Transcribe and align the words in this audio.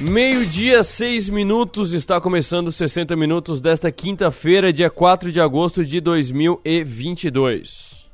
Meio-dia, 0.00 0.82
seis 0.82 1.28
minutos, 1.28 1.92
está 1.92 2.18
começando 2.18 2.72
60 2.72 3.14
minutos 3.14 3.60
desta 3.60 3.92
quinta-feira, 3.92 4.72
dia 4.72 4.88
4 4.88 5.30
de 5.30 5.38
agosto 5.38 5.84
de 5.84 6.00
2022. 6.00 8.06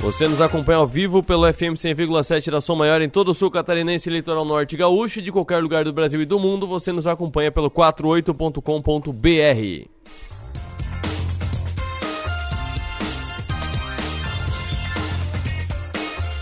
Você 0.00 0.28
nos 0.28 0.42
acompanha 0.42 0.80
ao 0.80 0.86
vivo 0.86 1.22
pelo 1.22 1.50
FM 1.50 1.78
100,7 1.78 2.50
da 2.50 2.60
Som 2.60 2.76
Maior 2.76 3.00
em 3.00 3.08
todo 3.08 3.30
o 3.30 3.34
sul 3.34 3.50
catarinense, 3.50 4.10
litoral 4.10 4.44
norte 4.44 4.76
gaúcho 4.76 5.20
e 5.20 5.22
de 5.22 5.32
qualquer 5.32 5.62
lugar 5.62 5.84
do 5.84 5.94
Brasil 5.94 6.20
e 6.20 6.26
do 6.26 6.38
mundo. 6.38 6.66
Você 6.66 6.92
nos 6.92 7.06
acompanha 7.06 7.50
pelo 7.50 7.70
48.com.br. 7.70 9.88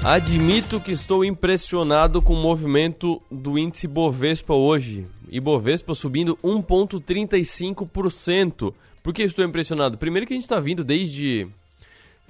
Admito 0.03 0.80
que 0.80 0.93
estou 0.93 1.23
impressionado 1.23 2.23
com 2.23 2.33
o 2.33 2.37
movimento 2.37 3.20
do 3.30 3.59
índice 3.59 3.87
Bovespa 3.87 4.55
hoje. 4.55 5.06
E 5.29 5.38
Bovespa 5.38 5.95
subindo 5.95 6.38
1,35%. 6.42 8.73
Por 9.02 9.12
que 9.12 9.23
estou 9.23 9.45
impressionado? 9.45 9.98
Primeiro 9.98 10.27
que 10.27 10.33
a 10.33 10.37
gente 10.37 10.45
está 10.45 10.59
vindo 10.59 10.83
desde 10.83 11.47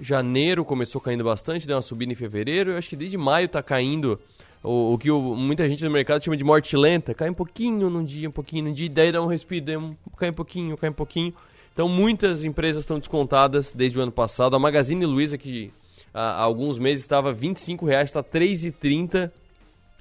janeiro, 0.00 0.64
começou 0.64 1.00
caindo 1.00 1.22
bastante, 1.22 1.64
deu 1.64 1.76
uma 1.76 1.82
subida 1.82 2.12
em 2.12 2.16
fevereiro. 2.16 2.72
Eu 2.72 2.76
acho 2.76 2.88
que 2.88 2.96
desde 2.96 3.16
maio 3.16 3.46
está 3.46 3.62
caindo 3.62 4.18
o, 4.64 4.94
o 4.94 4.98
que 4.98 5.08
o, 5.08 5.36
muita 5.36 5.68
gente 5.68 5.84
no 5.84 5.92
mercado 5.92 6.24
chama 6.24 6.36
de 6.36 6.42
morte 6.42 6.76
lenta. 6.76 7.14
Cai 7.14 7.30
um 7.30 7.34
pouquinho 7.34 7.88
num 7.88 8.04
dia, 8.04 8.28
um 8.28 8.32
pouquinho 8.32 8.64
num 8.64 8.72
dia, 8.72 8.90
daí 8.90 9.12
dá 9.12 9.22
um 9.22 9.26
respiro, 9.26 9.78
um, 9.78 9.94
cai 10.16 10.30
um 10.30 10.34
pouquinho, 10.34 10.76
cai 10.76 10.90
um 10.90 10.94
pouquinho. 10.94 11.32
Então 11.72 11.88
muitas 11.88 12.42
empresas 12.42 12.82
estão 12.82 12.98
descontadas 12.98 13.72
desde 13.72 13.96
o 13.96 14.02
ano 14.02 14.10
passado. 14.10 14.56
A 14.56 14.58
Magazine 14.58 15.06
Luiza, 15.06 15.38
que 15.38 15.72
há 16.12 16.42
alguns 16.42 16.78
meses 16.78 17.04
estava 17.04 17.32
R$ 17.32 17.38
25,00, 17.38 18.04
está 18.04 18.20
R$ 18.20 18.26
3,30, 18.26 19.30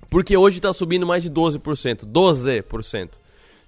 porque 0.09 0.35
hoje 0.35 0.57
está 0.57 0.73
subindo 0.73 1.05
mais 1.05 1.23
de 1.23 1.29
12%, 1.29 2.05
12%. 2.05 3.09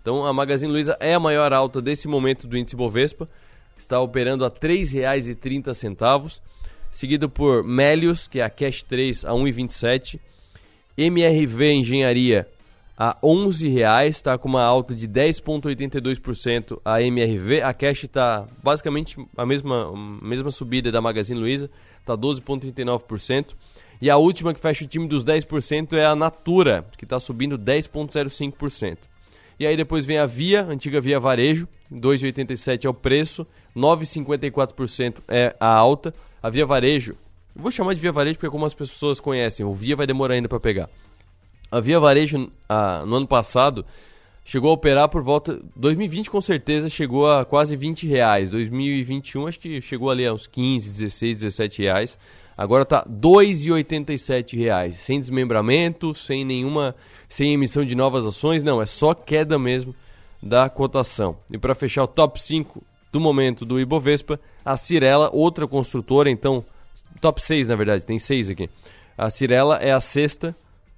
Então 0.02 0.26
a 0.26 0.34
Magazine 0.34 0.72
Luiza 0.72 0.98
é 1.00 1.14
a 1.14 1.20
maior 1.20 1.54
alta 1.54 1.82
desse 1.82 2.08
momento 2.08 2.48
do 2.48 2.58
índice 2.58 2.76
Bovespa, 2.76 3.30
está 3.78 4.00
operando 4.00 4.44
a 4.44 4.48
R$ 4.48 4.56
3,30, 4.56 6.40
seguido 6.90 7.30
por 7.30 7.64
Melius, 7.64 8.28
que 8.28 8.40
é 8.40 8.44
a 8.44 8.50
Cash 8.50 8.84
3 8.84 9.26
a 9.26 9.32
1,27, 9.32 10.20
MRV 10.98 11.74
Engenharia 11.74 12.48
a 12.98 13.10
R$ 13.14 13.16
11,00, 13.24 14.10
está 14.10 14.38
com 14.38 14.48
uma 14.48 14.62
alta 14.62 14.94
de 14.94 15.08
10,82% 15.08 16.80
a 16.86 17.02
MRV. 17.02 17.62
A 17.64 17.74
Cash 17.74 18.04
está 18.04 18.46
basicamente 18.62 19.18
a 19.36 19.44
mesma, 19.44 19.92
a 19.92 20.26
mesma 20.26 20.52
subida 20.52 20.92
da 20.92 21.02
Magazine 21.02 21.40
Luiza, 21.40 21.70
está 22.02 22.18
12,39%. 22.18 23.56
E 24.02 24.10
a 24.10 24.18
última 24.18 24.54
que 24.54 24.60
fecha 24.60 24.84
o 24.84 24.88
time 24.88 25.08
dos 25.08 25.24
10% 25.24 25.94
é 25.94 26.06
a 26.06 26.16
Natura, 26.16 26.86
que 26.98 27.06
está 27.06 27.20
subindo 27.20 27.58
10,05%. 27.58 28.98
E 29.60 29.68
aí 29.68 29.78
depois 29.78 30.08
vem 30.08 30.18
a 30.18 30.26
Via, 30.26 30.64
antiga 30.64 31.00
Via 31.00 31.20
Varejo, 31.20 31.68
2,87% 31.94 32.86
é 32.86 32.90
o 32.90 32.94
preço, 32.96 33.46
9,54% 33.78 35.18
é 35.28 35.56
a 35.60 35.68
alta. 35.68 36.14
A 36.42 36.50
Via 36.50 36.66
Varejo, 36.66 37.16
vou 37.56 37.72
chamar 37.72 37.94
de 37.94 38.02
Via 38.02 38.12
Varejo 38.12 38.40
porque 38.40 38.50
como 38.50 38.66
as 38.66 38.74
pessoas 38.74 39.20
conhecem, 39.20 39.64
o 39.64 39.72
Via 39.72 39.96
vai 39.96 40.08
demorar 40.08 40.34
ainda 40.34 40.50
para 40.50 40.60
pegar. 40.60 40.90
A 41.70 41.80
Via 41.80 42.00
Varejo, 42.00 42.52
ah, 42.68 43.04
no 43.06 43.18
ano 43.18 43.28
passado, 43.28 43.86
chegou 44.44 44.72
a 44.72 44.73
operar 44.73 45.09
por 45.09 45.23
volta. 45.23 45.59
2020 45.75 46.30
com 46.30 46.42
certeza 46.42 46.89
chegou 46.89 47.30
a 47.30 47.45
quase 47.45 47.75
20 47.75 48.08
reais. 48.08 48.50
2021 48.50 49.47
acho 49.47 49.59
que 49.59 49.81
chegou 49.81 50.09
ali 50.09 50.25
a 50.25 50.34
uns 50.34 50.47
15, 50.47 50.89
16, 50.89 51.38
17 51.38 51.81
reais. 51.81 52.17
Agora 52.58 52.86
tá 52.86 53.03
2,87 53.09 54.58
reais, 54.58 54.97
sem 54.97 55.19
desmembramento, 55.19 56.14
sem 56.14 56.45
nenhuma, 56.45 56.95
sem 57.28 57.53
emissão 57.53 57.84
de 57.84 57.95
novas 57.95 58.28
ações, 58.28 58.62
não, 58.62 58.81
é 58.81 58.86
só 58.86 59.16
queda 59.16 59.58
mesmo 59.58 59.95
da 60.44 60.69
cotação. 60.69 61.38
E 61.52 61.58
para 61.58 61.73
fechar 61.73 62.03
o 62.03 62.08
top 62.08 62.39
5 62.39 62.84
do 63.12 63.19
momento 63.19 63.66
do 63.66 63.80
Ibovespa, 63.80 64.40
a 64.63 64.78
Cirela, 64.78 65.30
outra 65.34 65.68
construtora, 65.68 66.30
então 66.30 66.63
top 67.19 67.41
6 67.41 67.68
na 67.68 67.75
verdade, 67.75 68.06
tem 68.06 68.19
6 68.19 68.51
aqui. 68.51 68.69
A 69.18 69.30
Cirela 69.30 69.78
é 69.78 69.91
a 69.91 70.00
sexta 70.00 70.56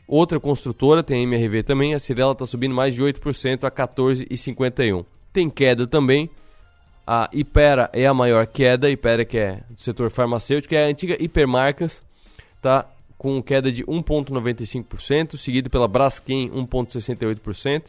Outra 0.08 0.40
construtora, 0.40 1.02
tem 1.02 1.22
a 1.22 1.24
MRV 1.24 1.64
também, 1.64 1.94
a 1.94 2.00
Cirela 2.00 2.34
está 2.34 2.46
subindo 2.46 2.76
mais 2.76 2.94
de 2.94 3.02
8% 3.02 3.64
a 3.64 3.72
14,51. 3.72 5.06
Tem 5.32 5.50
queda 5.50 5.88
também. 5.88 6.30
A 7.06 7.30
Ipera 7.34 7.90
é 7.92 8.06
a 8.06 8.14
maior 8.14 8.46
queda, 8.48 8.90
Ipera 8.90 9.26
que 9.26 9.38
é 9.38 9.62
do 9.70 9.82
setor 9.82 10.10
farmacêutico, 10.10 10.74
é 10.74 10.86
a 10.86 10.88
antiga 10.88 11.22
Hipermarcas, 11.22 12.02
está 12.56 12.88
com 13.18 13.42
queda 13.42 13.72
de 13.72 13.84
1,95%, 13.86 15.38
seguido 15.38 15.70
pela 15.70 15.88
Braskem 15.88 16.50
1,68%, 16.50 17.84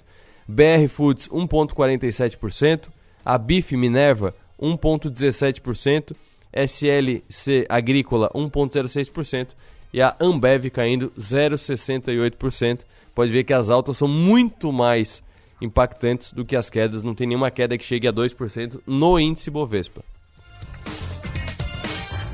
BR 0.47 0.89
Foods 0.89 1.29
1,47%, 1.29 2.89
a 3.25 3.39
Bif 3.39 3.77
Minerva 3.77 4.35
1,17%, 4.61 6.15
SLC 6.53 7.67
Agrícola 7.69 8.31
1,06%, 8.35 9.49
e 9.95 10.03
a 10.03 10.17
Ambev 10.19 10.71
caindo 10.71 11.13
0,68%. 11.17 12.81
Pode 13.15 13.31
ver 13.31 13.45
que 13.45 13.53
as 13.53 13.71
altas 13.71 13.97
são 13.97 14.09
muito 14.09 14.73
mais 14.73 15.23
impactantes 15.63 16.33
do 16.33 16.45
que 16.45 16.57
as 16.57 16.69
quedas, 16.69 17.05
não 17.05 17.15
tem 17.15 17.29
nenhuma 17.29 17.49
queda 17.49 17.79
que 17.79 17.85
chegue 17.85 18.09
a 18.09 18.13
2% 18.13 18.81
no 18.85 19.21
índice 19.21 19.53
Bovespa. 19.53 20.05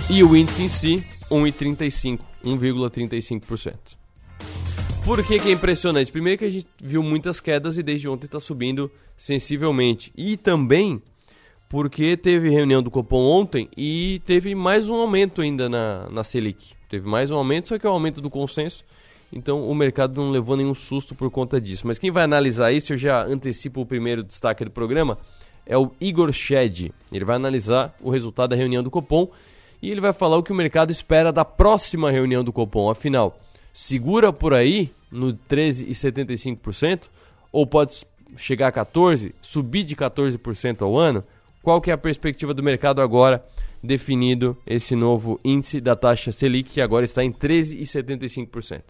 E 0.09 0.25
o 0.25 0.35
índice 0.35 0.63
em 0.63 0.69
si, 0.69 1.05
1,35%, 1.31 2.21
1,35%. 2.43 3.75
Por 5.05 5.23
que, 5.23 5.39
que 5.39 5.49
é 5.51 5.53
impressionante? 5.53 6.11
Primeiro 6.11 6.39
que 6.39 6.47
a 6.47 6.51
gente 6.51 6.67
viu 6.83 7.03
muitas 7.03 7.41
quedas 7.41 7.77
e 7.77 7.83
desde 7.83 8.09
ontem 8.09 8.25
está 8.25 8.41
subindo 8.41 8.91
sensivelmente. 9.19 10.11
E 10.17 10.39
também 10.39 11.03
porque 11.71 12.17
teve 12.17 12.51
reunião 12.51 12.83
do 12.83 12.91
Copom 12.91 13.23
ontem 13.25 13.69
e 13.77 14.21
teve 14.27 14.57
mais 14.57 14.89
um 14.89 14.97
aumento 14.97 15.41
ainda 15.41 15.69
na, 15.69 16.11
na 16.11 16.25
Selic. 16.25 16.73
Teve 16.89 17.09
mais 17.09 17.31
um 17.31 17.37
aumento, 17.37 17.69
só 17.69 17.79
que 17.79 17.87
é 17.87 17.89
o 17.89 17.93
um 17.93 17.95
aumento 17.95 18.21
do 18.21 18.29
consenso. 18.29 18.85
Então 19.33 19.69
o 19.69 19.73
mercado 19.73 20.21
não 20.21 20.33
levou 20.33 20.57
nenhum 20.57 20.75
susto 20.75 21.15
por 21.15 21.31
conta 21.31 21.61
disso. 21.61 21.87
Mas 21.87 21.97
quem 21.97 22.11
vai 22.11 22.25
analisar 22.25 22.73
isso, 22.73 22.93
eu 22.93 22.97
já 22.97 23.23
antecipo 23.23 23.81
o 23.81 23.87
primeiro 23.87 24.25
destaque 24.25 24.65
do 24.65 24.71
programa, 24.73 25.17
é 25.65 25.79
o 25.79 25.93
Igor 26.01 26.33
Shed. 26.33 26.93
Ele 27.13 27.25
vai 27.25 27.37
analisar 27.37 27.97
o 28.01 28.11
resultado 28.11 28.51
da 28.51 28.57
reunião 28.57 28.83
do 28.83 28.91
Copom 28.91 29.29
e 29.81 29.93
ele 29.93 30.01
vai 30.01 30.13
falar 30.13 30.39
o 30.39 30.43
que 30.43 30.51
o 30.51 30.57
mercado 30.57 30.91
espera 30.91 31.33
da 31.33 31.45
próxima 31.45 32.11
reunião 32.11 32.43
do 32.43 32.53
Copom. 32.53 32.91
Afinal, 32.91 33.39
segura 33.73 34.33
por 34.33 34.53
aí 34.53 34.91
no 35.09 35.35
13,75% 35.49 37.03
ou 37.53 37.65
pode 37.65 38.05
chegar 38.37 38.67
a 38.67 38.73
14%, 38.73 39.33
subir 39.41 39.85
de 39.85 39.95
14% 39.95 40.83
ao 40.83 40.99
ano? 40.99 41.23
Qual 41.71 41.81
que 41.81 41.93
é 41.93 41.95
a 41.95 41.99
perspectiva 41.99 42.53
do 42.53 42.65
mercado 42.65 43.01
agora 43.01 43.45
definido 43.81 44.59
esse 44.67 44.97
novo 44.97 45.39
índice 45.45 45.81
da 45.81 45.95
taxa 45.95 46.33
Selic, 46.33 46.69
que 46.69 46.81
agora 46.81 47.05
está 47.05 47.23
em 47.23 47.31
13,75%. 47.31 48.83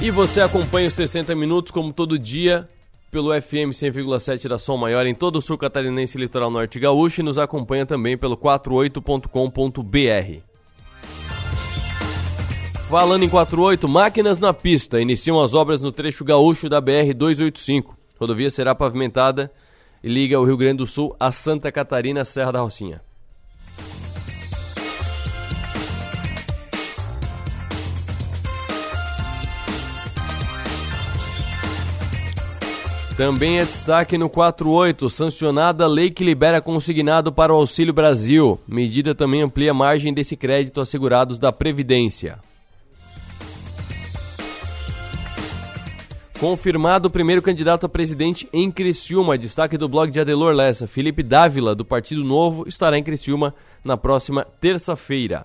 E 0.00 0.10
você 0.10 0.40
acompanha 0.40 0.88
os 0.88 0.94
60 0.94 1.34
minutos 1.34 1.70
como 1.70 1.92
todo 1.92 2.18
dia 2.18 2.66
pelo 3.10 3.38
FM 3.38 3.74
100,7 3.74 4.48
da 4.48 4.56
Som 4.56 4.78
Maior 4.78 5.04
em 5.04 5.14
todo 5.14 5.36
o 5.36 5.42
sul 5.42 5.58
catarinense 5.58 6.16
litoral 6.16 6.50
norte 6.50 6.80
gaúcho 6.80 7.20
e 7.20 7.24
nos 7.24 7.36
acompanha 7.36 7.84
também 7.84 8.16
pelo 8.16 8.38
48.com.br. 8.38 10.47
Falando 12.88 13.22
em 13.22 13.28
48, 13.28 13.86
máquinas 13.86 14.38
na 14.38 14.54
pista. 14.54 14.98
Iniciam 14.98 15.38
as 15.42 15.52
obras 15.52 15.82
no 15.82 15.92
trecho 15.92 16.24
gaúcho 16.24 16.70
da 16.70 16.80
BR 16.80 17.12
285. 17.14 17.92
A 17.92 18.18
rodovia 18.18 18.48
será 18.48 18.74
pavimentada 18.74 19.52
e 20.02 20.08
liga 20.08 20.40
o 20.40 20.44
Rio 20.44 20.56
Grande 20.56 20.78
do 20.78 20.86
Sul 20.86 21.14
a 21.20 21.30
Santa 21.30 21.70
Catarina, 21.70 22.24
Serra 22.24 22.52
da 22.52 22.62
Rocinha. 22.62 23.02
Também 33.18 33.58
é 33.58 33.64
destaque 33.66 34.16
no 34.16 34.30
48, 34.30 35.10
sancionada 35.10 35.86
lei 35.86 36.08
que 36.08 36.24
libera 36.24 36.62
consignado 36.62 37.30
para 37.30 37.52
o 37.52 37.56
Auxílio 37.56 37.92
Brasil. 37.92 38.58
Medida 38.66 39.14
também 39.14 39.42
amplia 39.42 39.72
a 39.72 39.74
margem 39.74 40.14
desse 40.14 40.38
crédito 40.38 40.80
assegurados 40.80 41.38
da 41.38 41.52
Previdência. 41.52 42.47
Confirmado 46.40 47.08
o 47.08 47.10
primeiro 47.10 47.42
candidato 47.42 47.84
a 47.84 47.88
presidente 47.88 48.48
em 48.52 48.70
Criciúma. 48.70 49.36
Destaque 49.36 49.76
do 49.76 49.88
blog 49.88 50.08
de 50.08 50.20
Adelor 50.20 50.54
Lessa. 50.54 50.86
Felipe 50.86 51.20
Dávila, 51.20 51.74
do 51.74 51.84
Partido 51.84 52.22
Novo, 52.22 52.68
estará 52.68 52.96
em 52.96 53.02
Criciúma 53.02 53.52
na 53.82 53.96
próxima 53.96 54.46
terça-feira. 54.60 55.44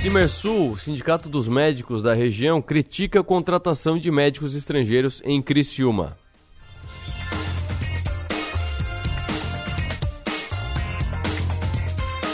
Cimersul, 0.00 0.76
Sindicato 0.76 1.28
dos 1.28 1.46
Médicos 1.46 2.02
da 2.02 2.12
região, 2.12 2.60
critica 2.60 3.20
a 3.20 3.24
contratação 3.24 3.96
de 3.96 4.10
médicos 4.10 4.56
estrangeiros 4.56 5.22
em 5.24 5.40
Criciúma. 5.40 6.16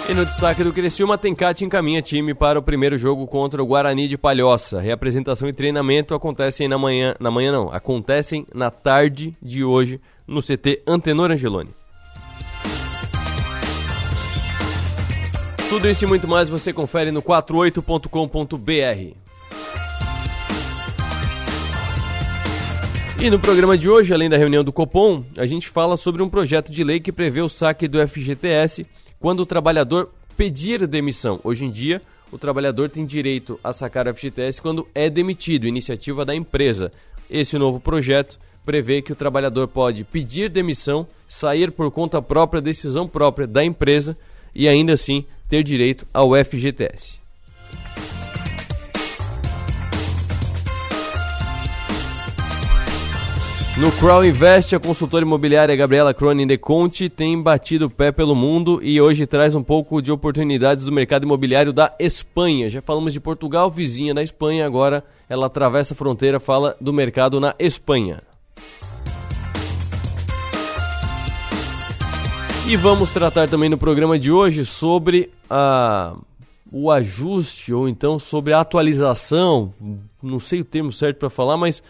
E 0.08 0.14
no 0.14 0.24
destaque 0.24 0.64
do 0.64 0.72
Criciúma, 0.72 1.18
Tencate 1.18 1.66
encaminha 1.66 2.00
time 2.00 2.32
para 2.32 2.58
o 2.58 2.62
primeiro 2.62 2.96
jogo 2.96 3.26
contra 3.26 3.62
o 3.62 3.66
Guarani 3.66 4.08
de 4.08 4.16
Palhoça. 4.16 4.80
Reapresentação 4.80 5.46
e 5.46 5.52
treinamento 5.52 6.14
acontecem 6.14 6.66
na 6.66 6.78
manhã, 6.78 7.14
na 7.20 7.30
manhã 7.30 7.52
não, 7.52 7.70
acontecem 7.70 8.46
na 8.54 8.70
tarde 8.70 9.36
de 9.42 9.62
hoje 9.62 10.00
no 10.26 10.40
CT 10.40 10.82
Antenor 10.86 11.30
Angeloni. 11.30 11.68
Tudo 15.68 15.86
isso 15.90 16.06
e 16.06 16.08
muito 16.08 16.26
mais 16.26 16.48
você 16.48 16.72
confere 16.72 17.10
no 17.10 17.20
48.com.br. 17.20 19.14
E 23.20 23.28
no 23.28 23.38
programa 23.38 23.76
de 23.76 23.90
hoje, 23.90 24.14
além 24.14 24.30
da 24.30 24.38
reunião 24.38 24.64
do 24.64 24.72
Copom, 24.72 25.22
a 25.36 25.44
gente 25.44 25.68
fala 25.68 25.98
sobre 25.98 26.22
um 26.22 26.30
projeto 26.30 26.72
de 26.72 26.82
lei 26.82 26.98
que 26.98 27.12
prevê 27.12 27.42
o 27.42 27.48
saque 27.50 27.86
do 27.86 27.98
FGTS 28.08 28.86
quando 29.20 29.40
o 29.40 29.46
trabalhador 29.46 30.10
pedir 30.36 30.86
demissão. 30.86 31.40
Hoje 31.42 31.64
em 31.64 31.70
dia, 31.70 32.00
o 32.30 32.38
trabalhador 32.38 32.88
tem 32.90 33.04
direito 33.04 33.58
a 33.62 33.72
sacar 33.72 34.06
o 34.06 34.14
FGTS 34.14 34.60
quando 34.60 34.86
é 34.94 35.08
demitido, 35.08 35.66
iniciativa 35.66 36.24
da 36.24 36.34
empresa. 36.34 36.92
Esse 37.30 37.58
novo 37.58 37.80
projeto 37.80 38.38
prevê 38.64 39.00
que 39.00 39.12
o 39.12 39.16
trabalhador 39.16 39.66
pode 39.66 40.04
pedir 40.04 40.50
demissão, 40.50 41.06
sair 41.28 41.70
por 41.70 41.90
conta 41.90 42.20
própria, 42.20 42.60
decisão 42.60 43.08
própria 43.08 43.46
da 43.46 43.64
empresa 43.64 44.16
e 44.54 44.68
ainda 44.68 44.92
assim 44.92 45.24
ter 45.48 45.62
direito 45.62 46.06
ao 46.12 46.32
FGTS. 46.34 47.18
No 53.80 53.92
Crow 53.92 54.24
Invest, 54.24 54.74
a 54.74 54.80
consultora 54.80 55.24
imobiliária 55.24 55.76
Gabriela 55.76 56.12
Cronin 56.12 56.48
de 56.48 56.58
Conte 56.58 57.08
tem 57.08 57.40
batido 57.40 57.86
o 57.86 57.90
pé 57.90 58.10
pelo 58.10 58.34
mundo 58.34 58.80
e 58.82 59.00
hoje 59.00 59.24
traz 59.24 59.54
um 59.54 59.62
pouco 59.62 60.02
de 60.02 60.10
oportunidades 60.10 60.84
do 60.84 60.90
mercado 60.90 61.22
imobiliário 61.22 61.72
da 61.72 61.94
Espanha. 61.96 62.68
Já 62.68 62.82
falamos 62.82 63.12
de 63.12 63.20
Portugal, 63.20 63.70
vizinha 63.70 64.12
da 64.12 64.20
Espanha, 64.20 64.66
agora 64.66 65.04
ela 65.28 65.46
atravessa 65.46 65.94
a 65.94 65.96
fronteira, 65.96 66.40
fala 66.40 66.76
do 66.80 66.92
mercado 66.92 67.38
na 67.38 67.54
Espanha. 67.56 68.20
E 72.66 72.76
vamos 72.76 73.10
tratar 73.10 73.46
também 73.46 73.68
no 73.68 73.78
programa 73.78 74.18
de 74.18 74.32
hoje 74.32 74.64
sobre 74.64 75.30
a, 75.48 76.16
o 76.72 76.90
ajuste 76.90 77.72
ou 77.72 77.88
então 77.88 78.18
sobre 78.18 78.52
a 78.52 78.58
atualização, 78.58 79.72
não 80.20 80.40
sei 80.40 80.62
o 80.62 80.64
termo 80.64 80.90
certo 80.90 81.18
para 81.18 81.30
falar, 81.30 81.56
mas 81.56 81.80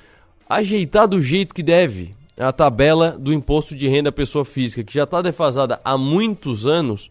ajeitar 0.49 1.07
do 1.07 1.21
jeito 1.21 1.55
que 1.55 1.63
deve 1.63 2.15
a 2.39 2.53
tabela 2.53 3.11
do 3.19 3.33
imposto 3.33 3.75
de 3.75 3.89
renda 3.89 4.09
à 4.11 4.13
pessoa 4.13 4.45
física, 4.45 4.85
que 4.85 4.95
já 4.95 5.05
está 5.05 5.21
defasada 5.21 5.81
há 5.85 5.99
muitos 5.99 6.67
anos 6.67 7.11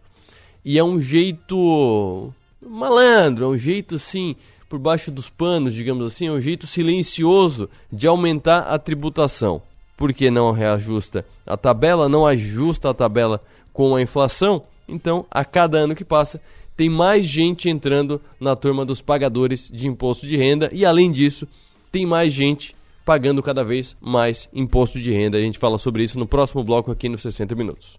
e 0.64 0.78
é 0.78 0.84
um 0.84 1.00
jeito 1.00 2.34
malandro, 2.66 3.46
é 3.46 3.48
um 3.48 3.58
jeito 3.58 3.96
assim, 3.96 4.36
por 4.70 4.80
baixo 4.80 5.12
dos 5.12 5.30
panos, 5.30 5.74
digamos 5.74 6.06
assim, 6.06 6.28
é 6.28 6.32
um 6.32 6.42
jeito 6.42 6.66
silencioso 6.66 7.70
de 7.92 8.08
aumentar 8.08 8.60
a 8.60 8.80
tributação. 8.80 9.62
Por 9.96 10.14
que 10.14 10.30
não 10.30 10.52
reajusta 10.52 11.26
a 11.46 11.58
tabela, 11.58 12.08
não 12.08 12.26
ajusta 12.26 12.90
a 12.90 12.94
tabela 12.94 13.42
com 13.74 13.96
a 13.96 14.02
inflação? 14.02 14.64
Então, 14.88 15.26
a 15.30 15.44
cada 15.44 15.80
ano 15.80 15.96
que 15.96 16.06
passa, 16.06 16.40
tem 16.76 16.90
mais 16.90 17.26
gente 17.26 17.70
entrando 17.70 18.22
na 18.40 18.56
turma 18.56 18.86
dos 18.86 19.02
pagadores 19.02 19.70
de 19.74 19.88
imposto 19.88 20.28
de 20.28 20.38
renda 20.38 20.70
e, 20.72 20.86
além 20.86 21.12
disso, 21.12 21.48
tem 21.92 22.06
mais 22.06 22.32
gente 22.32 22.77
pagando 23.08 23.42
cada 23.42 23.64
vez 23.64 23.96
mais 24.02 24.50
imposto 24.54 25.00
de 25.00 25.14
renda. 25.14 25.38
A 25.38 25.42
gente 25.42 25.58
fala 25.58 25.78
sobre 25.78 26.04
isso 26.04 26.20
no 26.20 26.28
próximo 26.28 26.62
bloco 26.62 26.92
aqui 26.92 27.08
nos 27.08 27.22
60 27.22 27.56
Minutos. 27.56 27.98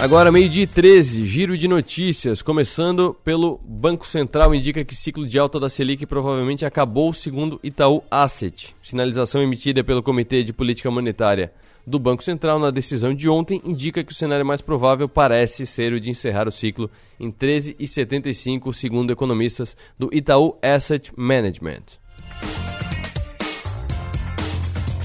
Agora, 0.00 0.32
meio-dia 0.32 0.66
13, 0.66 1.24
giro 1.24 1.56
de 1.56 1.68
notícias. 1.68 2.42
Começando 2.42 3.16
pelo 3.22 3.60
Banco 3.64 4.04
Central, 4.04 4.52
indica 4.52 4.84
que 4.84 4.96
ciclo 4.96 5.24
de 5.24 5.38
alta 5.38 5.60
da 5.60 5.68
Selic 5.68 6.04
provavelmente 6.04 6.66
acabou, 6.66 7.12
segundo 7.12 7.60
Itaú 7.62 8.02
Asset. 8.10 8.74
Sinalização 8.82 9.40
emitida 9.40 9.84
pelo 9.84 10.02
Comitê 10.02 10.42
de 10.42 10.52
Política 10.52 10.90
Monetária 10.90 11.52
do 11.86 11.98
Banco 11.98 12.22
Central 12.22 12.58
na 12.58 12.70
decisão 12.70 13.14
de 13.14 13.28
ontem 13.28 13.60
indica 13.64 14.04
que 14.04 14.12
o 14.12 14.14
cenário 14.14 14.46
mais 14.46 14.60
provável 14.60 15.08
parece 15.08 15.66
ser 15.66 15.92
o 15.92 16.00
de 16.00 16.10
encerrar 16.10 16.48
o 16.48 16.52
ciclo 16.52 16.90
em 17.18 17.30
13,75, 17.30 18.72
segundo 18.72 19.12
economistas 19.12 19.76
do 19.98 20.08
Itaú 20.12 20.56
Asset 20.62 21.12
Management. 21.16 22.02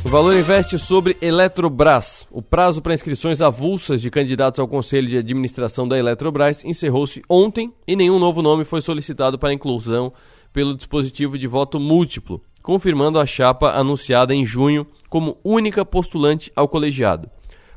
O 0.07 0.09
Valor 0.09 0.37
investe 0.37 0.79
sobre 0.79 1.17
Eletrobras. 1.21 2.25
O 2.31 2.41
prazo 2.41 2.81
para 2.81 2.93
inscrições 2.93 3.41
avulsas 3.41 4.01
de 4.01 4.09
candidatos 4.09 4.57
ao 4.57 4.67
Conselho 4.67 5.05
de 5.05 5.17
Administração 5.17 5.85
da 5.85 5.99
Eletrobras 5.99 6.63
encerrou-se 6.63 7.21
ontem 7.27 7.73
e 7.85 7.93
nenhum 7.93 8.17
novo 8.17 8.41
nome 8.41 8.63
foi 8.63 8.79
solicitado 8.79 9.37
para 9.37 9.53
inclusão 9.53 10.13
pelo 10.53 10.77
dispositivo 10.77 11.37
de 11.37 11.45
voto 11.45 11.77
múltiplo, 11.77 12.41
confirmando 12.67 13.17
a 13.17 13.25
chapa 13.25 13.71
anunciada 13.71 14.35
em 14.35 14.45
junho 14.45 14.85
como 15.09 15.37
única 15.41 15.85
postulante 15.85 16.51
ao 16.53 16.67
colegiado. 16.67 17.29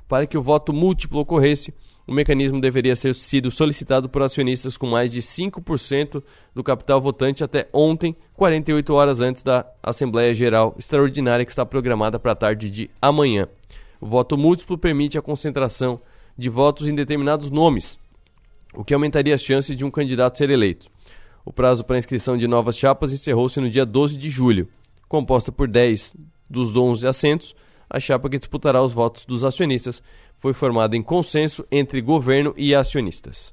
Para 0.08 0.26
que 0.26 0.37
o 0.37 0.42
voto 0.42 0.72
múltiplo 0.72 1.20
ocorresse, 1.20 1.72
o 2.08 2.12
mecanismo 2.12 2.60
deveria 2.60 2.96
ter 2.96 3.14
sido 3.14 3.52
solicitado 3.52 4.08
por 4.08 4.20
acionistas 4.20 4.76
com 4.76 4.88
mais 4.88 5.12
de 5.12 5.22
5% 5.22 6.20
do 6.52 6.64
capital 6.64 7.00
votante 7.00 7.44
até 7.44 7.69
ontem, 7.72 8.16
48 8.34 8.92
horas 8.92 9.20
antes 9.20 9.44
da 9.44 9.64
Assembleia 9.81 10.34
Geral 10.34 10.75
Extraordinária 10.76 11.44
que 11.44 11.52
está 11.52 11.64
programada 11.64 12.19
para 12.19 12.32
a 12.32 12.34
tarde 12.34 12.69
de 12.69 12.90
amanhã. 13.00 13.46
O 14.00 14.06
voto 14.08 14.37
múltiplo 14.37 14.76
permite 14.76 15.16
a 15.16 15.22
concentração 15.22 16.00
de 16.37 16.48
votos 16.48 16.88
em 16.88 16.94
determinados 16.96 17.48
nomes, 17.48 17.96
o 18.75 18.82
que 18.82 18.92
aumentaria 18.92 19.37
as 19.37 19.40
chances 19.40 19.76
de 19.76 19.84
um 19.84 19.90
candidato 19.90 20.37
ser 20.37 20.50
eleito. 20.50 20.88
O 21.44 21.52
prazo 21.52 21.84
para 21.84 21.96
inscrição 21.96 22.37
de 22.37 22.48
novas 22.48 22.76
chapas 22.76 23.12
encerrou-se 23.12 23.60
no 23.60 23.70
dia 23.70 23.87
12 23.87 24.16
de 24.16 24.28
julho. 24.28 24.69
Composta 25.11 25.51
por 25.51 25.67
10 25.67 26.15
dos 26.49 26.77
11 26.77 27.05
assentos, 27.05 27.53
a 27.91 27.99
chapa 27.99 28.31
que 28.31 28.39
disputará 28.39 28.81
os 28.81 28.93
votos 28.93 29.27
dos 29.27 29.45
acionistas 29.45 30.01
foi 30.37 30.53
formada 30.53 30.97
em 30.97 31.03
consenso 31.03 31.67
entre 31.69 32.01
governo 32.01 32.55
e 32.57 32.73
acionistas. 32.77 33.53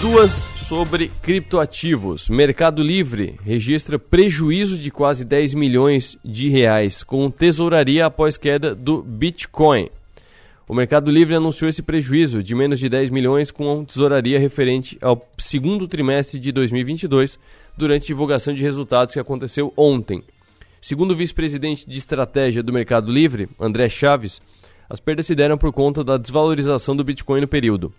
Duas 0.00 0.32
sobre 0.66 1.08
criptoativos. 1.22 2.30
Mercado 2.30 2.82
Livre 2.82 3.38
registra 3.44 3.98
prejuízo 3.98 4.78
de 4.78 4.90
quase 4.90 5.26
10 5.26 5.52
milhões 5.52 6.16
de 6.24 6.48
reais 6.48 7.02
com 7.02 7.30
tesouraria 7.30 8.06
após 8.06 8.38
queda 8.38 8.74
do 8.74 9.02
Bitcoin. 9.02 9.90
O 10.70 10.74
Mercado 10.74 11.10
Livre 11.10 11.34
anunciou 11.34 11.68
esse 11.68 11.82
prejuízo 11.82 12.44
de 12.44 12.54
menos 12.54 12.78
de 12.78 12.88
10 12.88 13.10
milhões 13.10 13.50
com 13.50 13.84
tesouraria 13.84 14.38
referente 14.38 14.96
ao 15.00 15.28
segundo 15.36 15.88
trimestre 15.88 16.38
de 16.38 16.52
2022, 16.52 17.40
durante 17.76 18.06
divulgação 18.06 18.54
de 18.54 18.62
resultados 18.62 19.12
que 19.12 19.18
aconteceu 19.18 19.72
ontem. 19.76 20.22
Segundo 20.80 21.10
o 21.10 21.16
vice-presidente 21.16 21.90
de 21.90 21.98
estratégia 21.98 22.62
do 22.62 22.72
Mercado 22.72 23.10
Livre, 23.10 23.48
André 23.58 23.88
Chaves, 23.88 24.40
as 24.88 25.00
perdas 25.00 25.26
se 25.26 25.34
deram 25.34 25.58
por 25.58 25.72
conta 25.72 26.04
da 26.04 26.16
desvalorização 26.16 26.94
do 26.94 27.02
Bitcoin 27.02 27.40
no 27.40 27.48
período. 27.48 27.92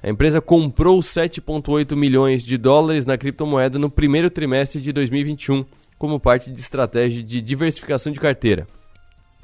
A 0.00 0.08
empresa 0.08 0.40
comprou 0.40 1.00
7,8 1.00 1.96
milhões 1.96 2.44
de 2.44 2.56
dólares 2.56 3.04
na 3.04 3.18
criptomoeda 3.18 3.80
no 3.80 3.90
primeiro 3.90 4.30
trimestre 4.30 4.80
de 4.80 4.92
2021, 4.92 5.64
como 5.98 6.20
parte 6.20 6.52
de 6.52 6.60
estratégia 6.60 7.20
de 7.20 7.40
diversificação 7.40 8.12
de 8.12 8.20
carteira. 8.20 8.68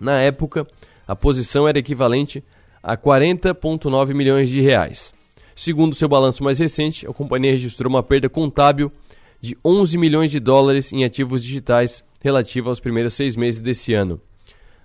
Na 0.00 0.20
época, 0.20 0.64
a 1.08 1.16
posição 1.16 1.66
era 1.66 1.80
equivalente 1.80 2.38
a 2.38 2.57
40,9 2.82 4.14
milhões 4.14 4.48
de 4.48 4.60
reais. 4.60 5.12
Segundo 5.54 5.94
seu 5.94 6.08
balanço 6.08 6.44
mais 6.44 6.58
recente, 6.58 7.06
a 7.06 7.12
companhia 7.12 7.50
registrou 7.50 7.90
uma 7.90 8.02
perda 8.02 8.28
contábil 8.28 8.92
de 9.40 9.56
11 9.64 9.98
milhões 9.98 10.30
de 10.30 10.38
dólares 10.38 10.92
em 10.92 11.04
ativos 11.04 11.42
digitais 11.42 12.04
relativa 12.20 12.68
aos 12.68 12.80
primeiros 12.80 13.14
seis 13.14 13.36
meses 13.36 13.60
desse 13.60 13.94
ano. 13.94 14.20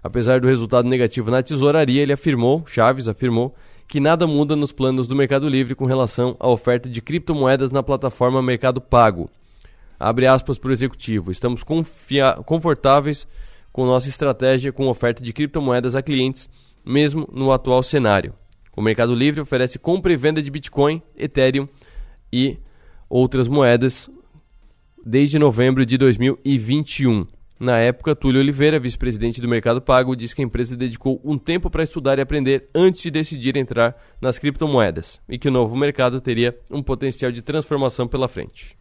Apesar 0.03 0.41
do 0.41 0.47
resultado 0.47 0.87
negativo 0.87 1.31
na 1.31 1.41
tesouraria, 1.41 2.01
ele 2.01 2.13
afirmou, 2.13 2.63
Chaves 2.67 3.07
afirmou, 3.07 3.55
que 3.87 3.99
nada 3.99 4.25
muda 4.27 4.55
nos 4.55 4.71
planos 4.71 5.07
do 5.07 5.15
Mercado 5.15 5.47
Livre 5.47 5.75
com 5.75 5.85
relação 5.85 6.35
à 6.39 6.49
oferta 6.49 6.89
de 6.89 7.01
criptomoedas 7.01 7.71
na 7.71 7.83
plataforma 7.83 8.41
Mercado 8.41 8.81
Pago. 8.81 9.29
Abre 9.99 10.27
aspas 10.27 10.57
para 10.57 10.69
o 10.69 10.73
executivo. 10.73 11.31
Estamos 11.31 11.63
confortáveis 12.45 13.27
com 13.71 13.85
nossa 13.85 14.09
estratégia 14.09 14.73
com 14.73 14.87
oferta 14.87 15.23
de 15.23 15.31
criptomoedas 15.31 15.95
a 15.95 16.01
clientes 16.01 16.49
mesmo 16.85 17.27
no 17.31 17.51
atual 17.51 17.81
cenário. 17.83 18.33
O 18.75 18.81
Mercado 18.81 19.13
Livre 19.13 19.41
oferece 19.41 19.77
compra 19.77 20.11
e 20.11 20.17
venda 20.17 20.41
de 20.41 20.49
Bitcoin, 20.49 21.01
Ethereum 21.15 21.67
e 22.31 22.57
outras 23.09 23.47
moedas 23.47 24.09
desde 25.05 25.37
novembro 25.37 25.85
de 25.85 25.97
2021. 25.97 27.27
Na 27.59 27.77
época, 27.77 28.15
Túlio 28.15 28.41
Oliveira, 28.41 28.79
vice-presidente 28.79 29.39
do 29.39 29.47
Mercado 29.47 29.81
Pago, 29.81 30.15
disse 30.15 30.35
que 30.35 30.41
a 30.41 30.45
empresa 30.45 30.75
dedicou 30.75 31.21
um 31.23 31.37
tempo 31.37 31.69
para 31.69 31.83
estudar 31.83 32.17
e 32.17 32.21
aprender 32.21 32.67
antes 32.73 33.01
de 33.01 33.11
decidir 33.11 33.55
entrar 33.55 33.95
nas 34.19 34.39
criptomoedas 34.39 35.19
e 35.29 35.37
que 35.37 35.47
o 35.47 35.51
novo 35.51 35.75
mercado 35.75 36.19
teria 36.19 36.57
um 36.71 36.81
potencial 36.81 37.31
de 37.31 37.41
transformação 37.41 38.07
pela 38.07 38.27
frente. 38.27 38.75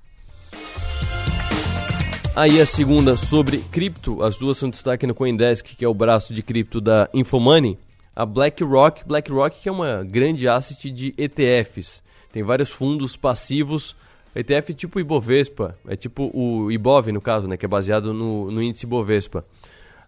Aí 2.35 2.61
a 2.61 2.67
segunda 2.67 3.15
sobre 3.15 3.59
cripto, 3.59 4.23
as 4.23 4.39
duas 4.39 4.57
são 4.57 4.71
destaque 4.71 5.07
no 5.07 5.15
Coindesk, 5.15 5.77
que 5.77 5.85
é 5.85 5.89
o 5.89 5.93
braço 5.95 6.33
de 6.33 6.43
cripto 6.43 6.81
da 6.81 7.09
Infomoney. 7.13 7.79
A 8.15 8.27
BlackRock, 8.27 9.05
BlackRock 9.07 9.61
que 9.61 9.69
é 9.69 9.73
uma 9.73 10.05
grande 10.05 10.47
asset 10.47 10.91
de 10.91 11.15
ETFs, 11.17 12.03
tem 12.31 12.43
vários 12.43 12.71
fundos 12.71 13.17
passivos, 13.17 13.97
ETF 14.37 14.75
tipo 14.75 15.01
Ibovespa, 15.01 15.77
é 15.87 15.97
tipo 15.97 16.31
o 16.35 16.71
Ibov 16.71 17.11
no 17.11 17.21
caso, 17.21 17.49
né, 17.49 17.57
que 17.57 17.65
é 17.65 17.69
baseado 17.69 18.13
no, 18.13 18.51
no 18.51 18.63
índice 18.63 18.85
Ibovespa. 18.85 19.45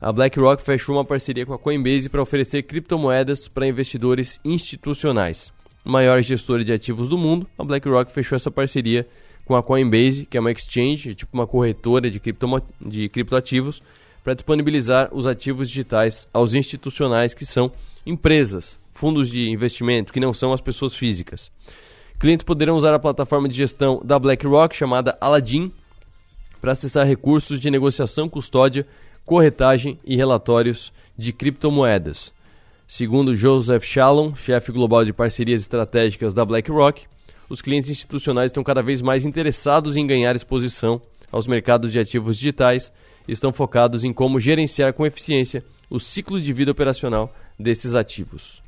A 0.00 0.12
BlackRock 0.12 0.62
fechou 0.62 0.96
uma 0.96 1.04
parceria 1.04 1.46
com 1.46 1.54
a 1.54 1.58
Coinbase 1.58 2.10
para 2.10 2.20
oferecer 2.20 2.62
criptomoedas 2.64 3.48
para 3.48 3.66
investidores 3.66 4.38
institucionais. 4.44 5.50
Maior 5.82 6.20
gestora 6.20 6.62
de 6.62 6.72
ativos 6.72 7.08
do 7.08 7.16
mundo, 7.16 7.48
a 7.58 7.64
BlackRock 7.64 8.12
fechou 8.12 8.36
essa 8.36 8.50
parceria 8.50 9.06
com 9.46 9.56
a 9.56 9.62
Coinbase, 9.62 10.26
que 10.26 10.36
é 10.36 10.40
uma 10.40 10.52
exchange, 10.52 11.14
tipo 11.14 11.30
uma 11.32 11.46
corretora 11.46 12.10
de, 12.10 12.20
cripto, 12.20 12.62
de 12.80 13.08
criptoativos, 13.08 13.82
para 14.22 14.34
disponibilizar 14.34 15.08
os 15.12 15.26
ativos 15.26 15.68
digitais 15.68 16.28
aos 16.32 16.54
institucionais 16.54 17.32
que 17.32 17.46
são 17.46 17.72
empresas, 18.06 18.78
fundos 18.90 19.28
de 19.30 19.50
investimento, 19.50 20.12
que 20.12 20.20
não 20.20 20.32
são 20.32 20.52
as 20.52 20.60
pessoas 20.60 20.94
físicas. 20.94 21.50
Clientes 22.18 22.44
poderão 22.44 22.76
usar 22.76 22.94
a 22.94 22.98
plataforma 22.98 23.48
de 23.48 23.54
gestão 23.54 24.00
da 24.04 24.18
BlackRock 24.18 24.74
chamada 24.74 25.16
Aladdin 25.20 25.72
para 26.60 26.72
acessar 26.72 27.06
recursos 27.06 27.60
de 27.60 27.70
negociação, 27.70 28.28
custódia, 28.28 28.86
corretagem 29.24 29.98
e 30.04 30.16
relatórios 30.16 30.92
de 31.16 31.32
criptomoedas. 31.32 32.32
Segundo 32.86 33.34
Joseph 33.34 33.84
Shalom, 33.84 34.34
chefe 34.34 34.70
global 34.70 35.04
de 35.04 35.12
parcerias 35.12 35.62
estratégicas 35.62 36.32
da 36.32 36.44
BlackRock, 36.44 37.02
os 37.48 37.60
clientes 37.60 37.90
institucionais 37.90 38.50
estão 38.50 38.64
cada 38.64 38.82
vez 38.82 39.02
mais 39.02 39.26
interessados 39.26 39.96
em 39.96 40.06
ganhar 40.06 40.34
exposição 40.34 41.00
aos 41.30 41.46
mercados 41.46 41.92
de 41.92 41.98
ativos 41.98 42.38
digitais 42.38 42.92
e 43.26 43.32
estão 43.32 43.52
focados 43.52 44.04
em 44.04 44.12
como 44.12 44.40
gerenciar 44.40 44.92
com 44.92 45.04
eficiência 45.04 45.64
o 45.90 45.98
ciclo 45.98 46.40
de 46.40 46.52
vida 46.52 46.70
operacional 46.70 47.34
desses 47.58 47.94
ativos. 47.94 48.62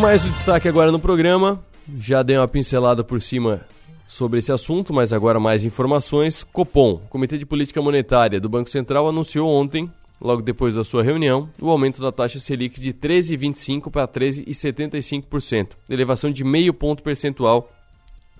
Mais 0.00 0.24
o 0.24 0.30
destaque 0.30 0.68
agora 0.68 0.92
no 0.92 0.98
programa. 0.98 1.62
Já 1.98 2.22
dei 2.22 2.36
uma 2.36 2.48
pincelada 2.48 3.02
por 3.02 3.22
cima 3.22 3.60
sobre 4.08 4.38
esse 4.38 4.52
assunto, 4.52 4.92
mas 4.92 5.12
agora 5.12 5.40
mais 5.40 5.64
informações. 5.64 6.44
Copom, 6.44 6.98
Comitê 7.08 7.38
de 7.38 7.46
Política 7.46 7.80
Monetária 7.80 8.40
do 8.40 8.48
Banco 8.48 8.68
Central, 8.68 9.08
anunciou 9.08 9.48
ontem 9.48 9.90
logo 10.20 10.42
depois 10.42 10.74
da 10.74 10.84
sua 10.84 11.02
reunião, 11.02 11.48
o 11.60 11.70
aumento 11.70 12.00
da 12.00 12.10
taxa 12.10 12.38
Selic 12.38 12.80
de 12.80 12.92
13,25% 12.92 13.90
para 13.90 14.08
13,75%, 14.08 15.70
elevação 15.88 16.30
de 16.30 16.42
meio 16.42 16.72
ponto 16.72 17.02
percentual 17.02 17.70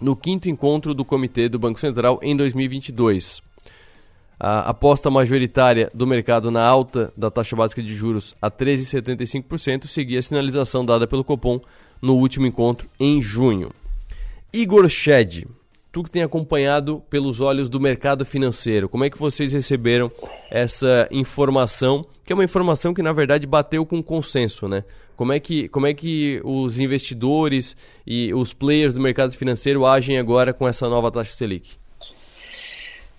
no 0.00 0.16
quinto 0.16 0.48
encontro 0.48 0.94
do 0.94 1.04
Comitê 1.04 1.48
do 1.48 1.58
Banco 1.58 1.80
Central 1.80 2.18
em 2.22 2.36
2022. 2.36 3.42
A 4.38 4.70
aposta 4.70 5.10
majoritária 5.10 5.90
do 5.94 6.06
mercado 6.06 6.50
na 6.50 6.62
alta 6.62 7.12
da 7.16 7.30
taxa 7.30 7.56
básica 7.56 7.82
de 7.82 7.94
juros 7.94 8.34
a 8.40 8.50
13,75% 8.50 9.86
seguia 9.86 10.18
a 10.18 10.22
sinalização 10.22 10.84
dada 10.84 11.06
pelo 11.06 11.24
Copom 11.24 11.58
no 12.02 12.16
último 12.16 12.46
encontro 12.46 12.88
em 13.00 13.22
junho. 13.22 13.70
Igor 14.52 14.88
Shed, 14.88 15.46
tu 15.90 16.02
que 16.02 16.10
tem 16.10 16.22
acompanhado 16.22 17.02
pelos 17.08 17.40
olhos 17.40 17.70
do 17.70 17.80
mercado 17.80 18.26
financeiro, 18.26 18.88
como 18.88 19.04
é 19.04 19.10
que 19.10 19.18
vocês 19.18 19.52
receberam 19.52 20.12
essa 20.50 21.08
informação, 21.10 22.04
que 22.22 22.30
é 22.30 22.36
uma 22.36 22.44
informação 22.44 22.92
que 22.92 23.02
na 23.02 23.14
verdade 23.14 23.46
bateu 23.46 23.86
com 23.86 24.02
consenso, 24.02 24.68
né? 24.68 24.84
Como 25.16 25.32
é 25.32 25.40
que, 25.40 25.66
como 25.68 25.86
é 25.86 25.94
que 25.94 26.42
os 26.44 26.78
investidores 26.78 27.74
e 28.06 28.34
os 28.34 28.52
players 28.52 28.92
do 28.92 29.00
mercado 29.00 29.32
financeiro 29.32 29.86
agem 29.86 30.18
agora 30.18 30.52
com 30.52 30.68
essa 30.68 30.90
nova 30.90 31.10
taxa 31.10 31.34
Selic? 31.34 31.78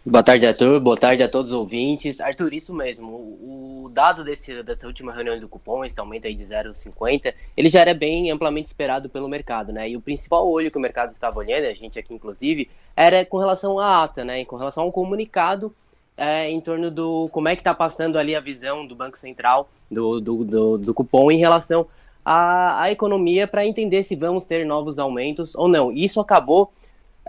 Boa 0.09 0.23
tarde, 0.23 0.47
Arthur. 0.47 0.79
Boa 0.79 0.95
tarde 0.95 1.21
a 1.21 1.27
todos 1.27 1.51
os 1.51 1.59
ouvintes. 1.59 2.21
Arthur, 2.21 2.53
isso 2.53 2.73
mesmo. 2.73 3.17
O, 3.45 3.89
dado 3.89 4.23
desse, 4.23 4.63
dessa 4.63 4.87
última 4.87 5.11
reunião 5.11 5.37
do 5.37 5.49
cupom, 5.49 5.83
esse 5.83 5.99
aumento 5.99 6.27
aí 6.27 6.33
de 6.33 6.45
0,50, 6.45 7.33
ele 7.57 7.67
já 7.67 7.81
era 7.81 7.93
bem 7.93 8.31
amplamente 8.31 8.67
esperado 8.67 9.09
pelo 9.09 9.27
mercado, 9.27 9.73
né? 9.73 9.89
E 9.89 9.97
o 9.97 10.01
principal 10.01 10.49
olho 10.49 10.71
que 10.71 10.77
o 10.77 10.81
mercado 10.81 11.11
estava 11.11 11.37
olhando, 11.37 11.65
a 11.65 11.73
gente 11.73 11.99
aqui 11.99 12.13
inclusive, 12.13 12.69
era 12.95 13.25
com 13.25 13.37
relação 13.37 13.81
à 13.81 14.01
ata, 14.03 14.23
né? 14.23 14.45
Com 14.45 14.55
relação 14.55 14.85
ao 14.85 14.93
comunicado 14.93 15.75
é, 16.15 16.49
em 16.49 16.61
torno 16.61 16.89
do 16.89 17.27
como 17.33 17.49
é 17.49 17.55
que 17.57 17.59
está 17.59 17.73
passando 17.73 18.17
ali 18.17 18.33
a 18.33 18.39
visão 18.39 18.87
do 18.87 18.95
Banco 18.95 19.17
Central, 19.17 19.67
do, 19.91 20.21
do, 20.21 20.45
do, 20.45 20.77
do 20.77 20.93
cupom 20.93 21.29
em 21.29 21.37
relação 21.37 21.85
à, 22.23 22.83
à 22.83 22.91
economia 22.93 23.45
para 23.45 23.65
entender 23.65 24.03
se 24.03 24.15
vamos 24.15 24.45
ter 24.45 24.65
novos 24.65 24.99
aumentos 24.99 25.53
ou 25.53 25.67
não. 25.67 25.91
Isso 25.91 26.21
acabou 26.21 26.71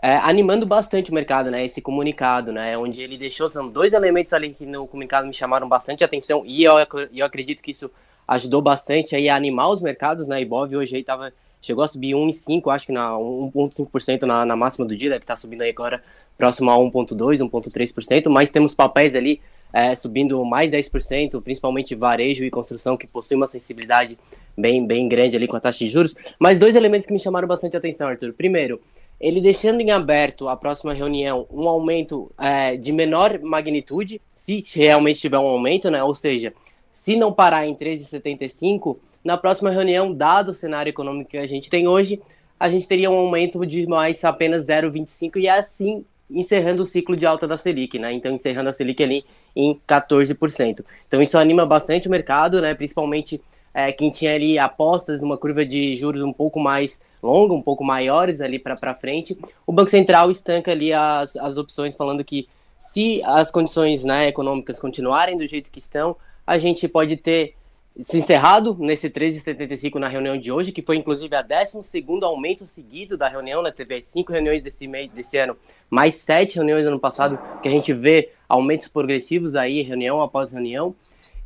é, 0.02 0.16
animando 0.16 0.66
bastante 0.66 1.10
o 1.10 1.14
mercado, 1.14 1.50
né? 1.50 1.64
Esse 1.64 1.80
comunicado, 1.80 2.52
né? 2.52 2.76
Onde 2.78 3.00
ele 3.00 3.18
deixou, 3.18 3.50
são 3.50 3.68
dois 3.68 3.92
elementos 3.92 4.32
ali 4.32 4.50
que 4.50 4.64
no 4.64 4.86
comunicado 4.86 5.26
me 5.26 5.34
chamaram 5.34 5.68
bastante 5.68 6.04
atenção 6.04 6.42
e 6.46 6.64
eu, 6.64 6.74
eu 7.12 7.24
acredito 7.24 7.62
que 7.62 7.70
isso 7.70 7.90
ajudou 8.26 8.60
bastante 8.60 9.16
aí 9.16 9.28
a 9.28 9.36
animar 9.36 9.70
os 9.70 9.80
mercados, 9.80 10.26
né? 10.28 10.40
Ibov 10.42 10.74
hoje 10.76 10.96
aí 10.96 11.02
tava, 11.02 11.32
chegou 11.60 11.82
a 11.82 11.88
subir 11.88 12.14
1,5, 12.14 12.72
acho 12.72 12.86
que 12.86 12.92
na 12.92 13.12
1,5% 13.12 14.22
na, 14.22 14.44
na 14.44 14.54
máxima 14.54 14.86
do 14.86 14.96
dia, 14.96 15.10
deve 15.10 15.22
estar 15.22 15.36
subindo 15.36 15.62
aí 15.62 15.70
agora 15.70 16.02
próximo 16.36 16.70
a 16.70 16.76
1,2, 16.76 17.38
1,3%, 17.38 18.28
mas 18.28 18.50
temos 18.50 18.74
papéis 18.74 19.14
ali 19.14 19.40
é, 19.72 19.94
subindo 19.94 20.42
mais 20.44 20.70
10%, 20.70 21.42
principalmente 21.42 21.94
varejo 21.94 22.44
e 22.44 22.50
construção, 22.50 22.96
que 22.96 23.06
possui 23.06 23.36
uma 23.36 23.46
sensibilidade 23.46 24.18
bem, 24.56 24.86
bem 24.86 25.08
grande 25.08 25.36
ali 25.36 25.46
com 25.46 25.56
a 25.56 25.60
taxa 25.60 25.84
de 25.84 25.90
juros. 25.90 26.14
Mas 26.38 26.58
dois 26.58 26.74
elementos 26.74 27.06
que 27.06 27.12
me 27.12 27.18
chamaram 27.18 27.46
bastante 27.46 27.76
atenção, 27.76 28.08
Arthur. 28.08 28.32
Primeiro, 28.32 28.80
ele 29.20 29.40
deixando 29.40 29.80
em 29.80 29.90
aberto 29.90 30.48
a 30.48 30.56
próxima 30.56 30.92
reunião 30.92 31.46
um 31.50 31.68
aumento 31.68 32.30
é, 32.38 32.76
de 32.76 32.92
menor 32.92 33.40
magnitude, 33.40 34.20
se 34.34 34.64
realmente 34.74 35.20
tiver 35.20 35.38
um 35.38 35.46
aumento, 35.46 35.90
né? 35.90 36.02
Ou 36.02 36.14
seja, 36.14 36.52
se 36.92 37.16
não 37.16 37.32
parar 37.32 37.66
em 37.66 37.74
13,75, 37.74 38.96
na 39.24 39.36
próxima 39.36 39.70
reunião, 39.70 40.12
dado 40.12 40.50
o 40.50 40.54
cenário 40.54 40.90
econômico 40.90 41.30
que 41.30 41.38
a 41.38 41.46
gente 41.46 41.68
tem 41.68 41.88
hoje, 41.88 42.20
a 42.58 42.68
gente 42.68 42.86
teria 42.86 43.10
um 43.10 43.16
aumento 43.16 43.64
de 43.66 43.86
mais 43.86 44.22
apenas 44.24 44.66
0,25 44.66 45.36
e 45.36 45.48
assim 45.48 46.04
encerrando 46.30 46.82
o 46.82 46.86
ciclo 46.86 47.16
de 47.16 47.24
alta 47.24 47.46
da 47.46 47.56
Selic, 47.56 47.98
né? 47.98 48.12
Então 48.12 48.32
encerrando 48.32 48.68
a 48.68 48.72
Selic 48.72 49.02
ali 49.02 49.24
em 49.56 49.80
14%. 49.88 50.84
Então 51.06 51.22
isso 51.22 51.38
anima 51.38 51.64
bastante 51.64 52.06
o 52.06 52.10
mercado, 52.10 52.60
né? 52.60 52.74
Principalmente 52.74 53.40
é, 53.72 53.90
quem 53.92 54.10
tinha 54.10 54.34
ali 54.34 54.58
apostas 54.58 55.20
numa 55.20 55.36
curva 55.36 55.64
de 55.64 55.94
juros 55.94 56.22
um 56.22 56.32
pouco 56.32 56.60
mais 56.60 57.00
longa, 57.22 57.54
um 57.54 57.62
pouco 57.62 57.84
maiores 57.84 58.40
ali 58.40 58.58
para 58.58 58.94
frente, 58.94 59.36
o 59.66 59.72
Banco 59.72 59.90
Central 59.90 60.30
estanca 60.30 60.70
ali 60.70 60.92
as, 60.92 61.36
as 61.36 61.56
opções, 61.56 61.94
falando 61.94 62.24
que 62.24 62.48
se 62.78 63.22
as 63.24 63.50
condições 63.50 64.04
né, 64.04 64.28
econômicas 64.28 64.78
continuarem 64.78 65.36
do 65.36 65.46
jeito 65.46 65.70
que 65.70 65.78
estão, 65.78 66.16
a 66.46 66.56
gente 66.58 66.88
pode 66.88 67.16
ter 67.16 67.54
se 68.00 68.18
encerrado 68.18 68.76
nesse 68.78 69.10
13,75 69.10 69.96
na 69.96 70.08
reunião 70.08 70.38
de 70.38 70.52
hoje, 70.52 70.70
que 70.70 70.82
foi 70.82 70.96
inclusive 70.96 71.34
a 71.34 71.42
12 71.42 72.04
aumento 72.22 72.66
seguido 72.66 73.18
da 73.18 73.28
reunião, 73.28 73.60
né? 73.60 73.72
Teve 73.72 74.02
cinco 74.02 74.32
reuniões 74.32 74.62
desse, 74.62 74.86
mês, 74.86 75.10
desse 75.10 75.36
ano, 75.36 75.56
mais 75.90 76.14
sete 76.14 76.56
reuniões 76.56 76.84
no 76.84 76.92
ano 76.92 77.00
passado, 77.00 77.38
que 77.60 77.68
a 77.68 77.70
gente 77.70 77.92
vê 77.92 78.30
aumentos 78.48 78.86
progressivos 78.88 79.56
aí, 79.56 79.82
reunião 79.82 80.22
após 80.22 80.52
reunião. 80.52 80.94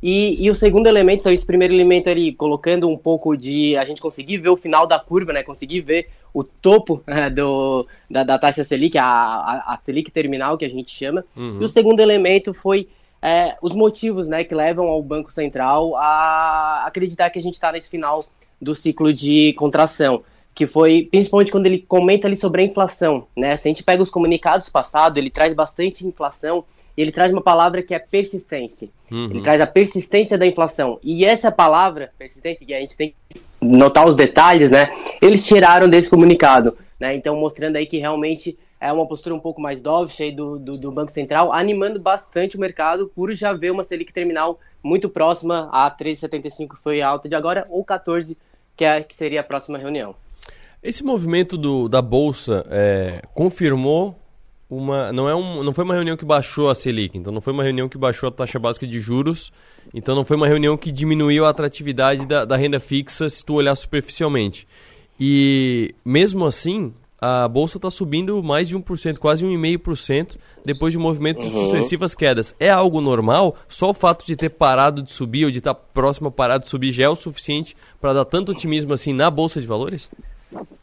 E, 0.05 0.35
e, 0.43 0.51
o 0.51 0.55
segundo 0.55 0.87
elemento, 0.87 1.21
então, 1.21 1.31
esse 1.31 1.45
primeiro 1.45 1.73
elemento 1.73 2.09
ali, 2.09 2.33
colocando 2.33 2.89
um 2.89 2.97
pouco 2.97 3.37
de 3.37 3.77
a 3.77 3.85
gente 3.85 4.01
conseguir 4.01 4.37
ver 4.37 4.49
o 4.49 4.57
final 4.57 4.85
da 4.85 4.99
curva, 4.99 5.31
né? 5.31 5.43
Conseguir 5.43 5.79
ver 5.79 6.09
o 6.33 6.43
topo 6.43 7.01
né, 7.07 7.29
do, 7.31 7.87
da, 8.09 8.21
da, 8.25 8.37
taxa 8.37 8.65
Selic, 8.65 8.97
a, 8.97 9.05
a, 9.05 9.79
Selic 9.81 10.11
terminal 10.11 10.57
que 10.57 10.65
a 10.65 10.69
gente 10.69 10.91
chama. 10.91 11.23
Uhum. 11.37 11.61
E 11.61 11.63
o 11.63 11.69
segundo 11.69 12.01
elemento 12.01 12.53
foi 12.53 12.89
é, 13.21 13.55
os 13.61 13.73
motivos 13.73 14.27
né, 14.27 14.43
que 14.43 14.53
levam 14.53 14.87
ao 14.87 15.01
Banco 15.01 15.31
Central 15.31 15.95
a 15.95 16.83
acreditar 16.85 17.29
que 17.29 17.39
a 17.39 17.41
gente 17.41 17.53
está 17.53 17.71
nesse 17.71 17.89
final 17.89 18.25
do 18.61 18.75
ciclo 18.75 19.13
de 19.13 19.53
contração. 19.53 20.21
Que 20.53 20.67
foi 20.67 21.07
principalmente 21.09 21.49
quando 21.49 21.65
ele 21.65 21.79
comenta 21.79 22.27
ali 22.27 22.35
sobre 22.35 22.61
a 22.61 22.65
inflação. 22.65 23.25
Né? 23.37 23.55
Se 23.55 23.69
a 23.69 23.71
gente 23.71 23.83
pega 23.83 24.03
os 24.03 24.09
comunicados 24.09 24.67
passados, 24.67 25.17
ele 25.17 25.29
traz 25.29 25.53
bastante 25.53 26.05
inflação 26.05 26.65
e 26.95 27.01
ele 27.01 27.11
traz 27.11 27.31
uma 27.31 27.41
palavra 27.41 27.81
que 27.81 27.93
é 27.93 27.99
persistência. 27.99 28.89
Uhum. 29.11 29.29
Ele 29.31 29.41
traz 29.41 29.59
a 29.59 29.67
persistência 29.67 30.37
da 30.37 30.45
inflação. 30.45 30.99
E 31.03 31.25
essa 31.25 31.51
palavra, 31.51 32.11
persistência, 32.17 32.65
que 32.65 32.73
a 32.73 32.79
gente 32.79 32.95
tem 32.95 33.15
que 33.29 33.41
notar 33.61 34.07
os 34.07 34.15
detalhes, 34.15 34.69
né? 34.69 34.89
Eles 35.21 35.45
tiraram 35.45 35.89
desse 35.89 36.09
comunicado, 36.09 36.77
né? 36.99 37.15
Então, 37.15 37.35
mostrando 37.35 37.77
aí 37.77 37.85
que 37.85 37.97
realmente 37.97 38.57
é 38.79 38.91
uma 38.91 39.07
postura 39.07 39.33
um 39.33 39.39
pouco 39.39 39.61
mais 39.61 39.81
dovish 39.81 40.35
do, 40.35 40.59
do, 40.59 40.77
do, 40.77 40.91
Banco 40.91 41.11
Central, 41.11 41.53
animando 41.53 41.99
bastante 41.99 42.57
o 42.57 42.59
mercado 42.59 43.09
por 43.15 43.33
já 43.33 43.53
ver 43.53 43.71
uma 43.71 43.85
Selic 43.85 44.11
terminal 44.11 44.59
muito 44.83 45.07
próxima 45.07 45.69
a 45.71 45.89
13,75 45.89 46.75
que 46.75 46.83
foi 46.83 47.01
a 47.01 47.07
alta 47.07 47.29
de 47.29 47.35
agora, 47.35 47.65
ou 47.69 47.83
14, 47.83 48.37
que, 48.75 48.83
é, 48.83 49.01
que 49.01 49.15
seria 49.15 49.39
a 49.39 49.43
próxima 49.43 49.77
reunião. 49.77 50.13
Esse 50.83 51.01
movimento 51.01 51.57
do, 51.57 51.87
da 51.87 52.01
Bolsa 52.01 52.65
é, 52.69 53.21
confirmou 53.33 54.17
uma 54.77 55.11
não 55.11 55.27
é 55.29 55.35
um, 55.35 55.63
não 55.63 55.73
foi 55.73 55.83
uma 55.83 55.93
reunião 55.93 56.17
que 56.17 56.25
baixou 56.25 56.69
a 56.69 56.75
Selic, 56.75 57.17
então 57.17 57.33
não 57.33 57.41
foi 57.41 57.53
uma 57.53 57.63
reunião 57.63 57.87
que 57.87 57.97
baixou 57.97 58.29
a 58.29 58.31
taxa 58.31 58.59
básica 58.59 58.87
de 58.87 58.99
juros, 58.99 59.51
então 59.93 60.15
não 60.15 60.25
foi 60.25 60.37
uma 60.37 60.47
reunião 60.47 60.77
que 60.77 60.91
diminuiu 60.91 61.45
a 61.45 61.49
atratividade 61.49 62.25
da, 62.25 62.45
da 62.45 62.55
renda 62.55 62.79
fixa 62.79 63.29
se 63.29 63.43
tu 63.43 63.53
olhar 63.53 63.75
superficialmente. 63.75 64.67
E 65.19 65.93
mesmo 66.03 66.45
assim, 66.45 66.93
a 67.25 67.47
bolsa 67.47 67.77
está 67.77 67.89
subindo 67.89 68.43
mais 68.43 68.67
de 68.67 68.77
1%, 68.77 69.17
quase 69.17 69.45
1,5% 69.45 70.35
depois 70.65 70.91
de 70.91 70.99
movimentos 70.99 71.45
uhum. 71.45 71.51
de 71.51 71.57
sucessivas 71.57 72.13
quedas. 72.13 72.53
É 72.59 72.69
algo 72.69 72.99
normal? 72.99 73.55
Só 73.69 73.91
o 73.91 73.93
fato 73.93 74.25
de 74.25 74.35
ter 74.35 74.49
parado 74.49 75.01
de 75.01 75.13
subir 75.13 75.45
ou 75.45 75.51
de 75.51 75.59
estar 75.59 75.73
tá 75.73 75.81
próximo 75.93 76.27
a 76.27 76.31
parar 76.31 76.57
de 76.57 76.69
subir 76.69 76.91
já 76.91 77.05
é 77.05 77.09
o 77.09 77.15
suficiente 77.15 77.75
para 78.01 78.11
dar 78.11 78.25
tanto 78.25 78.51
otimismo 78.51 78.93
assim 78.93 79.13
na 79.13 79.31
bolsa 79.31 79.61
de 79.61 79.67
valores? 79.67 80.09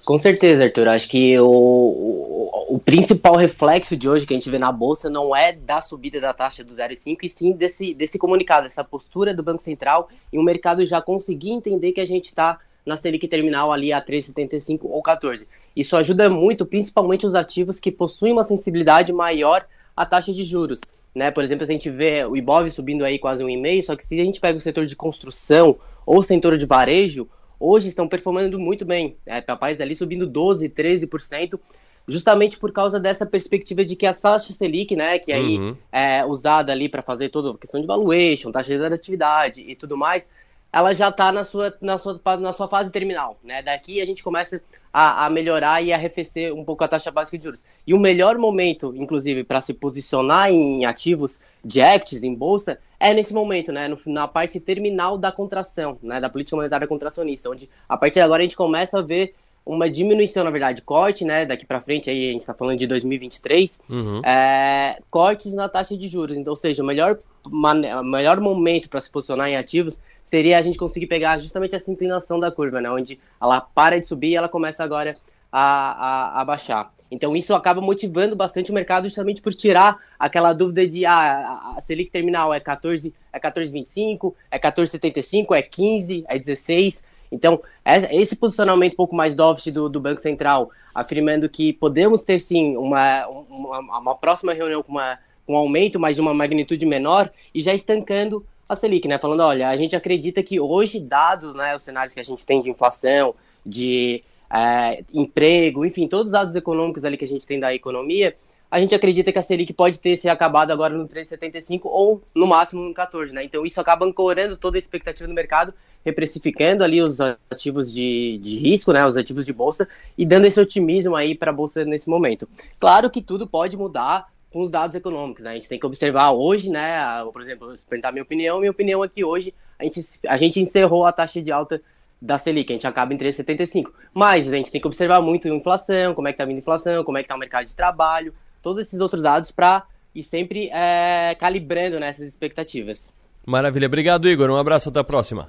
Com 0.05 0.19
certeza, 0.19 0.65
Arthur. 0.65 0.89
Acho 0.89 1.09
que 1.09 1.39
o, 1.39 1.47
o, 1.47 2.75
o, 2.75 2.79
principal 2.79 3.37
reflexo 3.37 3.97
de 3.97 4.09
hoje 4.09 4.27
que 4.27 4.35
a 4.35 4.37
gente 4.37 4.51
vê 4.51 4.59
na 4.59 4.73
Bolsa 4.73 5.09
não 5.09 5.35
é 5.35 5.53
da 5.53 5.81
subida 5.81 6.21
da 6.21 6.33
taxa 6.33 6.65
do 6.65 6.73
0,5, 6.73 7.19
e 7.23 7.29
sim 7.29 7.53
desse, 7.53 7.95
desse 7.95 8.19
comunicado, 8.19 8.65
dessa 8.65 8.83
postura 8.83 9.35
do 9.35 9.43
Banco 9.43 9.63
Central 9.63 10.09
e 10.33 10.39
o 10.39 10.43
mercado 10.43 10.85
já 10.85 11.01
conseguir 11.01 11.51
entender 11.51 11.93
que 11.93 12.01
a 12.01 12.07
gente 12.07 12.27
está 12.27 12.59
na 12.85 12.97
Selic 12.97 13.29
terminal 13.29 13.73
ali 13.73 13.93
a 13.93 14.03
3,75 14.03 14.81
ou 14.83 15.03
14. 15.03 15.47
Isso 15.77 15.97
ajuda 15.97 16.29
muito, 16.29 16.67
principalmente 16.67 17.27
os 17.27 17.35
ativos 17.35 17.79
que 17.79 17.93
possuem 17.93 18.33
uma 18.33 18.45
sensibilidade 18.45 19.13
maior 19.13 19.65
à 19.97 20.05
taxa 20.05 20.33
de 20.33 20.45
juros. 20.45 20.81
Né? 21.15 21.31
Por 21.31 21.45
exemplo, 21.45 21.65
a 21.65 21.71
gente 21.71 21.91
vê 21.91 22.25
o 22.25 22.37
Ibov 22.37 22.71
subindo 22.71 23.05
aí 23.05 23.19
quase 23.19 23.45
um 23.45 23.49
e 23.49 23.57
meio, 23.57 23.85
só 23.85 23.95
que 23.97 24.05
se 24.05 24.21
a 24.21 24.25
gente 24.25 24.41
pega 24.41 24.59
o 24.59 24.61
setor 24.61 24.87
de 24.87 24.97
construção 24.97 25.77
ou 26.07 26.19
o 26.19 26.23
setor 26.23 26.57
de 26.57 26.67
varejo, 26.67 27.29
hoje 27.61 27.89
estão 27.89 28.09
performando 28.09 28.59
muito 28.59 28.85
bem. 28.85 29.17
É, 29.27 29.41
capaz 29.43 29.81
ali 29.81 29.95
subindo 29.95 30.27
12%, 30.27 30.73
13%, 30.73 31.61
justamente 32.09 32.59
por 32.59 32.73
causa 32.73 32.99
dessa 32.99 33.27
perspectiva 33.27 33.85
de 33.85 33.95
que 33.95 34.07
a 34.07 34.15
taxa 34.15 34.53
Selic, 34.53 34.97
né, 34.97 35.19
que 35.19 35.33
aí 35.33 35.59
uhum. 35.59 35.77
é 35.93 36.25
usada 36.25 36.73
ali 36.73 36.89
para 36.89 37.03
fazer 37.03 37.29
toda 37.29 37.51
a 37.51 37.59
questão 37.59 37.81
de 37.81 37.87
valuation, 37.87 38.51
taxa 38.51 38.77
de 38.77 38.95
atividade 38.95 39.61
e 39.61 39.77
tudo 39.77 39.97
mais, 39.97 40.31
ela 40.73 40.95
já 40.95 41.09
está 41.09 41.33
na 41.33 41.45
sua, 41.45 41.75
na, 41.81 41.99
sua, 41.99 42.21
na 42.39 42.53
sua 42.53 42.69
fase 42.69 42.91
terminal. 42.91 43.37
Né? 43.43 43.63
Daqui 43.63 44.01
a 44.01 44.05
gente 44.07 44.23
começa 44.23 44.63
a, 44.93 45.27
a, 45.27 45.31
melhorar 45.31 45.83
e 45.83 45.93
arrefecer 45.93 46.55
um 46.55 46.65
pouco 46.65 46.85
a 46.85 46.89
taxa 46.89 47.11
básica 47.11 47.37
de 47.39 47.45
juros. 47.45 47.65
E 47.87 47.93
o 47.93 47.99
melhor 47.99 48.39
momento, 48.39 48.95
inclusive, 48.97 49.43
para 49.43 49.61
se 49.61 49.75
posicionar 49.75 50.51
em 50.51 50.85
ativos 50.85 51.41
de 51.65 51.81
equities, 51.81 52.23
em 52.23 52.35
bolsa, 52.35 52.79
é 52.99 53.13
nesse 53.13 53.35
momento, 53.35 53.73
né? 53.73 53.89
No, 53.89 53.99
na 54.07 54.29
parte 54.29 54.61
terminal 54.61 55.19
da 55.19 55.33
contração, 55.33 55.99
né? 56.03 56.21
Da 56.21 56.29
política 56.29 56.57
monetária 56.57 56.87
contracionista, 56.87 57.51
onde 57.51 57.69
a 57.89 57.97
partir 57.97 58.15
de 58.15 58.21
agora 58.21 58.43
a 58.43 58.45
gente 58.45 58.57
começa 58.57 58.99
a 58.99 59.03
ver 59.03 59.35
uma 59.65 59.89
diminuição, 59.91 60.43
na 60.43 60.51
verdade, 60.51 60.83
corte, 60.83 61.25
né? 61.25 61.47
Daqui 61.47 61.67
para 61.67 61.81
frente, 61.81 62.11
aí 62.11 62.31
a 62.31 62.33
gente 62.33 62.43
está 62.43 62.55
falando 62.55 62.79
de 62.79 62.87
2023, 62.87 63.81
uhum. 63.89 64.21
é, 64.25 65.01
cortes 65.11 65.53
na 65.53 65.69
taxa 65.69 65.97
de 65.97 66.09
juros. 66.09 66.37
Então, 66.37 66.53
ou 66.53 66.57
seja, 66.57 66.83
o 66.83 66.87
melhor, 66.87 67.17
o 67.45 68.05
melhor 68.05 68.41
momento 68.41 68.89
para 68.89 69.01
se 69.01 69.11
posicionar 69.11 69.49
em 69.49 69.57
ativos 69.57 70.01
seria 70.31 70.59
a 70.59 70.63
gente 70.63 70.79
conseguir 70.79 71.09
pegar 71.09 71.41
justamente 71.41 71.75
essa 71.75 71.91
inclinação 71.91 72.39
da 72.39 72.53
curva, 72.53 72.81
né? 72.81 72.89
Onde 72.89 73.19
ela 73.43 73.61
para 73.61 73.99
de 73.99 74.07
subir 74.07 74.29
e 74.29 74.37
ela 74.37 74.49
começa 74.49 74.85
agora 74.85 75.17
a, 75.51 75.61
a, 75.61 76.41
a 76.41 76.45
baixar. 76.45 76.95
Então 77.11 77.37
isso 77.37 77.53
acaba 77.53 77.81
motivando 77.81 78.37
bastante 78.37 78.71
o 78.71 78.75
mercado 78.75 79.09
justamente 79.09 79.43
por 79.43 79.53
tirar 79.53 79.99
aquela 80.17 80.53
dúvida 80.53 80.87
de 80.87 81.05
ah, 81.05 81.75
a 81.77 81.81
Selic 81.81 82.13
terminal 82.13 82.55
é 82.55 82.61
14, 82.61 83.13
é 83.33 83.41
14,25, 83.41 84.33
é 84.49 84.57
14,75, 84.57 85.57
é 85.57 85.63
15, 85.63 86.25
é 86.29 86.39
16. 86.39 87.05
Então, 87.33 87.61
é, 87.85 88.15
esse 88.15 88.37
posicionamento 88.37 88.93
um 88.93 88.97
pouco 88.97 89.17
mais 89.17 89.35
dovish 89.35 89.73
do, 89.73 89.89
do 89.89 89.99
Banco 89.99 90.21
Central, 90.21 90.71
afirmando 90.95 91.49
que 91.49 91.73
podemos 91.73 92.23
ter 92.23 92.39
sim 92.39 92.77
uma, 92.77 93.27
uma, 93.27 93.99
uma 93.99 94.15
próxima 94.15 94.53
reunião 94.53 94.81
com, 94.81 94.93
uma, 94.93 95.19
com 95.45 95.55
um 95.55 95.57
aumento, 95.57 95.99
mas 95.99 96.15
de 96.15 96.23
uma 96.23 96.35
magnitude 96.35 96.87
menor, 96.87 97.33
e 97.53 97.61
já 97.61 97.75
estancando 97.75 98.47
a 98.73 98.77
Selic, 98.77 99.09
né? 99.09 99.19
Falando, 99.19 99.41
olha, 99.41 99.69
a 99.69 99.77
gente 99.77 99.97
acredita 99.97 100.43
que 100.43 100.61
hoje, 100.61 101.01
dado 101.01 101.53
né, 101.55 101.75
os 101.75 101.83
cenários 101.83 102.15
que 102.15 102.21
a 102.21 102.25
gente 102.25 102.47
tem 102.47 102.63
de 102.63 102.71
inflação, 102.71 103.35
de 103.67 104.23
é, 104.53 105.03
emprego, 105.13 105.85
enfim, 105.85 106.07
todos 106.07 106.27
os 106.27 106.33
dados 106.33 106.55
econômicos 106.55 107.05
ali 107.05 107.17
que 107.17 107.25
a 107.25 107.29
gente 107.29 107.47
tem 107.47 107.59
da 107.59 107.75
economia, 107.75 108.37
a 108.71 108.79
gente 108.79 108.95
acredita 108.95 109.33
que 109.33 109.39
a 109.39 109.43
Selic 109.43 109.73
pode 109.73 109.99
ter 109.99 110.17
se 110.17 110.29
acabado 110.29 110.71
agora 110.71 110.95
no 110.95 111.09
3,75 111.09 111.81
ou 111.85 112.23
no 112.37 112.47
máximo 112.47 112.83
no 112.83 112.95
14, 112.95 113.33
né? 113.33 113.43
Então 113.43 113.67
isso 113.67 113.81
acaba 113.81 114.07
ancorando 114.07 114.57
toda 114.57 114.79
a 114.79 114.79
expectativa 114.79 115.27
do 115.27 115.35
mercado, 115.35 115.75
reprecificando 116.05 116.85
ali 116.85 117.03
os 117.03 117.21
ativos 117.21 117.93
de, 117.93 118.39
de 118.41 118.57
risco, 118.59 118.93
né? 118.93 119.05
Os 119.05 119.17
ativos 119.17 119.45
de 119.45 119.53
bolsa 119.53 119.89
e 120.17 120.25
dando 120.25 120.47
esse 120.47 120.61
otimismo 120.61 121.17
aí 121.17 121.35
para 121.35 121.51
a 121.51 121.55
bolsa 121.55 121.85
nesse 121.85 122.09
momento. 122.09 122.49
Claro 122.79 123.11
que 123.11 123.21
tudo 123.21 123.45
pode 123.45 123.77
mudar 123.77 124.29
com 124.53 124.61
os 124.61 124.71
dados 124.71 124.97
econômicos. 124.97 125.45
Né? 125.45 125.51
A 125.51 125.55
gente 125.55 125.69
tem 125.69 125.79
que 125.79 125.87
observar 125.87 126.33
hoje, 126.33 126.71
né? 126.71 126.99
Por 127.33 127.43
exemplo, 127.43 127.79
perguntar 127.89 128.13
minha 128.13 128.23
opinião, 128.23 128.59
minha 128.59 128.71
opinião 128.71 129.03
aqui 129.03 129.25
hoje, 129.25 129.55
a 129.79 129.85
gente, 129.85 130.01
a 130.27 130.37
gente 130.37 130.61
encerrou 130.61 131.07
a 131.07 131.13
taxa 131.13 131.41
de 131.41 131.51
alta 131.51 131.81
da 132.21 132.37
Selic, 132.37 132.71
a 132.71 132.75
gente 132.75 132.87
acaba 132.87 133.15
em 133.15 133.19
3,75. 133.19 133.91
Mas 134.13 134.53
a 134.53 134.57
gente 134.57 134.71
tem 134.71 134.81
que 134.81 134.87
observar 134.87 135.23
muito 135.23 135.49
a 135.49 135.55
inflação, 135.55 136.15
como 136.15 136.29
é 136.29 136.33
que 136.33 136.35
está 136.35 136.45
vindo 136.45 136.57
a 136.57 136.61
inflação, 136.61 137.03
como 137.05 137.17
é 137.17 137.23
que 137.23 137.27
está 137.27 137.35
o 137.35 137.39
mercado 137.39 137.67
de 137.67 137.75
trabalho, 137.75 138.35
todos 138.63 138.87
esses 138.87 139.01
outros 139.01 139.23
dados 139.23 139.51
para 139.51 139.85
ir 140.15 140.23
sempre 140.23 140.69
é, 140.73 141.35
calibrando 141.39 141.99
nessas 141.99 142.29
expectativas. 142.29 143.15
Maravilha. 143.47 143.87
Obrigado, 143.87 144.29
Igor. 144.29 144.51
Um 144.51 144.57
abraço. 144.57 144.91
Até 144.91 145.01
a 145.01 145.05
próxima. 145.05 145.49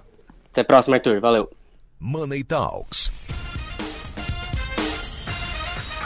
Até 0.49 0.61
a 0.61 0.65
próxima, 0.65 0.95
Arthur. 0.95 1.19
Valeu. 1.19 1.49
Money 1.99 2.43
Talks. 2.43 3.40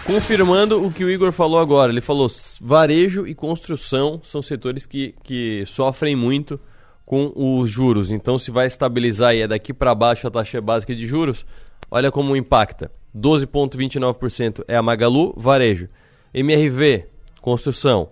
Confirmando 0.06 0.86
o 0.86 0.92
que 0.92 1.04
o 1.04 1.10
Igor 1.10 1.32
falou 1.32 1.60
agora, 1.60 1.92
ele 1.92 2.00
falou 2.00 2.28
varejo 2.62 3.26
e 3.26 3.34
construção 3.34 4.22
são 4.24 4.40
setores 4.40 4.86
que, 4.86 5.16
que 5.24 5.66
sofrem 5.66 6.16
muito 6.16 6.60
com 7.04 7.32
os 7.36 7.72
juros. 7.72 8.12
Então, 8.12 8.38
se 8.38 8.52
vai 8.52 8.68
estabilizar 8.68 9.34
e 9.34 9.42
é 9.42 9.48
daqui 9.48 9.74
para 9.74 9.96
baixo 9.96 10.28
a 10.28 10.32
taxa 10.32 10.62
básica 10.62 10.96
de 10.96 11.08
juros, 11.08 11.44
olha 11.90 12.12
como 12.12 12.36
impacta. 12.36 12.92
12,29% 13.18 14.64
é 14.68 14.76
a 14.76 14.82
Magalu, 14.82 15.34
varejo. 15.36 15.90
MRV, 16.32 17.08
construção. 17.42 18.10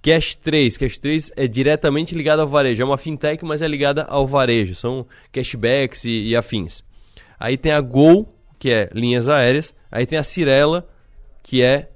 Cash 0.00 0.36
3, 0.36 0.76
Cash 0.76 0.98
3 0.98 1.32
é 1.36 1.48
diretamente 1.48 2.14
ligado 2.14 2.40
ao 2.40 2.46
varejo. 2.48 2.82
É 2.82 2.84
uma 2.84 2.98
fintech, 2.98 3.44
mas 3.44 3.62
é 3.62 3.66
ligada 3.66 4.04
ao 4.04 4.28
varejo. 4.28 4.76
São 4.76 5.06
cashbacks 5.32 6.04
e, 6.04 6.28
e 6.28 6.36
afins. 6.36 6.84
Aí 7.38 7.56
tem 7.56 7.72
a 7.72 7.80
Gol, 7.80 8.32
que 8.60 8.70
é 8.70 8.88
linhas 8.92 9.28
aéreas. 9.28 9.74
Aí 9.90 10.06
tem 10.06 10.18
a 10.18 10.22
Cirela, 10.22 10.88
que 11.42 11.62
é 11.62 11.90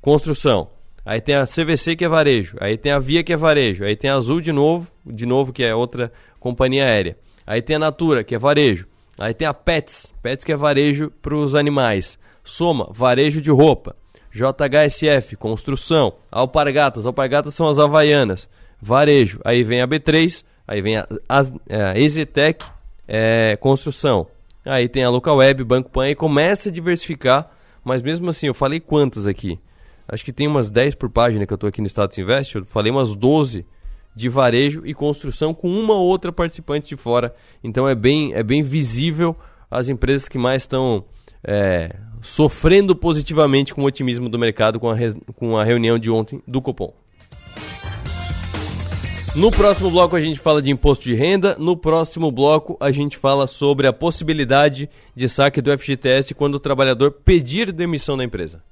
construção. 0.00 0.68
Aí 1.04 1.20
tem 1.20 1.34
a 1.34 1.46
CVC 1.46 1.96
que 1.96 2.04
é 2.04 2.08
varejo, 2.08 2.56
aí 2.60 2.78
tem 2.78 2.92
a 2.92 2.98
Via 2.98 3.22
que 3.22 3.32
é 3.32 3.36
varejo, 3.36 3.84
aí 3.84 3.94
tem 3.94 4.10
a 4.10 4.14
Azul 4.14 4.40
de 4.40 4.52
novo, 4.52 4.90
de 5.04 5.26
novo 5.26 5.52
que 5.52 5.62
é 5.62 5.74
outra 5.74 6.10
companhia 6.40 6.84
aérea. 6.84 7.16
Aí 7.46 7.60
tem 7.60 7.76
a 7.76 7.78
Natura 7.78 8.24
que 8.24 8.34
é 8.34 8.38
varejo. 8.38 8.86
Aí 9.18 9.32
tem 9.32 9.46
a 9.46 9.54
Pets, 9.54 10.14
Pets 10.22 10.44
que 10.44 10.52
é 10.52 10.56
varejo 10.56 11.10
para 11.22 11.36
os 11.36 11.54
animais. 11.54 12.18
Soma, 12.42 12.88
varejo 12.90 13.40
de 13.40 13.50
roupa. 13.50 13.94
JHSF, 14.32 15.36
construção. 15.36 16.14
Alpargatas, 16.30 17.06
alpargatas 17.06 17.54
são 17.54 17.68
as 17.68 17.78
havaianas. 17.78 18.48
Varejo. 18.80 19.40
Aí 19.44 19.62
vem 19.62 19.80
a 19.80 19.86
B3, 19.86 20.44
aí 20.66 20.82
vem 20.82 20.96
a, 20.96 21.06
a, 21.28 21.40
a 21.90 21.98
Exetec, 21.98 22.64
é, 23.06 23.56
construção. 23.56 24.26
Aí 24.64 24.88
tem 24.88 25.04
a 25.04 25.10
Local 25.10 25.36
Web, 25.36 25.62
Banco 25.64 25.90
Pan 25.90 26.08
e 26.08 26.14
começa 26.14 26.68
a 26.68 26.72
diversificar 26.72 27.50
mas 27.84 28.02
mesmo 28.02 28.28
assim, 28.30 28.46
eu 28.46 28.54
falei 28.54 28.80
quantas 28.80 29.26
aqui? 29.26 29.58
Acho 30.08 30.24
que 30.24 30.32
tem 30.32 30.46
umas 30.46 30.70
10 30.70 30.94
por 30.96 31.10
página 31.10 31.46
que 31.46 31.52
eu 31.52 31.56
estou 31.56 31.68
aqui 31.68 31.80
no 31.80 31.86
Status 31.86 32.18
Invest. 32.18 32.56
Eu 32.56 32.64
falei 32.64 32.90
umas 32.90 33.14
12 33.14 33.66
de 34.14 34.28
varejo 34.28 34.82
e 34.84 34.94
construção 34.94 35.52
com 35.52 35.68
uma 35.68 35.94
outra 35.94 36.30
participante 36.30 36.88
de 36.88 36.96
fora. 36.96 37.34
Então 37.62 37.88
é 37.88 37.94
bem, 37.94 38.32
é 38.34 38.42
bem 38.42 38.62
visível 38.62 39.36
as 39.70 39.88
empresas 39.88 40.28
que 40.28 40.38
mais 40.38 40.62
estão 40.62 41.04
é, 41.42 41.96
sofrendo 42.20 42.94
positivamente 42.94 43.74
com 43.74 43.82
o 43.82 43.86
otimismo 43.86 44.28
do 44.28 44.38
mercado 44.38 44.78
com 44.78 44.90
a, 44.90 44.96
com 45.34 45.56
a 45.56 45.64
reunião 45.64 45.98
de 45.98 46.10
ontem 46.10 46.42
do 46.46 46.62
Copom. 46.62 46.92
No 49.36 49.50
próximo 49.50 49.90
bloco 49.90 50.14
a 50.14 50.20
gente 50.20 50.38
fala 50.38 50.62
de 50.62 50.70
imposto 50.70 51.02
de 51.02 51.12
renda. 51.12 51.56
No 51.58 51.76
próximo 51.76 52.30
bloco 52.30 52.76
a 52.78 52.92
gente 52.92 53.16
fala 53.16 53.48
sobre 53.48 53.88
a 53.88 53.92
possibilidade 53.92 54.88
de 55.14 55.28
saque 55.28 55.60
do 55.60 55.76
FGTS 55.76 56.34
quando 56.34 56.54
o 56.54 56.60
trabalhador 56.60 57.10
pedir 57.10 57.72
demissão 57.72 58.16
da 58.16 58.22
empresa. 58.22 58.62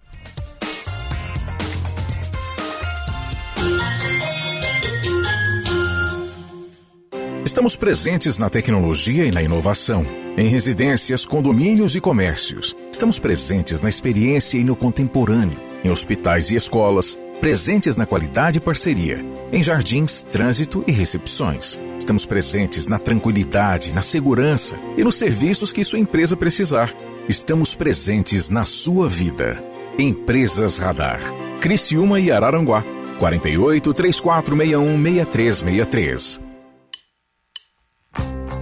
Estamos 7.44 7.74
presentes 7.74 8.38
na 8.38 8.48
tecnologia 8.48 9.24
e 9.24 9.32
na 9.32 9.42
inovação, 9.42 10.06
em 10.38 10.46
residências, 10.46 11.26
condomínios 11.26 11.96
e 11.96 12.00
comércios. 12.00 12.74
Estamos 12.90 13.18
presentes 13.18 13.80
na 13.80 13.88
experiência 13.88 14.58
e 14.58 14.64
no 14.64 14.76
contemporâneo, 14.76 15.58
em 15.84 15.90
hospitais 15.90 16.52
e 16.52 16.54
escolas 16.54 17.18
presentes 17.42 17.96
na 17.96 18.06
qualidade 18.06 18.58
e 18.58 18.60
parceria, 18.60 19.18
em 19.52 19.60
jardins, 19.64 20.22
trânsito 20.22 20.84
e 20.86 20.92
recepções. 20.92 21.76
Estamos 21.98 22.24
presentes 22.24 22.86
na 22.86 23.00
tranquilidade, 23.00 23.92
na 23.92 24.00
segurança 24.00 24.76
e 24.96 25.02
nos 25.02 25.16
serviços 25.16 25.72
que 25.72 25.82
sua 25.82 25.98
empresa 25.98 26.36
precisar. 26.36 26.94
Estamos 27.28 27.74
presentes 27.74 28.48
na 28.48 28.64
sua 28.64 29.08
vida. 29.08 29.60
Empresas 29.98 30.78
Radar. 30.78 31.20
Criciúma 31.60 32.20
e 32.20 32.30
Araranguá. 32.30 32.84
48 33.18 33.92
3461 33.92 35.02
6363. 35.02 36.40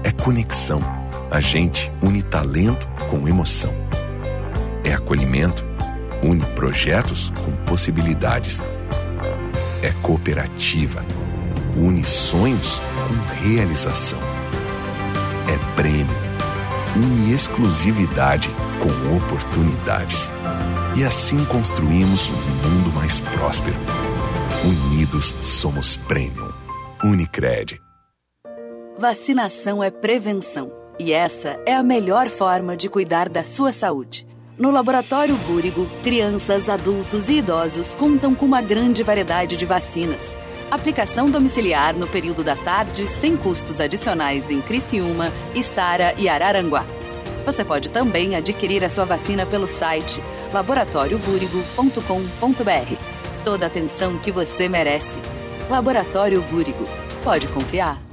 É 0.02 0.10
conexão. 0.10 0.80
A 1.30 1.42
gente 1.42 1.92
une 2.02 2.22
talento 2.22 2.88
com 3.10 3.28
emoção. 3.28 3.74
É 4.82 4.94
acolhimento. 4.94 5.69
Une 6.22 6.44
projetos 6.54 7.32
com 7.44 7.52
possibilidades. 7.64 8.60
É 9.82 9.90
cooperativa. 10.02 11.02
Une 11.74 12.04
sonhos 12.04 12.78
com 12.78 13.42
realização. 13.42 14.18
É 15.48 15.76
prêmio. 15.76 16.06
Une 16.94 17.32
exclusividade 17.32 18.50
com 18.80 19.16
oportunidades. 19.16 20.30
E 20.94 21.04
assim 21.04 21.42
construímos 21.46 22.28
um 22.28 22.68
mundo 22.68 22.92
mais 22.94 23.20
próspero. 23.20 23.76
Unidos 24.62 25.34
somos 25.40 25.96
Premium. 25.96 26.52
Unicred. 27.02 27.80
Vacinação 28.98 29.82
é 29.82 29.90
prevenção. 29.90 30.70
E 30.98 31.14
essa 31.14 31.58
é 31.64 31.74
a 31.74 31.82
melhor 31.82 32.28
forma 32.28 32.76
de 32.76 32.90
cuidar 32.90 33.30
da 33.30 33.42
sua 33.42 33.72
saúde. 33.72 34.29
No 34.60 34.70
Laboratório 34.70 35.34
Búrigo, 35.46 35.88
crianças, 36.04 36.68
adultos 36.68 37.30
e 37.30 37.38
idosos 37.38 37.94
contam 37.94 38.34
com 38.34 38.44
uma 38.44 38.60
grande 38.60 39.02
variedade 39.02 39.56
de 39.56 39.64
vacinas. 39.64 40.36
Aplicação 40.70 41.30
domiciliar 41.30 41.96
no 41.96 42.06
período 42.06 42.44
da 42.44 42.54
tarde 42.54 43.08
sem 43.08 43.38
custos 43.38 43.80
adicionais 43.80 44.50
em 44.50 44.60
Criciúma, 44.60 45.32
Içara 45.54 46.12
e 46.18 46.28
Araranguá. 46.28 46.84
Você 47.46 47.64
pode 47.64 47.88
também 47.88 48.36
adquirir 48.36 48.84
a 48.84 48.90
sua 48.90 49.06
vacina 49.06 49.46
pelo 49.46 49.66
site 49.66 50.22
laboratóriobúrigo.com.br. 50.52 52.94
Toda 53.42 53.64
a 53.64 53.68
atenção 53.68 54.18
que 54.18 54.30
você 54.30 54.68
merece. 54.68 55.18
Laboratório 55.70 56.42
Búrigo. 56.42 56.84
Pode 57.24 57.48
confiar. 57.48 58.09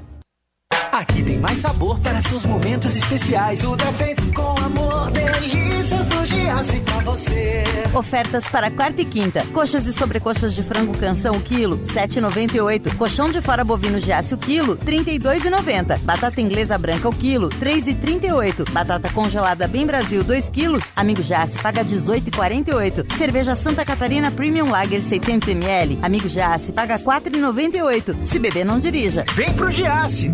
Aqui 0.98 1.22
tem 1.22 1.38
mais 1.38 1.60
sabor 1.60 2.00
para 2.00 2.20
seus 2.24 2.44
momentos 2.44 2.96
especiais. 2.96 3.62
Tudo 3.62 3.84
é 3.84 3.94
feito 3.94 4.34
com 4.34 4.60
amor, 4.60 5.12
delícias 5.12 6.08
do 6.08 6.26
Giasse 6.26 6.80
pra 6.80 6.98
você. 7.02 7.64
Ofertas 7.94 8.50
para 8.50 8.72
quarta 8.72 9.04
e 9.04 9.06
quinta. 9.06 9.46
Coxas 9.54 9.86
e 9.86 9.94
sobrecoxas 9.94 10.56
de 10.56 10.64
frango 10.64 10.98
canção 10.98 11.36
o 11.36 11.40
quilo, 11.40 11.78
7,98. 11.80 12.98
Colchão 12.98 13.30
de 13.30 13.42
fora 13.42 13.64
bovino 13.64 14.00
Giasse 14.00 14.34
o 14.34 14.40
quilo, 14.40 14.76
32,90. 14.76 16.00
Batata 16.00 16.42
inglesa 16.42 16.80
branca 16.80 17.08
o 17.08 17.14
quilo, 17.14 17.50
3,38. 17.50 18.68
Batata 18.72 19.08
congelada 19.12 19.68
Bem 19.68 19.86
Brasil 19.86 20.24
2 20.24 20.50
quilos, 20.50 20.84
amigo 20.96 21.22
Giasse 21.22 21.60
paga 21.60 21.86
18,48. 21.86 23.16
Cerveja 23.16 23.56
Santa 23.56 23.86
Catarina 23.86 24.32
Premium 24.32 24.72
Lager 24.72 25.04
600 25.04 25.50
ml, 25.50 26.00
amigo 26.02 26.28
Giasse 26.28 26.72
paga 26.72 26.98
4,98. 26.98 28.26
Se 28.26 28.40
beber 28.40 28.66
não 28.66 28.80
dirija. 28.80 29.24
Vem 29.36 29.54
pro 29.54 29.72
Giasse. 29.72 30.34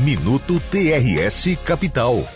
Minuto 0.00 0.58
TRS 0.70 1.60
Capital. 1.62 2.26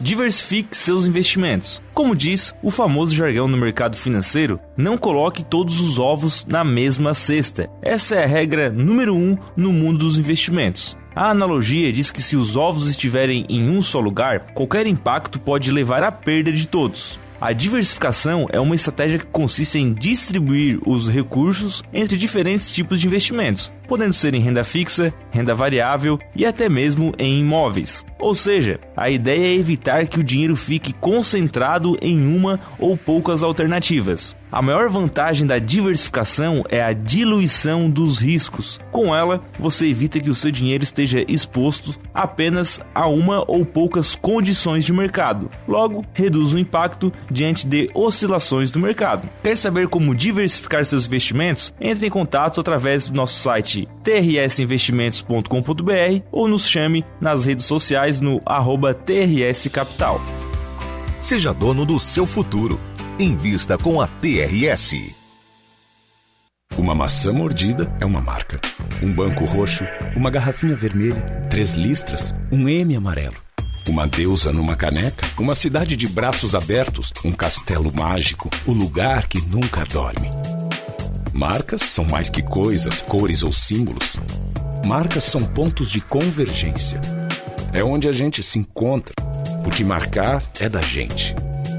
Diversifique 0.00 0.74
seus 0.74 1.06
investimentos. 1.06 1.82
Como 1.92 2.16
diz 2.16 2.54
o 2.62 2.70
famoso 2.70 3.14
jargão 3.14 3.46
no 3.46 3.58
mercado 3.58 3.94
financeiro, 3.94 4.58
não 4.74 4.96
coloque 4.96 5.44
todos 5.44 5.80
os 5.80 5.98
ovos 5.98 6.46
na 6.48 6.64
mesma 6.64 7.12
cesta. 7.12 7.68
Essa 7.82 8.16
é 8.16 8.24
a 8.24 8.26
regra 8.26 8.70
número 8.70 9.14
um 9.14 9.36
no 9.54 9.70
mundo 9.70 9.98
dos 9.98 10.16
investimentos. 10.16 10.96
A 11.14 11.28
analogia 11.28 11.92
diz 11.92 12.10
que 12.10 12.22
se 12.22 12.38
os 12.38 12.56
ovos 12.56 12.88
estiverem 12.88 13.44
em 13.50 13.68
um 13.68 13.82
só 13.82 14.00
lugar, 14.00 14.54
qualquer 14.54 14.86
impacto 14.86 15.38
pode 15.38 15.70
levar 15.70 16.02
à 16.02 16.10
perda 16.10 16.50
de 16.50 16.66
todos. 16.66 17.20
A 17.44 17.52
diversificação 17.52 18.46
é 18.50 18.58
uma 18.58 18.74
estratégia 18.74 19.18
que 19.18 19.26
consiste 19.26 19.78
em 19.78 19.92
distribuir 19.92 20.80
os 20.88 21.10
recursos 21.10 21.82
entre 21.92 22.16
diferentes 22.16 22.72
tipos 22.72 22.98
de 22.98 23.06
investimentos, 23.06 23.70
podendo 23.86 24.14
ser 24.14 24.32
em 24.34 24.40
renda 24.40 24.64
fixa, 24.64 25.12
renda 25.30 25.54
variável 25.54 26.18
e 26.34 26.46
até 26.46 26.70
mesmo 26.70 27.12
em 27.18 27.40
imóveis. 27.40 28.02
Ou 28.18 28.34
seja, 28.34 28.80
a 28.96 29.10
ideia 29.10 29.46
é 29.46 29.58
evitar 29.58 30.06
que 30.06 30.18
o 30.18 30.24
dinheiro 30.24 30.56
fique 30.56 30.94
concentrado 30.94 31.98
em 32.00 32.34
uma 32.34 32.58
ou 32.78 32.96
poucas 32.96 33.42
alternativas. 33.42 34.34
A 34.54 34.62
maior 34.62 34.88
vantagem 34.88 35.46
da 35.48 35.58
diversificação 35.58 36.64
é 36.68 36.80
a 36.80 36.92
diluição 36.92 37.90
dos 37.90 38.20
riscos. 38.20 38.78
Com 38.92 39.12
ela, 39.12 39.40
você 39.58 39.88
evita 39.88 40.20
que 40.20 40.30
o 40.30 40.34
seu 40.34 40.52
dinheiro 40.52 40.84
esteja 40.84 41.24
exposto 41.26 41.98
apenas 42.14 42.80
a 42.94 43.08
uma 43.08 43.42
ou 43.50 43.66
poucas 43.66 44.14
condições 44.14 44.84
de 44.84 44.92
mercado. 44.92 45.50
Logo, 45.66 46.04
reduz 46.14 46.52
o 46.52 46.58
impacto 46.58 47.12
diante 47.28 47.66
de 47.66 47.90
oscilações 47.92 48.70
do 48.70 48.78
mercado. 48.78 49.28
Quer 49.42 49.56
saber 49.56 49.88
como 49.88 50.14
diversificar 50.14 50.84
seus 50.84 51.04
investimentos? 51.04 51.74
Entre 51.80 52.06
em 52.06 52.10
contato 52.10 52.60
através 52.60 53.08
do 53.08 53.16
nosso 53.16 53.36
site 53.36 53.88
trsinvestimentos.com.br 54.04 56.22
ou 56.30 56.46
nos 56.46 56.68
chame 56.68 57.04
nas 57.20 57.44
redes 57.44 57.64
sociais 57.64 58.20
no 58.20 58.40
arroba. 58.46 58.96
Seja 61.20 61.52
dono 61.52 61.84
do 61.84 61.98
seu 61.98 62.24
futuro. 62.24 62.78
Invista 63.18 63.78
com 63.78 64.00
a 64.00 64.08
TRS. 64.08 65.14
Uma 66.76 66.96
maçã 66.96 67.32
mordida 67.32 67.94
é 68.00 68.04
uma 68.04 68.20
marca. 68.20 68.60
Um 69.00 69.12
banco 69.12 69.44
roxo, 69.44 69.84
uma 70.16 70.30
garrafinha 70.30 70.74
vermelha, 70.74 71.46
três 71.48 71.74
listras, 71.74 72.34
um 72.50 72.68
M 72.68 72.96
amarelo. 72.96 73.36
Uma 73.88 74.08
deusa 74.08 74.52
numa 74.52 74.74
caneca, 74.74 75.24
uma 75.38 75.54
cidade 75.54 75.96
de 75.96 76.08
braços 76.08 76.56
abertos, 76.56 77.12
um 77.24 77.30
castelo 77.30 77.92
mágico, 77.94 78.50
o 78.66 78.72
lugar 78.72 79.28
que 79.28 79.40
nunca 79.42 79.84
dorme. 79.84 80.28
Marcas 81.32 81.82
são 81.82 82.04
mais 82.04 82.28
que 82.28 82.42
coisas, 82.42 83.00
cores 83.00 83.44
ou 83.44 83.52
símbolos. 83.52 84.18
Marcas 84.84 85.22
são 85.22 85.44
pontos 85.44 85.88
de 85.88 86.00
convergência. 86.00 87.00
É 87.72 87.84
onde 87.84 88.08
a 88.08 88.12
gente 88.12 88.42
se 88.42 88.58
encontra, 88.58 89.14
porque 89.62 89.84
marcar 89.84 90.42
é 90.58 90.68
da 90.68 90.82
gente. 90.82 91.36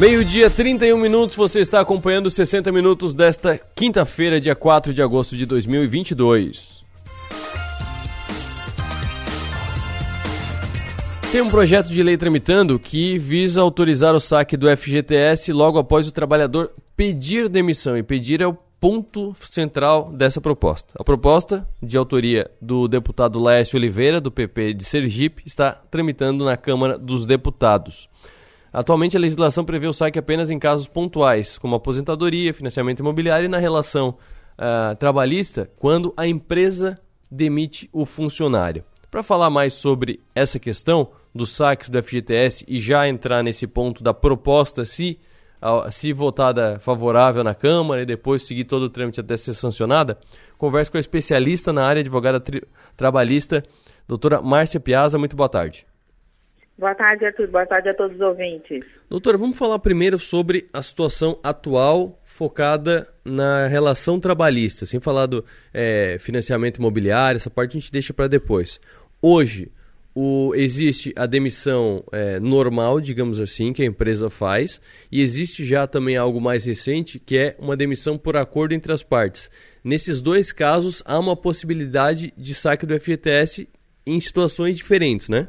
Meio-dia, 0.00 0.48
31 0.48 0.96
minutos, 0.96 1.36
você 1.36 1.60
está 1.60 1.78
acompanhando 1.78 2.30
60 2.30 2.72
minutos 2.72 3.14
desta 3.14 3.60
quinta-feira, 3.74 4.40
dia 4.40 4.54
4 4.54 4.94
de 4.94 5.02
agosto 5.02 5.36
de 5.36 5.44
2022. 5.44 6.80
Tem 11.30 11.42
um 11.42 11.50
projeto 11.50 11.90
de 11.90 12.02
lei 12.02 12.16
tramitando 12.16 12.78
que 12.78 13.18
visa 13.18 13.60
autorizar 13.60 14.14
o 14.14 14.20
saque 14.20 14.56
do 14.56 14.74
FGTS 14.74 15.52
logo 15.52 15.78
após 15.78 16.08
o 16.08 16.12
trabalhador 16.12 16.72
pedir 16.96 17.46
demissão. 17.46 17.94
E 17.94 18.02
pedir 18.02 18.40
é 18.40 18.46
o 18.46 18.56
ponto 18.80 19.34
central 19.34 20.10
dessa 20.14 20.40
proposta. 20.40 20.94
A 20.98 21.04
proposta, 21.04 21.68
de 21.82 21.98
autoria 21.98 22.50
do 22.58 22.88
deputado 22.88 23.38
Laércio 23.38 23.76
Oliveira, 23.76 24.18
do 24.18 24.32
PP 24.32 24.72
de 24.72 24.84
Sergipe, 24.84 25.42
está 25.44 25.72
tramitando 25.72 26.42
na 26.42 26.56
Câmara 26.56 26.96
dos 26.96 27.26
Deputados. 27.26 28.08
Atualmente, 28.72 29.16
a 29.16 29.20
legislação 29.20 29.64
prevê 29.64 29.86
o 29.86 29.92
saque 29.92 30.18
apenas 30.18 30.50
em 30.50 30.58
casos 30.58 30.86
pontuais, 30.86 31.58
como 31.58 31.74
aposentadoria, 31.74 32.54
financiamento 32.54 33.00
imobiliário 33.00 33.46
e 33.46 33.48
na 33.48 33.58
relação 33.58 34.16
uh, 34.56 34.94
trabalhista, 34.96 35.70
quando 35.76 36.14
a 36.16 36.26
empresa 36.26 37.00
demite 37.30 37.88
o 37.92 38.04
funcionário. 38.04 38.84
Para 39.10 39.24
falar 39.24 39.50
mais 39.50 39.74
sobre 39.74 40.20
essa 40.34 40.58
questão 40.58 41.10
dos 41.34 41.52
saques 41.52 41.88
do 41.88 42.00
FGTS 42.00 42.64
e 42.68 42.78
já 42.78 43.08
entrar 43.08 43.42
nesse 43.42 43.66
ponto 43.66 44.04
da 44.04 44.14
proposta, 44.14 44.84
se, 44.86 45.18
uh, 45.60 45.90
se 45.90 46.12
votada 46.12 46.78
favorável 46.78 47.42
na 47.42 47.54
Câmara 47.54 48.02
e 48.02 48.06
depois 48.06 48.46
seguir 48.46 48.64
todo 48.64 48.84
o 48.84 48.90
trâmite 48.90 49.20
até 49.20 49.36
ser 49.36 49.54
sancionada, 49.54 50.16
converso 50.56 50.92
com 50.92 50.96
a 50.96 51.00
especialista 51.00 51.72
na 51.72 51.84
área 51.84 52.00
advogada 52.00 52.40
trabalhista, 52.96 53.64
doutora 54.06 54.40
Márcia 54.40 54.78
Piazza. 54.78 55.18
Muito 55.18 55.34
boa 55.34 55.48
tarde. 55.48 55.89
Boa 56.80 56.94
tarde, 56.94 57.26
Arthur. 57.26 57.46
Boa 57.48 57.66
tarde 57.66 57.90
a 57.90 57.94
todos 57.94 58.16
os 58.16 58.22
ouvintes. 58.22 58.82
Doutora, 59.06 59.36
vamos 59.36 59.58
falar 59.58 59.78
primeiro 59.80 60.18
sobre 60.18 60.66
a 60.72 60.80
situação 60.80 61.38
atual 61.42 62.18
focada 62.24 63.06
na 63.22 63.66
relação 63.66 64.18
trabalhista, 64.18 64.86
sem 64.86 64.98
falar 64.98 65.26
do 65.26 65.44
é, 65.74 66.16
financiamento 66.18 66.78
imobiliário, 66.78 67.36
essa 67.36 67.50
parte 67.50 67.76
a 67.76 67.80
gente 67.80 67.92
deixa 67.92 68.14
para 68.14 68.28
depois. 68.28 68.80
Hoje, 69.20 69.70
o, 70.14 70.54
existe 70.54 71.12
a 71.16 71.26
demissão 71.26 72.02
é, 72.12 72.40
normal, 72.40 72.98
digamos 72.98 73.38
assim, 73.38 73.74
que 73.74 73.82
a 73.82 73.86
empresa 73.86 74.30
faz, 74.30 74.80
e 75.12 75.20
existe 75.20 75.66
já 75.66 75.86
também 75.86 76.16
algo 76.16 76.40
mais 76.40 76.64
recente, 76.64 77.18
que 77.18 77.36
é 77.36 77.56
uma 77.58 77.76
demissão 77.76 78.16
por 78.16 78.38
acordo 78.38 78.72
entre 78.72 78.90
as 78.90 79.02
partes. 79.02 79.50
Nesses 79.84 80.22
dois 80.22 80.50
casos, 80.50 81.02
há 81.04 81.18
uma 81.18 81.36
possibilidade 81.36 82.32
de 82.38 82.54
saque 82.54 82.86
do 82.86 82.98
FGTS 82.98 83.68
em 84.06 84.18
situações 84.18 84.78
diferentes, 84.78 85.28
né? 85.28 85.48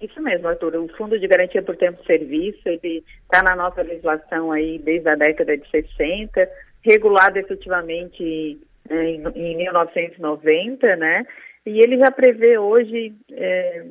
Isso 0.00 0.20
mesmo, 0.22 0.48
Arthur. 0.48 0.76
O 0.76 0.88
Fundo 0.96 1.18
de 1.18 1.26
Garantia 1.28 1.62
por 1.62 1.76
Tempo 1.76 2.00
de 2.00 2.06
Serviço, 2.06 2.60
ele 2.66 3.04
está 3.22 3.42
na 3.42 3.54
nossa 3.54 3.82
legislação 3.82 4.50
aí 4.50 4.78
desde 4.78 5.08
a 5.08 5.14
década 5.14 5.56
de 5.56 5.68
60, 5.70 6.48
regulado 6.82 7.38
efetivamente 7.38 8.58
eh, 8.88 9.04
em, 9.10 9.22
em 9.34 9.56
1990, 9.56 10.96
né? 10.96 11.26
E 11.66 11.78
ele 11.80 11.98
já 11.98 12.10
prevê 12.10 12.56
hoje 12.56 13.12
é, 13.32 13.84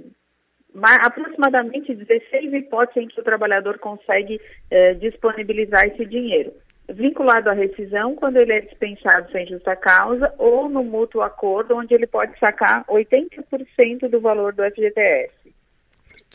aproximadamente 1.03 1.93
16 1.93 2.53
hipóteses 2.53 3.03
em 3.03 3.07
que 3.07 3.19
o 3.19 3.23
trabalhador 3.23 3.77
consegue 3.77 4.41
é, 4.71 4.93
disponibilizar 4.95 5.85
esse 5.85 6.05
dinheiro. 6.05 6.51
Vinculado 6.91 7.51
à 7.51 7.53
rescisão, 7.53 8.15
quando 8.15 8.37
ele 8.37 8.51
é 8.51 8.61
dispensado 8.61 9.31
sem 9.31 9.45
justa 9.45 9.75
causa, 9.75 10.33
ou 10.39 10.67
no 10.67 10.83
mútuo 10.83 11.21
acordo, 11.21 11.75
onde 11.75 11.93
ele 11.93 12.07
pode 12.07 12.37
sacar 12.39 12.83
80% 12.85 14.09
do 14.09 14.19
valor 14.19 14.53
do 14.53 14.63
FGTS. 14.63 15.31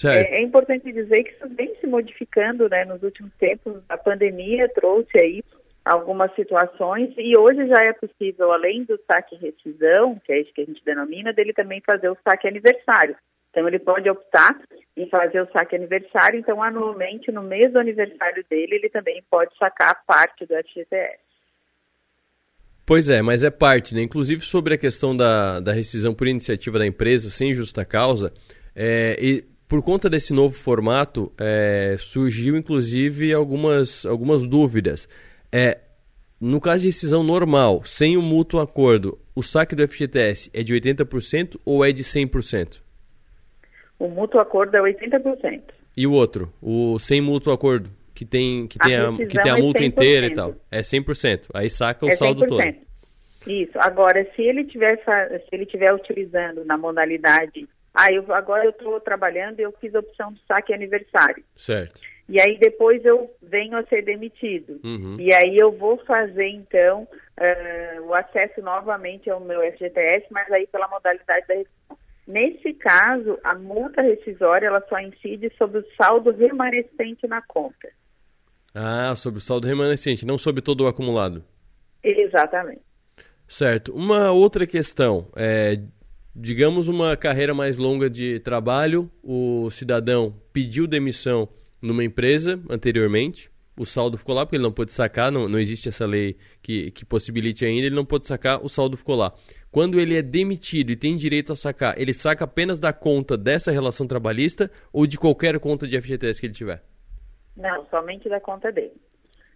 É, 0.02 0.38
é, 0.38 0.42
importante 0.42 0.92
dizer 0.92 1.22
que 1.22 1.30
isso 1.32 1.54
vem 1.54 1.74
se 1.76 1.86
modificando 1.86 2.68
né, 2.68 2.84
nos 2.84 3.02
últimos 3.02 3.32
tempos. 3.34 3.80
A 3.88 3.96
pandemia 3.96 4.68
trouxe 4.70 5.16
aí 5.18 5.44
algumas 5.84 6.34
situações 6.34 7.14
e 7.16 7.36
hoje 7.38 7.66
já 7.68 7.82
é 7.82 7.92
possível, 7.92 8.50
além 8.52 8.84
do 8.84 8.98
saque 9.10 9.36
rescisão, 9.36 10.18
que 10.24 10.32
é 10.32 10.40
isso 10.40 10.52
que 10.52 10.62
a 10.62 10.64
gente 10.64 10.84
denomina, 10.84 11.32
dele 11.32 11.52
também 11.52 11.80
fazer 11.84 12.08
o 12.08 12.16
saque 12.26 12.48
aniversário. 12.48 13.14
Então 13.50 13.68
ele 13.68 13.78
pode 13.78 14.10
optar 14.10 14.58
em 14.96 15.08
fazer 15.08 15.40
o 15.40 15.48
saque 15.52 15.76
aniversário, 15.76 16.40
então 16.40 16.60
anualmente, 16.60 17.30
no 17.30 17.42
mês 17.42 17.72
do 17.72 17.78
aniversário 17.78 18.44
dele, 18.50 18.74
ele 18.76 18.88
também 18.88 19.22
pode 19.30 19.56
sacar 19.56 20.02
parte 20.04 20.44
do 20.44 20.54
FGTS. 20.54 21.22
Pois 22.86 23.08
é, 23.08 23.22
mas 23.22 23.42
é 23.42 23.50
parte, 23.50 23.94
né? 23.94 24.02
Inclusive 24.02 24.44
sobre 24.44 24.74
a 24.74 24.78
questão 24.78 25.16
da, 25.16 25.60
da 25.60 25.72
rescisão 25.72 26.12
por 26.12 26.26
iniciativa 26.26 26.78
da 26.78 26.86
empresa, 26.86 27.30
sem 27.30 27.54
justa 27.54 27.84
causa, 27.84 28.32
é, 28.74 29.16
e 29.20 29.53
por 29.74 29.82
conta 29.82 30.08
desse 30.08 30.32
novo 30.32 30.54
formato, 30.54 31.32
é, 31.36 31.96
surgiu 31.98 32.56
inclusive 32.56 33.32
algumas, 33.32 34.06
algumas 34.06 34.46
dúvidas. 34.46 35.08
É, 35.52 35.80
no 36.40 36.60
caso 36.60 36.82
de 36.82 36.90
decisão 36.90 37.24
normal, 37.24 37.82
sem 37.82 38.16
o 38.16 38.22
mútuo 38.22 38.60
acordo, 38.60 39.18
o 39.34 39.42
saque 39.42 39.74
do 39.74 39.82
FGTS 39.88 40.48
é 40.54 40.62
de 40.62 40.72
80% 40.72 41.58
ou 41.64 41.84
é 41.84 41.90
de 41.90 42.04
100%? 42.04 42.80
O 43.98 44.06
mútuo 44.06 44.40
acordo 44.40 44.76
é 44.76 44.80
80%. 44.80 45.60
E 45.96 46.06
o 46.06 46.12
outro, 46.12 46.52
o 46.62 46.96
sem 47.00 47.20
mútuo 47.20 47.52
acordo, 47.52 47.90
que 48.14 48.24
tem, 48.24 48.68
que 48.68 48.78
tem 48.78 48.94
a, 48.94 49.08
a 49.08 49.16
que 49.16 49.40
tem 49.40 49.50
a 49.50 49.56
multa 49.56 49.82
é 49.82 49.86
inteira 49.86 50.28
e 50.28 50.34
tal, 50.34 50.54
é 50.70 50.82
100%. 50.82 51.48
Aí 51.52 51.68
saca 51.68 52.06
o 52.06 52.10
é 52.10 52.14
saldo 52.14 52.46
todo. 52.46 52.62
Isso. 53.44 53.76
Agora, 53.80 54.24
se 54.36 54.42
ele 54.42 54.64
tiver 54.66 55.02
se 55.04 55.48
ele 55.50 55.66
tiver 55.66 55.92
utilizando 55.92 56.64
na 56.64 56.78
modalidade 56.78 57.68
ah, 57.94 58.12
eu, 58.12 58.24
agora 58.34 58.64
eu 58.64 58.70
estou 58.70 58.98
trabalhando 59.00 59.60
e 59.60 59.62
eu 59.62 59.72
fiz 59.80 59.94
a 59.94 60.00
opção 60.00 60.32
do 60.32 60.40
saque 60.48 60.74
aniversário. 60.74 61.44
Certo. 61.56 62.00
E 62.28 62.40
aí 62.40 62.58
depois 62.58 63.04
eu 63.04 63.30
venho 63.40 63.76
a 63.76 63.84
ser 63.84 64.02
demitido. 64.02 64.80
Uhum. 64.82 65.16
E 65.18 65.32
aí 65.32 65.56
eu 65.56 65.70
vou 65.70 65.98
fazer, 66.04 66.48
então, 66.48 67.02
uh, 67.02 68.02
o 68.02 68.14
acesso 68.14 68.60
novamente 68.62 69.30
ao 69.30 69.40
meu 69.40 69.60
FGTS, 69.72 70.26
mas 70.30 70.50
aí 70.50 70.66
pela 70.66 70.88
modalidade 70.88 71.46
da 71.46 71.54
rescisão. 71.54 71.98
Nesse 72.26 72.72
caso, 72.72 73.38
a 73.44 73.54
multa 73.54 74.00
rescisória 74.00 74.66
ela 74.66 74.82
só 74.88 74.98
incide 74.98 75.52
sobre 75.58 75.78
o 75.80 75.86
saldo 75.94 76.30
remanescente 76.30 77.26
na 77.28 77.42
conta. 77.42 77.88
Ah, 78.74 79.14
sobre 79.14 79.38
o 79.38 79.42
saldo 79.42 79.68
remanescente, 79.68 80.26
não 80.26 80.38
sobre 80.38 80.62
todo 80.62 80.84
o 80.84 80.88
acumulado. 80.88 81.44
Exatamente. 82.02 82.82
Certo. 83.46 83.94
Uma 83.94 84.32
outra 84.32 84.66
questão. 84.66 85.28
É, 85.36 85.78
digamos, 86.34 86.88
uma 86.88 87.16
carreira 87.16 87.54
mais 87.54 87.78
longa 87.78 88.10
de 88.10 88.40
trabalho, 88.40 89.10
o 89.22 89.70
cidadão 89.70 90.34
pediu 90.52 90.86
demissão 90.86 91.48
numa 91.80 92.02
empresa 92.02 92.60
anteriormente, 92.68 93.50
o 93.76 93.84
saldo 93.84 94.16
ficou 94.16 94.34
lá 94.34 94.46
porque 94.46 94.56
ele 94.56 94.62
não 94.62 94.72
pôde 94.72 94.92
sacar, 94.92 95.30
não, 95.30 95.48
não 95.48 95.58
existe 95.58 95.88
essa 95.88 96.06
lei 96.06 96.36
que, 96.62 96.90
que 96.92 97.04
possibilite 97.04 97.64
ainda, 97.64 97.86
ele 97.86 97.94
não 97.94 98.04
pôde 98.04 98.26
sacar, 98.26 98.64
o 98.64 98.68
saldo 98.68 98.96
ficou 98.96 99.16
lá. 99.16 99.32
Quando 99.70 99.98
ele 99.98 100.16
é 100.16 100.22
demitido 100.22 100.90
e 100.90 100.96
tem 100.96 101.16
direito 101.16 101.52
a 101.52 101.56
sacar, 101.56 102.00
ele 102.00 102.14
saca 102.14 102.44
apenas 102.44 102.78
da 102.78 102.92
conta 102.92 103.36
dessa 103.36 103.72
relação 103.72 104.06
trabalhista 104.06 104.70
ou 104.92 105.06
de 105.06 105.18
qualquer 105.18 105.58
conta 105.58 105.86
de 105.86 106.00
FGTS 106.00 106.40
que 106.40 106.46
ele 106.46 106.54
tiver? 106.54 106.84
Não, 107.56 107.84
somente 107.86 108.28
da 108.28 108.40
conta 108.40 108.70
dele. 108.70 108.94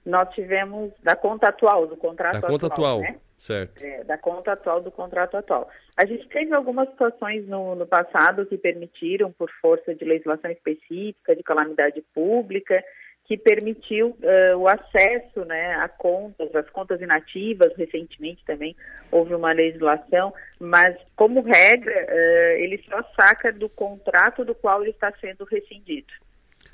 Nós 0.09 0.31
tivemos 0.35 0.91
da 1.03 1.15
conta 1.15 1.51
atual, 1.51 1.87
do 1.87 1.95
contrato 1.95 2.41
da 2.41 2.49
conta 2.49 2.67
atual, 2.67 3.01
né? 3.01 3.17
certo. 3.37 3.85
É, 3.85 4.03
da 4.05 4.17
conta 4.17 4.53
atual 4.53 4.81
do 4.81 4.91
contrato 4.91 5.37
atual. 5.37 5.69
A 5.95 6.07
gente 6.07 6.27
teve 6.29 6.55
algumas 6.55 6.89
situações 6.89 7.47
no, 7.47 7.75
no 7.75 7.87
passado 7.87 8.47
que 8.47 8.57
permitiram, 8.57 9.31
por 9.31 9.51
força 9.61 9.95
de 9.95 10.07
legislação 10.07 10.51
específica, 10.51 11.37
de 11.37 11.43
calamidade 11.43 12.03
pública, 12.15 12.83
que 13.27 13.37
permitiu 13.37 14.17
uh, 14.23 14.57
o 14.57 14.67
acesso 14.67 15.45
né, 15.45 15.75
a 15.75 15.89
contas, 15.91 16.55
as 16.57 16.71
contas 16.71 16.99
inativas, 17.03 17.77
recentemente 17.77 18.43
também 18.47 18.75
houve 19.13 19.35
uma 19.35 19.53
legislação, 19.53 20.33
mas 20.59 20.97
como 21.15 21.43
regra, 21.43 21.93
uh, 21.93 22.63
ele 22.63 22.83
só 22.89 23.03
saca 23.15 23.53
do 23.53 23.69
contrato 23.69 24.43
do 24.43 24.55
qual 24.55 24.81
ele 24.81 24.93
está 24.93 25.13
sendo 25.21 25.45
rescindido. 25.45 26.11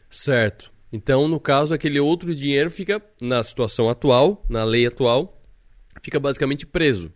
Certo. 0.09 0.73
Então, 0.94 1.26
no 1.26 1.40
caso, 1.40 1.74
aquele 1.74 1.98
outro 1.98 2.33
dinheiro 2.33 2.70
fica 2.70 3.02
na 3.20 3.42
situação 3.42 3.88
atual, 3.88 4.44
na 4.48 4.62
lei 4.62 4.87
atual, 4.87 5.42
fica 6.00 6.20
basicamente 6.20 6.64
preso. 6.64 7.12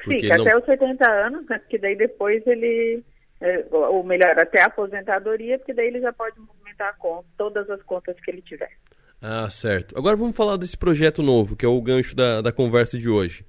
Fica 0.00 0.34
até 0.34 0.58
os 0.58 0.64
70 0.64 1.08
anos, 1.08 1.46
né? 1.48 1.60
Porque 1.60 1.78
daí 1.78 1.96
depois 1.96 2.44
ele, 2.44 3.04
é, 3.40 3.66
ou 3.70 4.02
melhor, 4.02 4.36
até 4.36 4.62
a 4.62 4.66
aposentadoria, 4.66 5.56
porque 5.60 5.72
daí 5.72 5.86
ele 5.86 6.00
já 6.00 6.12
pode 6.12 6.40
movimentar 6.40 6.88
a 6.88 6.92
conta, 6.94 7.24
todas 7.38 7.70
as 7.70 7.80
contas 7.84 8.16
que 8.18 8.32
ele 8.32 8.42
tiver. 8.42 8.72
Ah, 9.22 9.48
certo. 9.48 9.96
Agora 9.96 10.16
vamos 10.16 10.34
falar 10.34 10.56
desse 10.56 10.76
projeto 10.76 11.22
novo, 11.22 11.54
que 11.54 11.64
é 11.64 11.68
o 11.68 11.80
gancho 11.80 12.16
da, 12.16 12.40
da 12.42 12.50
conversa 12.50 12.98
de 12.98 13.08
hoje. 13.08 13.46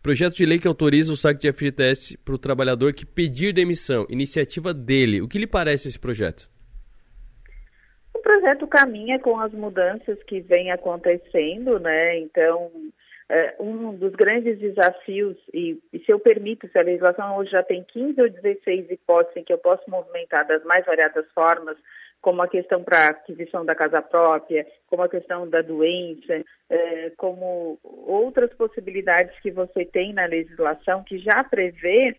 Projeto 0.00 0.36
de 0.36 0.46
lei 0.46 0.60
que 0.60 0.68
autoriza 0.68 1.12
o 1.12 1.16
saque 1.16 1.40
de 1.40 1.52
FGTS 1.52 2.16
para 2.18 2.36
o 2.36 2.38
trabalhador 2.38 2.94
que 2.94 3.04
pedir 3.04 3.52
demissão. 3.52 4.06
Iniciativa 4.08 4.72
dele. 4.72 5.20
O 5.20 5.26
que 5.26 5.40
lhe 5.40 5.46
parece 5.48 5.88
esse 5.88 5.98
projeto? 5.98 6.48
Projeto 8.28 8.66
caminha 8.66 9.18
com 9.18 9.40
as 9.40 9.52
mudanças 9.52 10.22
que 10.24 10.38
vêm 10.40 10.70
acontecendo, 10.70 11.80
né? 11.80 12.18
Então, 12.18 12.70
é, 13.26 13.54
um 13.58 13.94
dos 13.94 14.12
grandes 14.12 14.58
desafios, 14.58 15.34
e, 15.54 15.78
e, 15.90 15.98
se 16.00 16.12
eu 16.12 16.20
permito, 16.20 16.68
se 16.68 16.78
a 16.78 16.82
legislação 16.82 17.38
hoje 17.38 17.52
já 17.52 17.62
tem 17.62 17.82
15 17.84 18.20
ou 18.20 18.28
16 18.28 18.90
hipóteses 18.90 19.38
em 19.38 19.44
que 19.44 19.52
eu 19.52 19.56
posso 19.56 19.88
movimentar 19.90 20.46
das 20.46 20.62
mais 20.64 20.84
variadas 20.84 21.24
formas, 21.32 21.78
como 22.20 22.42
a 22.42 22.48
questão 22.48 22.84
para 22.84 23.06
aquisição 23.06 23.64
da 23.64 23.74
casa 23.74 24.02
própria, 24.02 24.66
como 24.88 25.02
a 25.02 25.08
questão 25.08 25.48
da 25.48 25.62
doença, 25.62 26.44
é, 26.68 27.10
como 27.16 27.78
outras 27.82 28.52
possibilidades 28.54 29.38
que 29.40 29.50
você 29.50 29.86
tem 29.86 30.12
na 30.12 30.26
legislação 30.26 31.02
que 31.02 31.18
já 31.18 31.42
prevê 31.44 32.14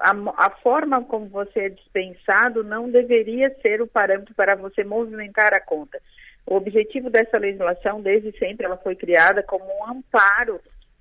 a, 0.00 0.46
a, 0.46 0.50
forma 0.50 1.02
como 1.04 1.26
você 1.28 1.60
é 1.60 1.68
dispensado 1.68 2.62
não 2.62 2.90
deveria 2.90 3.54
ser 3.62 3.80
o 3.80 3.86
parâmetro 3.86 4.34
para 4.34 4.54
você 4.54 4.84
movimentar 4.84 5.54
a 5.54 5.60
conta. 5.60 6.00
O 6.46 6.56
objetivo 6.56 7.08
dessa 7.08 7.38
legislação, 7.38 8.02
desde 8.02 8.36
sempre, 8.38 8.66
ela 8.66 8.76
foi 8.76 8.94
criada 8.94 9.42
como 9.42 9.64
um 9.64 9.90
amparo 9.90 10.60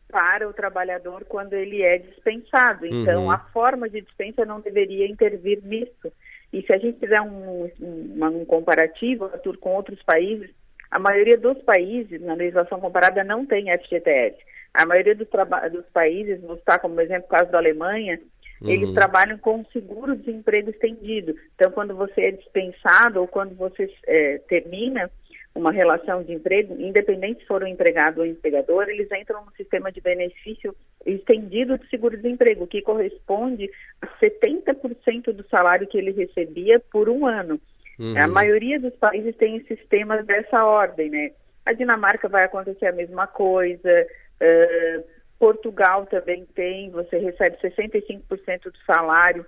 para 0.10 0.48
o 0.48 0.54
trabalhador 0.54 1.26
quando 1.26 1.54
ele 1.54 1.82
é 1.82 1.98
dispensado. 1.98 2.86
Então, 2.86 3.26
uhum. 3.26 3.32
a 3.32 3.38
forma 3.38 3.90
de 3.90 4.02
dispensa 4.02 4.46
não 4.46 4.60
deveria 4.60 5.08
intervir 5.08 5.60
nisso. 5.64 6.12
E 6.52 6.62
se 6.64 6.74
a 6.74 6.78
gente 6.78 7.00
fizer 7.00 7.22
um, 7.22 7.70
um, 7.80 8.26
um 8.26 8.46
comparativo, 8.46 9.26
Arthur, 9.26 9.58
com 9.58 9.76
outros 9.76 10.02
países, 10.04 10.50
a 10.90 10.98
maioria 10.98 11.38
dos 11.38 11.60
países, 11.60 12.20
na 12.22 12.34
legislação 12.34 12.80
comparada, 12.80 13.24
não 13.24 13.46
tem 13.46 13.66
FGTS. 13.78 14.38
A 14.74 14.86
maioria 14.86 15.16
dos, 15.16 15.28
dos 15.72 15.86
países, 15.94 16.42
vou 16.42 16.58
citar 16.58 16.80
como 16.80 17.00
exemplo 17.00 17.26
o 17.26 17.38
caso 17.38 17.52
da 17.52 17.60
Alemanha, 17.60 18.20
Uhum. 18.62 18.70
Eles 18.70 18.94
trabalham 18.94 19.38
com 19.38 19.66
seguro-desemprego 19.72 20.70
estendido. 20.70 21.36
Então, 21.56 21.72
quando 21.72 21.96
você 21.96 22.22
é 22.22 22.32
dispensado 22.32 23.22
ou 23.22 23.28
quando 23.28 23.56
você 23.56 23.90
é, 24.06 24.38
termina 24.50 25.10
uma 25.56 25.72
relação 25.72 26.24
de 26.24 26.34
emprego, 26.34 26.76
independente 26.80 27.42
se 27.42 27.48
for 27.48 27.64
um 27.64 27.68
empregado 27.68 28.20
ou 28.20 28.26
empregador, 28.26 28.88
eles 28.88 29.10
entram 29.12 29.44
no 29.44 29.52
sistema 29.54 29.92
de 29.92 30.00
benefício 30.00 30.76
estendido 31.06 31.78
de 31.78 31.88
seguro-desemprego, 31.90 32.68
que 32.68 32.82
corresponde 32.82 33.70
a 34.02 34.08
70% 34.20 35.32
do 35.34 35.48
salário 35.48 35.88
que 35.88 35.98
ele 35.98 36.12
recebia 36.12 36.80
por 36.92 37.10
um 37.10 37.26
ano. 37.26 37.60
Uhum. 37.98 38.18
A 38.18 38.28
maioria 38.28 38.80
dos 38.80 38.96
países 38.96 39.36
tem 39.36 39.62
sistemas 39.66 40.26
dessa 40.26 40.64
ordem, 40.64 41.10
né? 41.10 41.32
A 41.66 41.74
Dinamarca 41.74 42.30
vai 42.30 42.46
acontecer 42.46 42.88
a 42.88 42.94
mesma 42.94 43.28
coisa. 43.28 44.08
Uh, 44.42 45.04
Portugal 45.40 46.06
também 46.06 46.46
tem, 46.54 46.92
você 46.92 47.18
recebe 47.18 47.58
65% 47.58 48.64
do 48.64 48.78
salário 48.86 49.46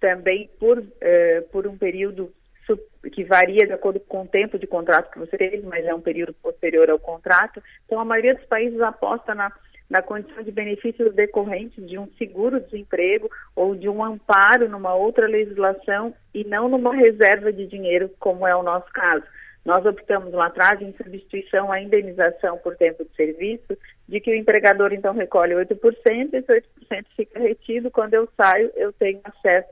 também 0.00 0.48
por, 0.58 0.82
eh, 1.00 1.42
por 1.52 1.66
um 1.66 1.76
período 1.76 2.32
que 3.12 3.22
varia 3.22 3.66
de 3.66 3.72
acordo 3.72 4.00
com 4.00 4.22
o 4.22 4.26
tempo 4.26 4.58
de 4.58 4.66
contrato 4.66 5.12
que 5.12 5.18
você 5.18 5.36
teve, 5.36 5.64
mas 5.64 5.84
é 5.84 5.94
um 5.94 6.00
período 6.00 6.34
posterior 6.34 6.90
ao 6.90 6.98
contrato. 6.98 7.62
Então, 7.84 8.00
a 8.00 8.04
maioria 8.04 8.34
dos 8.34 8.44
países 8.46 8.80
aposta 8.80 9.34
na, 9.34 9.52
na 9.88 10.02
condição 10.02 10.42
de 10.42 10.50
benefícios 10.50 11.14
decorrentes 11.14 11.86
de 11.86 11.98
um 11.98 12.08
seguro-desemprego 12.18 13.30
ou 13.54 13.76
de 13.76 13.88
um 13.88 14.02
amparo 14.02 14.68
numa 14.68 14.94
outra 14.94 15.28
legislação 15.28 16.12
e 16.34 16.44
não 16.44 16.68
numa 16.68 16.94
reserva 16.94 17.52
de 17.52 17.66
dinheiro, 17.66 18.10
como 18.18 18.46
é 18.46 18.56
o 18.56 18.62
nosso 18.62 18.90
caso. 18.92 19.24
Nós 19.66 19.84
optamos 19.84 20.32
lá 20.32 20.46
atrás 20.46 20.80
em 20.80 20.94
substituição 20.96 21.72
à 21.72 21.80
indenização 21.80 22.56
por 22.58 22.76
tempo 22.76 23.04
de 23.04 23.12
serviço, 23.16 23.76
de 24.08 24.20
que 24.20 24.30
o 24.30 24.36
empregador 24.36 24.92
então 24.92 25.12
recolhe 25.12 25.54
8%, 25.54 26.32
e 26.32 26.36
esse 26.36 26.64
8% 26.88 27.04
fica 27.16 27.40
retido. 27.40 27.90
Quando 27.90 28.14
eu 28.14 28.28
saio, 28.36 28.70
eu 28.76 28.92
tenho 28.92 29.20
acesso 29.24 29.68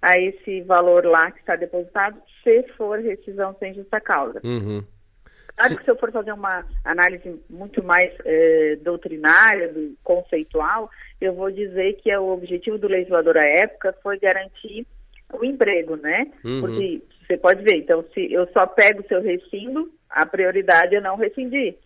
a 0.00 0.18
esse 0.18 0.62
valor 0.62 1.04
lá 1.04 1.30
que 1.30 1.40
está 1.40 1.54
depositado, 1.54 2.18
se 2.42 2.62
for 2.78 2.98
rescisão 2.98 3.54
sem 3.58 3.74
justa 3.74 4.00
causa. 4.00 4.40
Uhum. 4.42 4.82
Claro 5.54 5.76
que 5.76 5.84
se 5.84 5.90
eu 5.90 5.96
for 5.96 6.10
fazer 6.10 6.32
uma 6.32 6.64
análise 6.82 7.38
muito 7.50 7.84
mais 7.84 8.10
eh, 8.24 8.78
doutrinária, 8.80 9.70
do, 9.70 9.94
conceitual, 10.02 10.88
eu 11.20 11.34
vou 11.34 11.50
dizer 11.50 11.98
que 12.00 12.10
é 12.10 12.18
o 12.18 12.30
objetivo 12.32 12.78
do 12.78 12.88
legislador 12.88 13.36
à 13.36 13.44
época 13.44 13.94
foi 14.02 14.18
garantir 14.18 14.86
o 15.30 15.44
emprego, 15.44 15.96
né? 15.96 16.32
Uhum. 16.42 16.60
Porque 16.62 17.02
você 17.30 17.36
pode 17.36 17.62
ver, 17.62 17.76
então, 17.76 18.04
se 18.12 18.32
eu 18.32 18.46
só 18.52 18.66
pego 18.66 19.02
o 19.02 19.06
seu 19.06 19.22
rescindo, 19.22 19.88
a 20.08 20.26
prioridade 20.26 20.96
é 20.96 21.00
não 21.00 21.16
rescindir. 21.16 21.76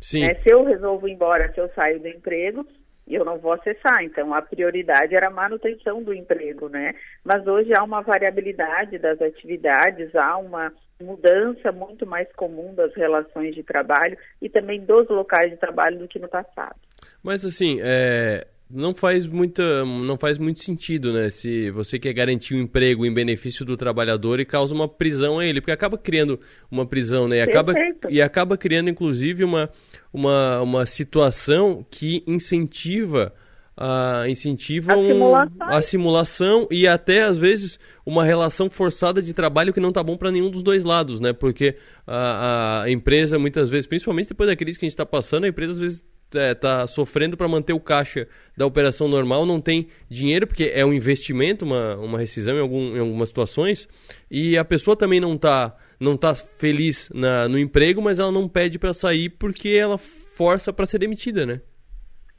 Sim. 0.00 0.26
Né? 0.26 0.34
Se 0.36 0.50
eu 0.50 0.64
resolvo 0.64 1.06
ir 1.06 1.12
embora, 1.12 1.52
se 1.52 1.60
eu 1.60 1.68
saio 1.74 2.00
do 2.00 2.08
emprego, 2.08 2.66
eu 3.06 3.24
não 3.24 3.38
vou 3.38 3.52
acessar. 3.52 4.02
Então, 4.02 4.32
a 4.32 4.40
prioridade 4.40 5.14
era 5.14 5.28
a 5.28 5.30
manutenção 5.30 6.02
do 6.02 6.14
emprego, 6.14 6.68
né? 6.68 6.94
Mas 7.22 7.46
hoje 7.46 7.72
há 7.76 7.82
uma 7.82 8.00
variabilidade 8.00 8.98
das 8.98 9.20
atividades, 9.20 10.14
há 10.14 10.38
uma 10.38 10.72
mudança 11.00 11.70
muito 11.70 12.06
mais 12.06 12.30
comum 12.32 12.74
das 12.74 12.94
relações 12.94 13.54
de 13.54 13.62
trabalho 13.62 14.16
e 14.40 14.48
também 14.48 14.80
dos 14.80 15.08
locais 15.08 15.50
de 15.50 15.56
trabalho 15.58 15.98
do 15.98 16.08
que 16.08 16.18
no 16.18 16.28
passado. 16.28 16.76
Mas, 17.22 17.44
assim, 17.44 17.80
é, 17.82 18.46
não 18.70 18.94
faz 18.94 19.26
muita 19.26 19.84
não 19.84 20.18
faz 20.18 20.36
muito 20.36 20.62
sentido, 20.62 21.12
né? 21.12 21.30
Se 21.30 21.70
você 21.70 21.98
quer 21.98 22.12
garantir 22.12 22.54
um 22.54 22.60
emprego 22.60 23.06
em 23.06 23.12
benefício 23.12 23.64
do 23.64 23.76
trabalhador 23.76 24.40
e 24.40 24.44
causa 24.44 24.74
uma 24.74 24.86
prisão 24.86 25.38
a 25.38 25.46
ele, 25.46 25.60
porque 25.60 25.72
acaba 25.72 25.96
criando 25.96 26.38
uma 26.70 26.84
prisão, 26.84 27.26
né? 27.26 27.38
E 27.38 27.40
acaba, 27.40 27.74
e 28.10 28.20
acaba 28.20 28.58
criando 28.58 28.90
inclusive 28.90 29.42
uma, 29.42 29.70
uma, 30.12 30.60
uma 30.60 30.86
situação 30.86 31.86
que 31.90 32.22
incentiva 32.26 33.32
a 33.80 34.28
incentiva 34.28 34.92
a, 34.92 34.96
um, 34.96 35.06
simulação. 35.06 35.68
a 35.68 35.82
simulação 35.82 36.68
e 36.68 36.86
até 36.86 37.22
às 37.22 37.38
vezes 37.38 37.78
uma 38.04 38.24
relação 38.24 38.68
forçada 38.68 39.22
de 39.22 39.32
trabalho 39.32 39.72
que 39.72 39.78
não 39.78 39.92
tá 39.92 40.02
bom 40.02 40.16
para 40.16 40.32
nenhum 40.32 40.50
dos 40.50 40.64
dois 40.64 40.84
lados, 40.84 41.20
né? 41.20 41.32
Porque 41.32 41.76
a, 42.06 42.82
a 42.82 42.90
empresa 42.90 43.38
muitas 43.38 43.70
vezes, 43.70 43.86
principalmente 43.86 44.28
depois 44.28 44.50
da 44.50 44.56
crise 44.56 44.78
que 44.78 44.84
a 44.84 44.88
gente 44.88 44.94
está 44.94 45.06
passando, 45.06 45.44
a 45.44 45.48
empresa 45.48 45.72
às 45.72 45.78
vezes 45.78 46.04
é, 46.34 46.54
tá 46.54 46.86
sofrendo 46.86 47.36
para 47.36 47.48
manter 47.48 47.72
o 47.72 47.80
caixa 47.80 48.28
da 48.56 48.66
operação 48.66 49.08
normal, 49.08 49.46
não 49.46 49.60
tem 49.60 49.88
dinheiro, 50.08 50.46
porque 50.46 50.70
é 50.74 50.84
um 50.84 50.92
investimento, 50.92 51.64
uma, 51.64 51.96
uma 51.96 52.18
rescisão 52.18 52.56
em, 52.56 52.60
algum, 52.60 52.96
em 52.96 53.00
algumas 53.00 53.28
situações, 53.28 53.88
e 54.30 54.56
a 54.58 54.64
pessoa 54.64 54.96
também 54.96 55.20
não 55.20 55.34
está 55.34 55.76
não 56.00 56.16
tá 56.16 56.32
feliz 56.34 57.10
na, 57.12 57.48
no 57.48 57.58
emprego, 57.58 58.00
mas 58.00 58.20
ela 58.20 58.30
não 58.30 58.48
pede 58.48 58.78
para 58.78 58.94
sair 58.94 59.30
porque 59.30 59.70
ela 59.70 59.98
força 59.98 60.72
para 60.72 60.86
ser 60.86 60.98
demitida, 60.98 61.44
né? 61.44 61.60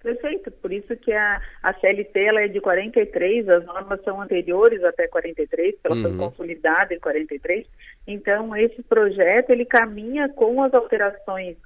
Perfeito, 0.01 0.49
por 0.49 0.71
isso 0.71 0.95
que 0.95 1.11
a, 1.11 1.41
a 1.61 1.73
CLT 1.73 2.19
ela 2.21 2.41
é 2.41 2.47
de 2.47 2.61
43, 2.61 3.49
as 3.49 3.65
normas 3.65 4.01
são 4.03 4.21
anteriores 4.21 4.81
até 4.81 5.09
43, 5.09 5.75
ela 5.83 5.95
uhum. 5.95 6.01
foi 6.03 6.17
consolidada 6.17 6.93
em 6.93 6.99
43. 6.99 7.67
Então, 8.07 8.55
esse 8.55 8.81
projeto 8.83 9.49
ele 9.49 9.65
caminha 9.65 10.29
com 10.29 10.63
as 10.63 10.73
alterações 10.73 11.57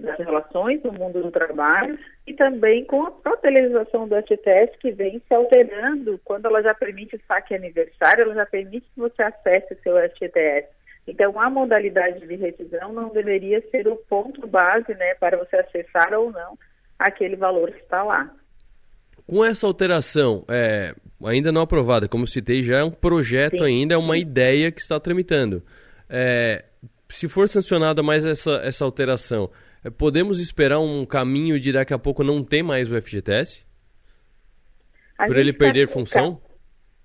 das 0.00 0.18
relações 0.18 0.82
no 0.84 0.92
mundo 0.92 1.20
do 1.20 1.30
trabalho 1.32 1.98
e 2.26 2.32
também 2.32 2.84
com 2.84 3.02
a 3.02 3.10
própria 3.10 3.50
legislação 3.50 4.06
do 4.06 4.14
FGTS 4.22 4.78
que 4.78 4.92
vem 4.92 5.20
se 5.26 5.34
alterando 5.34 6.20
quando 6.24 6.46
ela 6.46 6.62
já 6.62 6.72
permite 6.72 7.20
saque 7.26 7.54
aniversário, 7.54 8.22
ela 8.22 8.34
já 8.34 8.46
permite 8.46 8.86
que 8.94 9.00
você 9.00 9.22
acesse 9.22 9.74
o 9.74 9.82
seu 9.82 9.96
FGTS. 10.10 10.68
Então, 11.06 11.38
a 11.38 11.50
modalidade 11.50 12.26
de 12.26 12.36
rescisão 12.36 12.92
não 12.92 13.08
deveria 13.10 13.62
ser 13.70 13.88
o 13.88 13.96
ponto 13.96 14.46
base 14.46 14.94
né, 14.94 15.14
para 15.16 15.36
você 15.36 15.56
acessar 15.56 16.14
ou 16.14 16.30
não 16.30 16.56
aquele 16.98 17.36
valor 17.36 17.72
que 17.72 17.82
está 17.82 18.02
lá. 18.02 18.30
Com 19.26 19.44
essa 19.44 19.66
alteração, 19.66 20.44
é, 20.48 20.94
ainda 21.24 21.50
não 21.50 21.62
aprovada, 21.62 22.08
como 22.08 22.26
citei, 22.26 22.62
já 22.62 22.78
é 22.78 22.84
um 22.84 22.90
projeto 22.90 23.58
Sim. 23.58 23.64
ainda, 23.64 23.94
é 23.94 23.98
uma 23.98 24.16
ideia 24.16 24.70
que 24.70 24.80
está 24.80 25.00
tramitando. 25.00 25.62
É, 26.08 26.64
se 27.08 27.28
for 27.28 27.48
sancionada 27.48 28.02
mais 28.02 28.24
essa, 28.24 28.60
essa 28.64 28.84
alteração, 28.84 29.50
é, 29.84 29.90
podemos 29.90 30.40
esperar 30.40 30.80
um 30.80 31.04
caminho 31.04 31.58
de 31.60 31.72
daqui 31.72 31.94
a 31.94 31.98
pouco 31.98 32.24
não 32.24 32.42
ter 32.42 32.62
mais 32.62 32.90
o 32.90 33.00
FGTS? 33.00 33.64
A 35.18 35.26
Por 35.26 35.36
ele 35.36 35.52
perder 35.52 35.86
tá, 35.86 35.92
função? 35.92 36.40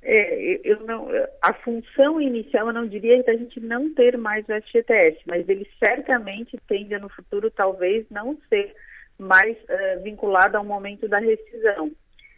É, 0.02 0.62
eu 0.64 0.80
não, 0.86 1.08
a 1.42 1.54
função 1.54 2.20
inicial 2.22 2.68
eu 2.68 2.74
não 2.74 2.88
diria 2.88 3.22
que 3.24 3.30
a 3.30 3.38
gente 3.38 3.60
não 3.60 3.94
ter 3.94 4.18
mais 4.18 4.46
o 4.48 4.62
FGTS, 4.62 5.20
mas 5.26 5.48
ele 5.48 5.68
certamente 5.78 6.58
tende 6.68 6.96
a 6.96 7.00
no 7.00 7.10
futuro 7.10 7.52
talvez 7.52 8.06
não 8.10 8.38
ser 8.48 8.74
mais 9.18 9.58
uh, 9.58 10.02
vinculado 10.02 10.58
ao 10.58 10.64
momento 10.64 11.08
da 11.08 11.20
rescisão. 11.20 11.92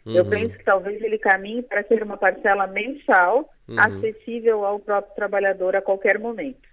Uhum. 0.04 0.16
Eu 0.16 0.28
penso 0.28 0.58
que 0.58 0.64
talvez 0.64 1.00
ele 1.00 1.18
caminhe 1.18 1.62
para 1.62 1.84
ser 1.84 2.02
uma 2.02 2.16
parcela 2.16 2.66
mensal 2.66 3.48
uhum. 3.68 3.78
acessível 3.78 4.64
ao 4.64 4.80
próprio 4.80 5.14
trabalhador 5.14 5.76
a 5.76 5.82
qualquer 5.82 6.18
momento. 6.18 6.71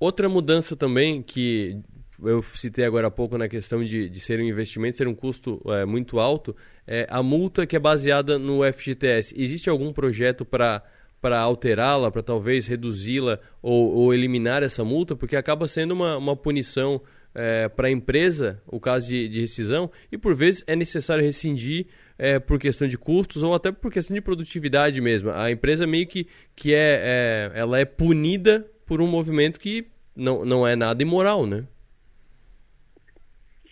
Outra 0.00 0.30
mudança 0.30 0.74
também 0.74 1.22
que 1.22 1.78
eu 2.22 2.42
citei 2.42 2.86
agora 2.86 3.08
há 3.08 3.10
pouco 3.10 3.36
na 3.36 3.48
questão 3.48 3.84
de, 3.84 4.08
de 4.08 4.18
ser 4.18 4.40
um 4.40 4.44
investimento, 4.44 4.96
ser 4.96 5.06
um 5.06 5.14
custo 5.14 5.60
é, 5.66 5.84
muito 5.84 6.18
alto, 6.18 6.56
é 6.86 7.06
a 7.10 7.22
multa 7.22 7.66
que 7.66 7.76
é 7.76 7.78
baseada 7.78 8.38
no 8.38 8.60
FGTS. 8.72 9.34
Existe 9.36 9.68
algum 9.68 9.92
projeto 9.92 10.44
para 10.44 10.82
para 11.20 11.38
alterá-la, 11.38 12.10
para 12.10 12.22
talvez 12.22 12.66
reduzi-la 12.66 13.38
ou, 13.60 13.90
ou, 13.94 14.14
eliminar 14.14 14.62
essa 14.62 14.82
multa, 14.82 15.14
porque 15.14 15.36
acaba 15.36 15.68
sendo 15.68 15.92
uma, 15.92 16.16
uma 16.16 16.34
punição 16.34 16.98
é, 17.34 17.68
para 17.68 17.88
a 17.88 17.90
empresa, 17.90 18.62
o 18.66 18.80
caso 18.80 19.08
de, 19.08 19.28
de, 19.28 19.40
rescisão, 19.42 19.90
e 20.10 20.16
por 20.16 20.34
vezes 20.34 20.64
é 20.66 20.74
necessário 20.74 21.22
rescindir 21.22 21.88
é, 22.18 22.38
por 22.38 22.58
questão 22.58 22.88
de 22.88 22.96
custos 22.96 23.42
ou 23.42 23.54
até 23.54 23.70
por 23.70 23.92
questão 23.92 24.14
de 24.14 24.22
produtividade 24.22 24.98
mesmo. 24.98 25.30
A 25.30 25.50
empresa 25.50 25.86
meio 25.86 26.06
que, 26.06 26.26
que 26.56 26.74
é, 26.74 27.02
é 27.02 27.52
ela 27.54 27.78
é 27.78 27.84
punida 27.84 28.66
por 28.90 29.00
um 29.00 29.06
movimento 29.06 29.60
que 29.60 29.86
não, 30.16 30.44
não 30.44 30.66
é 30.66 30.74
nada 30.74 31.00
imoral, 31.00 31.46
né? 31.46 31.62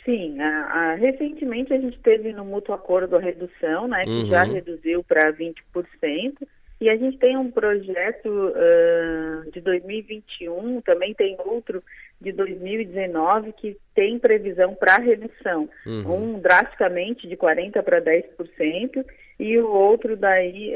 Sim, 0.05 0.41
a, 0.41 0.47
a, 0.47 0.95
recentemente 0.95 1.75
a 1.75 1.81
gente 1.81 1.99
teve 1.99 2.33
no 2.33 2.45
mútuo 2.45 2.73
acordo 2.73 3.17
a 3.17 3.21
redução, 3.21 3.89
né, 3.89 4.05
que 4.05 4.11
Uhum. 4.13 4.27
já 4.27 4.45
reduziu 4.45 5.03
para 5.03 5.33
20%, 5.33 6.47
e 6.81 6.89
a 6.89 6.97
gente 6.97 7.19
tem 7.19 7.37
um 7.37 7.51
projeto 7.51 8.53
ah, 8.55 9.43
de 9.53 9.61
2021, 9.61 10.81
também 10.83 11.13
tem 11.15 11.37
outro 11.45 11.83
de 12.21 12.31
2019 12.31 13.53
que 13.55 13.77
tem 13.97 14.21
previsão 14.21 14.73
para 14.73 14.99
redução, 14.99 15.69
Uhum. 15.85 16.35
um 16.37 16.39
drasticamente 16.39 17.27
de 17.27 17.37
40% 17.37 17.83
para 17.83 18.01
10%, 18.01 19.05
e 19.41 19.59
o 19.59 19.67
outro 19.69 20.17
daí 20.17 20.73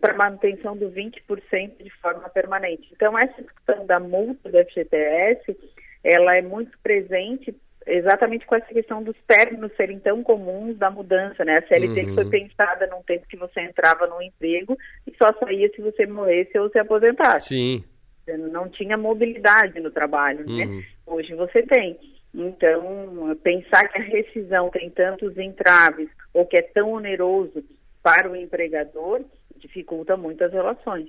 para 0.00 0.14
manutenção 0.14 0.76
do 0.76 0.90
20% 0.90 1.82
de 1.82 1.90
forma 2.00 2.28
permanente. 2.28 2.88
Então, 2.92 3.18
essa 3.18 3.42
discussão 3.42 3.86
da 3.86 4.00
multa 4.00 4.50
do 4.50 4.58
FGTS, 4.58 5.56
ela 6.02 6.36
é 6.36 6.42
muito 6.42 6.78
presente 6.82 7.54
exatamente 7.86 8.46
com 8.46 8.54
essa 8.54 8.66
questão 8.66 9.02
dos 9.02 9.16
términos 9.26 9.72
serem 9.76 9.98
tão 9.98 10.22
comuns 10.22 10.76
da 10.76 10.90
mudança, 10.90 11.44
né? 11.44 11.58
A 11.58 11.66
CLT 11.66 11.94
que 12.02 12.06
Uhum. 12.10 12.14
foi 12.14 12.26
pensada 12.26 12.86
num 12.86 13.02
tempo 13.02 13.26
que 13.26 13.36
você 13.36 13.60
entrava 13.62 14.06
no 14.06 14.22
emprego 14.22 14.76
e 15.06 15.12
só 15.16 15.32
saía 15.38 15.68
se 15.74 15.80
você 15.80 16.06
morresse 16.06 16.56
ou 16.58 16.68
se 16.70 16.78
aposentasse. 16.78 17.48
Sim. 17.48 17.84
Você 18.24 18.36
não 18.36 18.68
tinha 18.68 18.96
mobilidade 18.98 19.80
no 19.80 19.90
trabalho, 19.90 20.44
né? 20.46 20.66
Uhum. 20.66 20.82
Hoje 21.06 21.34
você 21.34 21.62
tem. 21.62 21.98
Então, 22.34 23.36
pensar 23.42 23.88
que 23.88 23.98
a 23.98 24.04
rescisão 24.04 24.70
tem 24.70 24.88
tantos 24.90 25.36
entraves 25.36 26.08
ou 26.32 26.46
que 26.46 26.58
é 26.58 26.62
tão 26.62 26.92
oneroso 26.92 27.64
para 28.02 28.30
o 28.30 28.36
empregador 28.36 29.22
dificulta 29.60 30.16
muito 30.16 30.42
as 30.42 30.52
relações. 30.52 31.08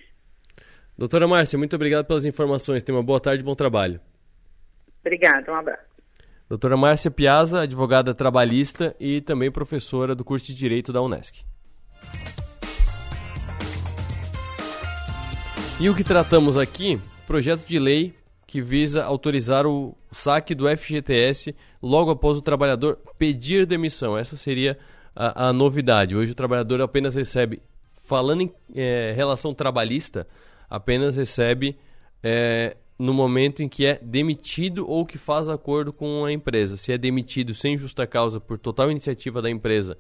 Doutora 0.98 1.28
Márcia, 1.28 1.58
muito 1.58 1.76
obrigado 1.76 2.06
pelas 2.06 2.26
informações. 2.26 2.84
Tenha 2.84 2.98
uma 2.98 3.04
boa 3.04 3.20
tarde 3.20 3.42
e 3.42 3.46
bom 3.46 3.56
trabalho. 3.56 4.00
Obrigada, 5.00 5.52
um 5.52 5.56
abraço. 5.56 5.92
Doutora 6.48 6.76
Márcia 6.76 7.10
Piazza, 7.10 7.62
advogada 7.62 8.14
trabalhista 8.14 8.96
e 9.00 9.22
também 9.22 9.50
professora 9.50 10.14
do 10.14 10.24
curso 10.24 10.46
de 10.48 10.56
Direito 10.56 10.92
da 10.92 11.02
Unesc. 11.02 11.44
E 15.80 15.90
o 15.90 15.96
que 15.96 16.04
tratamos 16.04 16.58
aqui, 16.58 17.00
projeto 17.26 17.66
de 17.66 17.80
lei 17.80 18.14
que 18.46 18.62
visa 18.62 19.04
autorizar 19.04 19.66
o 19.66 19.98
saque 20.12 20.54
do 20.54 20.68
FGTS 20.68 21.56
logo 21.82 22.12
após 22.12 22.38
o 22.38 22.42
trabalhador 22.42 23.00
pedir 23.18 23.66
demissão. 23.66 24.18
Essa 24.18 24.36
seria 24.36 24.78
a, 25.16 25.48
a 25.48 25.54
novidade. 25.54 26.18
Hoje 26.18 26.34
o 26.34 26.36
trabalhador 26.36 26.82
apenas 26.82 27.16
recebe, 27.16 27.62
falando 28.12 28.42
em 28.42 28.54
eh, 28.76 29.14
relação 29.16 29.54
trabalhista, 29.54 30.28
apenas 30.70 31.16
recebe 31.16 31.78
eh, 32.22 32.76
no 33.00 33.14
momento 33.14 33.64
em 33.64 33.70
que 33.70 33.86
é 33.86 33.98
demitido 34.04 34.86
ou 34.86 35.06
que 35.06 35.18
faz 35.18 35.48
acordo 35.48 35.94
com 35.94 36.26
a 36.26 36.32
empresa. 36.34 36.76
Se 36.76 36.92
é 36.92 36.98
demitido 36.98 37.56
sem 37.56 37.78
justa 37.78 38.06
causa 38.06 38.38
por 38.38 38.60
total 38.60 38.92
iniciativa 38.92 39.42
da 39.42 39.50
empresa, 39.50 39.98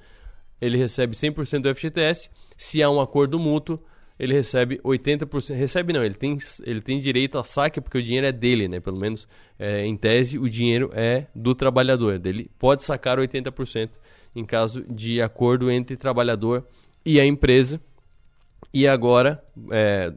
ele 0.59 0.77
recebe 0.77 1.15
100% 1.15 1.61
do 1.61 1.73
FGTS. 1.73 2.29
Se 2.57 2.83
há 2.83 2.89
um 2.89 2.99
acordo 2.99 3.39
mútuo, 3.39 3.79
ele 4.19 4.33
recebe 4.33 4.77
80%. 4.83 5.55
Recebe 5.55 5.93
não, 5.93 6.03
ele 6.03 6.15
tem, 6.15 6.37
ele 6.65 6.81
tem 6.81 6.99
direito 6.99 7.37
a 7.37 7.45
saque 7.45 7.79
porque 7.79 7.97
o 7.97 8.03
dinheiro 8.03 8.27
é 8.27 8.33
dele, 8.33 8.67
né? 8.67 8.81
Pelo 8.81 8.97
menos 8.97 9.25
é, 9.57 9.85
em 9.85 9.95
tese 9.95 10.37
o 10.37 10.49
dinheiro 10.49 10.91
é 10.93 11.27
do 11.33 11.55
trabalhador. 11.55 12.19
Ele 12.25 12.51
pode 12.59 12.83
sacar 12.83 13.17
80% 13.19 13.91
em 14.35 14.43
caso 14.43 14.83
de 14.89 15.21
acordo 15.21 15.71
entre 15.71 15.95
trabalhador 15.95 16.67
e 17.05 17.21
a 17.21 17.25
empresa. 17.25 17.79
E 18.73 18.87
agora, 18.87 19.43
é, 19.71 20.13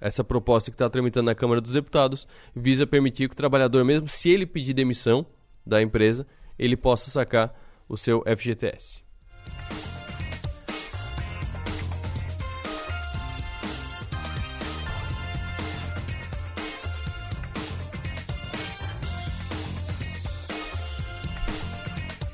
essa 0.00 0.24
proposta 0.24 0.70
que 0.70 0.74
está 0.74 0.88
tramitando 0.88 1.26
na 1.26 1.34
Câmara 1.34 1.60
dos 1.60 1.72
Deputados 1.72 2.26
visa 2.54 2.86
permitir 2.86 3.28
que 3.28 3.34
o 3.34 3.36
trabalhador, 3.36 3.84
mesmo 3.84 4.08
se 4.08 4.30
ele 4.30 4.46
pedir 4.46 4.72
demissão 4.72 5.26
da 5.66 5.82
empresa, 5.82 6.26
ele 6.58 6.76
possa 6.76 7.10
sacar 7.10 7.54
o 7.88 7.96
seu 7.96 8.22
FGTS. 8.24 9.02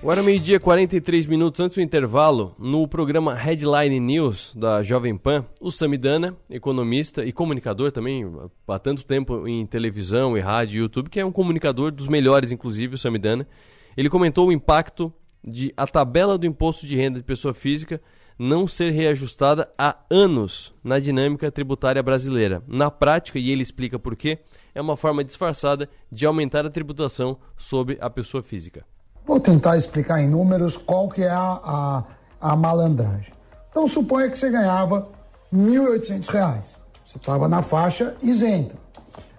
Agora 0.07 0.23
meio-dia, 0.23 0.61
43 0.61 1.27
minutos 1.27 1.61
antes 1.61 1.75
do 1.75 1.83
intervalo, 1.83 2.55
no 2.61 2.87
programa 2.87 3.35
Headline 3.35 3.99
News 3.99 4.53
da 4.55 4.81
Jovem 4.81 5.19
Pan, 5.19 5.45
o 5.61 5.69
Samidana, 5.69 6.37
economista 6.49 7.25
e 7.25 7.33
comunicador 7.33 7.91
também, 7.91 8.25
há 8.69 8.79
tanto 8.79 9.05
tempo 9.05 9.49
em 9.49 9.67
televisão 9.67 10.39
e 10.39 10.41
rádio 10.41 10.77
e 10.77 10.79
YouTube, 10.79 11.11
que 11.11 11.19
é 11.19 11.27
um 11.27 11.33
comunicador 11.33 11.91
dos 11.91 12.07
melhores, 12.07 12.53
inclusive, 12.53 12.95
o 12.95 12.99
Samidana, 12.99 13.49
ele 13.97 14.09
comentou 14.09 14.47
o 14.47 14.53
impacto 14.53 15.13
de 15.43 15.75
a 15.77 15.89
tabela 15.89 16.39
do 16.39 16.47
imposto 16.47 16.87
de 16.87 16.95
renda 16.95 17.19
de 17.19 17.25
pessoa 17.25 17.53
física 17.53 18.01
não 18.39 18.69
ser 18.69 18.93
reajustada 18.93 19.69
há 19.77 19.97
anos 20.09 20.73
na 20.85 21.01
dinâmica 21.01 21.51
tributária 21.51 22.01
brasileira. 22.01 22.63
Na 22.69 22.93
prática, 22.93 23.41
e 23.41 23.51
ele 23.51 23.65
explica 23.65 23.99
por 23.99 24.15
quê, 24.15 24.39
é 24.73 24.81
uma 24.81 24.97
forma 24.97 25.25
disfarçada 25.25 25.91
de 26.13 26.25
aumentar 26.27 26.65
a 26.65 26.71
tributação 26.71 27.41
sobre 27.57 27.99
a 28.01 28.09
pessoa 28.09 28.41
física. 28.41 28.87
Vou 29.27 29.41
tentar 29.41 29.77
explicar 29.77 30.21
em 30.23 30.29
números 30.29 30.77
qual 30.77 31.09
que 31.09 31.23
é 31.23 31.31
a, 31.31 31.61
a, 31.65 32.05
a 32.41 32.57
malandragem. 32.57 33.33
Então 33.71 33.89
suponha 33.89 34.31
que 34.31 34.39
você 34.39 34.49
ganhava 34.49 35.09
R$ 35.53 35.59
1.800. 35.59 36.77
Você 37.05 37.17
estava 37.17 37.49
na 37.49 37.61
faixa 37.61 38.17
isenta. 38.23 38.77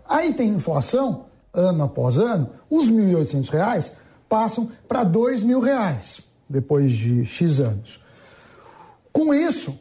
Aí 0.08 0.34
tem 0.34 0.50
inflação, 0.50 1.26
ano 1.54 1.86
após 1.86 2.18
ano, 2.18 2.50
os 2.70 2.88
R$ 2.88 2.94
1.800 2.94 3.92
passam 4.28 4.70
para 4.88 5.00
R$ 5.00 5.10
2.000 5.10 6.22
depois 6.50 6.94
de 6.94 7.26
X 7.26 7.60
anos. 7.60 8.00
Com 9.12 9.34
isso, 9.34 9.78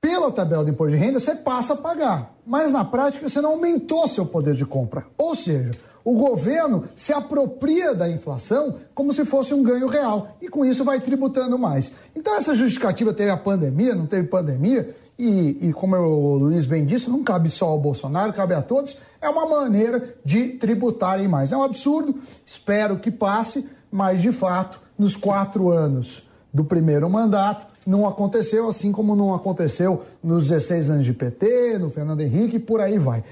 pela 0.00 0.30
tabela 0.30 0.64
de 0.64 0.70
imposto 0.70 0.96
de 0.96 1.02
renda, 1.02 1.18
você 1.18 1.34
passa 1.34 1.72
a 1.72 1.76
pagar. 1.76 2.34
Mas 2.46 2.70
na 2.70 2.84
prática 2.84 3.28
você 3.28 3.40
não 3.40 3.52
aumentou 3.52 4.06
seu 4.06 4.24
poder 4.24 4.54
de 4.54 4.64
compra. 4.64 5.06
Ou 5.16 5.34
seja, 5.34 5.72
o 6.08 6.14
governo 6.14 6.84
se 6.94 7.12
apropria 7.12 7.94
da 7.94 8.08
inflação 8.08 8.76
como 8.94 9.12
se 9.12 9.26
fosse 9.26 9.52
um 9.52 9.62
ganho 9.62 9.86
real 9.86 10.28
e 10.40 10.48
com 10.48 10.64
isso 10.64 10.82
vai 10.82 10.98
tributando 10.98 11.58
mais. 11.58 11.92
Então 12.16 12.34
essa 12.34 12.54
justificativa 12.54 13.12
teve 13.12 13.30
a 13.30 13.36
pandemia, 13.36 13.94
não 13.94 14.06
teve 14.06 14.26
pandemia 14.26 14.96
e, 15.18 15.68
e 15.68 15.72
como 15.74 15.96
o 15.96 16.38
Luiz 16.38 16.64
bem 16.64 16.86
disse, 16.86 17.10
não 17.10 17.22
cabe 17.22 17.50
só 17.50 17.66
ao 17.66 17.78
Bolsonaro, 17.78 18.32
cabe 18.32 18.54
a 18.54 18.62
todos. 18.62 18.96
É 19.20 19.28
uma 19.28 19.46
maneira 19.46 20.14
de 20.24 20.48
tributarem 20.52 21.28
mais. 21.28 21.52
É 21.52 21.56
um 21.58 21.62
absurdo, 21.62 22.14
espero 22.46 22.98
que 22.98 23.10
passe, 23.10 23.68
mas 23.92 24.22
de 24.22 24.32
fato, 24.32 24.80
nos 24.98 25.14
quatro 25.14 25.68
anos 25.68 26.26
do 26.50 26.64
primeiro 26.64 27.10
mandato, 27.10 27.66
não 27.86 28.08
aconteceu, 28.08 28.66
assim 28.66 28.92
como 28.92 29.14
não 29.14 29.34
aconteceu 29.34 30.00
nos 30.22 30.48
16 30.48 30.88
anos 30.88 31.04
de 31.04 31.12
PT, 31.12 31.78
no 31.78 31.90
Fernando 31.90 32.22
Henrique 32.22 32.56
e 32.56 32.60
por 32.60 32.80
aí 32.80 32.98
vai. 32.98 33.22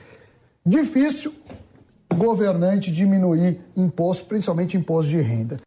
Difícil 0.64 1.32
governante 2.14 2.90
diminuir 2.90 3.60
imposto, 3.76 4.24
principalmente 4.26 4.76
imposto 4.76 5.10
de 5.10 5.20
renda. 5.20 5.60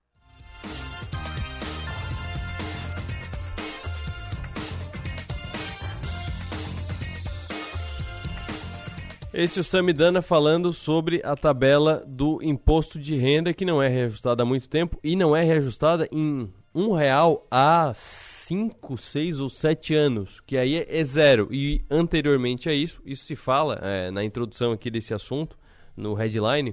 Esse 9.31 9.59
é 9.59 9.61
o 9.61 9.63
Samidana 9.63 10.21
falando 10.21 10.73
sobre 10.73 11.21
a 11.23 11.33
tabela 11.33 12.03
do 12.05 12.43
imposto 12.43 12.99
de 12.99 13.15
renda 13.15 13.53
que 13.53 13.63
não 13.63 13.81
é 13.81 13.87
reajustada 13.87 14.43
há 14.43 14.45
muito 14.45 14.67
tempo 14.67 14.99
e 15.01 15.15
não 15.15 15.33
é 15.33 15.43
reajustada 15.43 16.09
em 16.11 16.51
um 16.75 16.91
real 16.91 17.47
há 17.49 17.93
5, 17.93 18.97
6 18.97 19.39
ou 19.39 19.47
7 19.47 19.93
anos, 19.93 20.41
que 20.41 20.57
aí 20.57 20.85
é 20.85 21.03
zero. 21.03 21.47
E 21.51 21.85
anteriormente 21.89 22.67
a 22.67 22.73
isso, 22.73 23.01
isso 23.05 23.23
se 23.23 23.35
fala 23.35 23.79
é, 23.81 24.11
na 24.11 24.23
introdução 24.25 24.71
aqui 24.71 24.91
desse 24.91 25.13
assunto, 25.13 25.57
no 25.99 26.13
headline, 26.13 26.71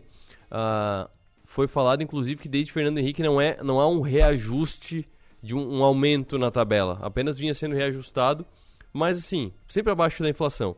uh, 0.51 1.11
foi 1.45 1.67
falado 1.67 2.03
inclusive 2.03 2.41
que 2.41 2.49
desde 2.49 2.73
Fernando 2.73 2.99
Henrique 2.99 3.23
não, 3.23 3.41
é, 3.41 3.59
não 3.63 3.81
há 3.81 3.89
um 3.89 4.01
reajuste 4.01 5.07
de 5.43 5.55
um, 5.55 5.79
um 5.79 5.85
aumento 5.85 6.39
na 6.39 6.51
tabela, 6.51 6.99
apenas 7.03 7.39
vinha 7.39 7.55
sendo 7.55 7.75
reajustado, 7.75 8.47
mas 8.93 9.19
assim, 9.19 9.53
sempre 9.67 9.93
abaixo 9.93 10.23
da 10.23 10.29
inflação. 10.29 10.77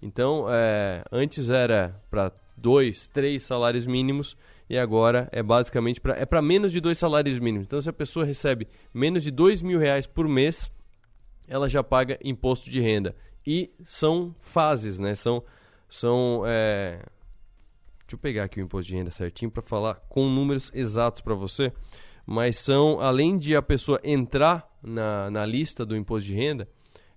Então, 0.00 0.46
é, 0.48 1.02
antes 1.10 1.50
era 1.50 2.00
para 2.10 2.32
dois, 2.56 3.08
três 3.08 3.42
salários 3.42 3.86
mínimos 3.86 4.36
e 4.70 4.76
agora 4.76 5.28
é 5.32 5.42
basicamente 5.42 6.00
para 6.00 6.14
é 6.14 6.26
para 6.26 6.42
menos 6.42 6.72
de 6.72 6.80
dois 6.80 6.98
salários 6.98 7.38
mínimos. 7.38 7.66
Então, 7.66 7.80
se 7.80 7.88
a 7.88 7.92
pessoa 7.92 8.24
recebe 8.24 8.68
menos 8.92 9.22
de 9.22 9.30
dois 9.30 9.62
mil 9.62 9.78
reais 9.78 10.06
por 10.06 10.28
mês, 10.28 10.70
ela 11.46 11.68
já 11.68 11.82
paga 11.82 12.18
imposto 12.22 12.70
de 12.70 12.80
renda. 12.80 13.16
E 13.46 13.70
são 13.82 14.34
fases, 14.40 14.98
né? 14.98 15.14
São, 15.14 15.42
são 15.88 16.42
é... 16.46 17.00
deixa 18.08 18.14
eu 18.14 18.18
pegar 18.18 18.44
aqui 18.44 18.58
o 18.58 18.64
imposto 18.64 18.90
de 18.90 18.96
renda 18.96 19.10
certinho 19.10 19.50
para 19.50 19.62
falar 19.62 19.96
com 20.08 20.30
números 20.30 20.70
exatos 20.74 21.20
para 21.20 21.34
você. 21.34 21.70
Mas 22.24 22.56
são, 22.56 23.00
além 23.00 23.36
de 23.36 23.54
a 23.54 23.60
pessoa 23.60 24.00
entrar 24.02 24.66
na, 24.82 25.30
na 25.30 25.44
lista 25.44 25.84
do 25.84 25.94
imposto 25.94 26.26
de 26.26 26.34
renda, 26.34 26.66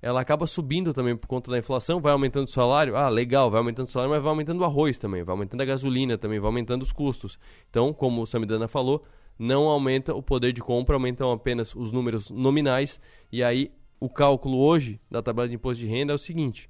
ela 0.01 0.19
acaba 0.19 0.45
subindo 0.45 0.93
também 0.93 1.15
por 1.15 1.27
conta 1.27 1.49
da 1.49 1.57
inflação, 1.57 2.01
vai 2.01 2.11
aumentando 2.11 2.45
o 2.45 2.51
salário, 2.51 2.97
ah, 2.97 3.07
legal, 3.07 3.49
vai 3.49 3.59
aumentando 3.59 3.87
o 3.87 3.91
salário, 3.91 4.11
mas 4.11 4.21
vai 4.21 4.29
aumentando 4.31 4.59
o 4.59 4.65
arroz 4.65 4.97
também, 4.97 5.23
vai 5.23 5.33
aumentando 5.33 5.61
a 5.61 5.65
gasolina 5.65 6.17
também, 6.17 6.39
vai 6.39 6.47
aumentando 6.47 6.81
os 6.81 6.91
custos. 6.91 7.39
Então, 7.69 7.93
como 7.93 8.21
o 8.21 8.27
Samidana 8.27 8.67
falou, 8.67 9.03
não 9.39 9.69
aumenta 9.69 10.13
o 10.13 10.21
poder 10.21 10.51
de 10.51 10.61
compra, 10.61 10.95
aumentam 10.95 11.31
apenas 11.31 11.73
os 11.73 11.91
números 11.91 12.29
nominais, 12.29 12.99
e 13.31 13.41
aí 13.43 13.71
o 13.99 14.09
cálculo 14.09 14.57
hoje 14.57 14.99
da 15.09 15.21
tabela 15.21 15.47
de 15.47 15.55
imposto 15.55 15.79
de 15.79 15.87
renda 15.87 16.11
é 16.11 16.15
o 16.15 16.19
seguinte: 16.19 16.69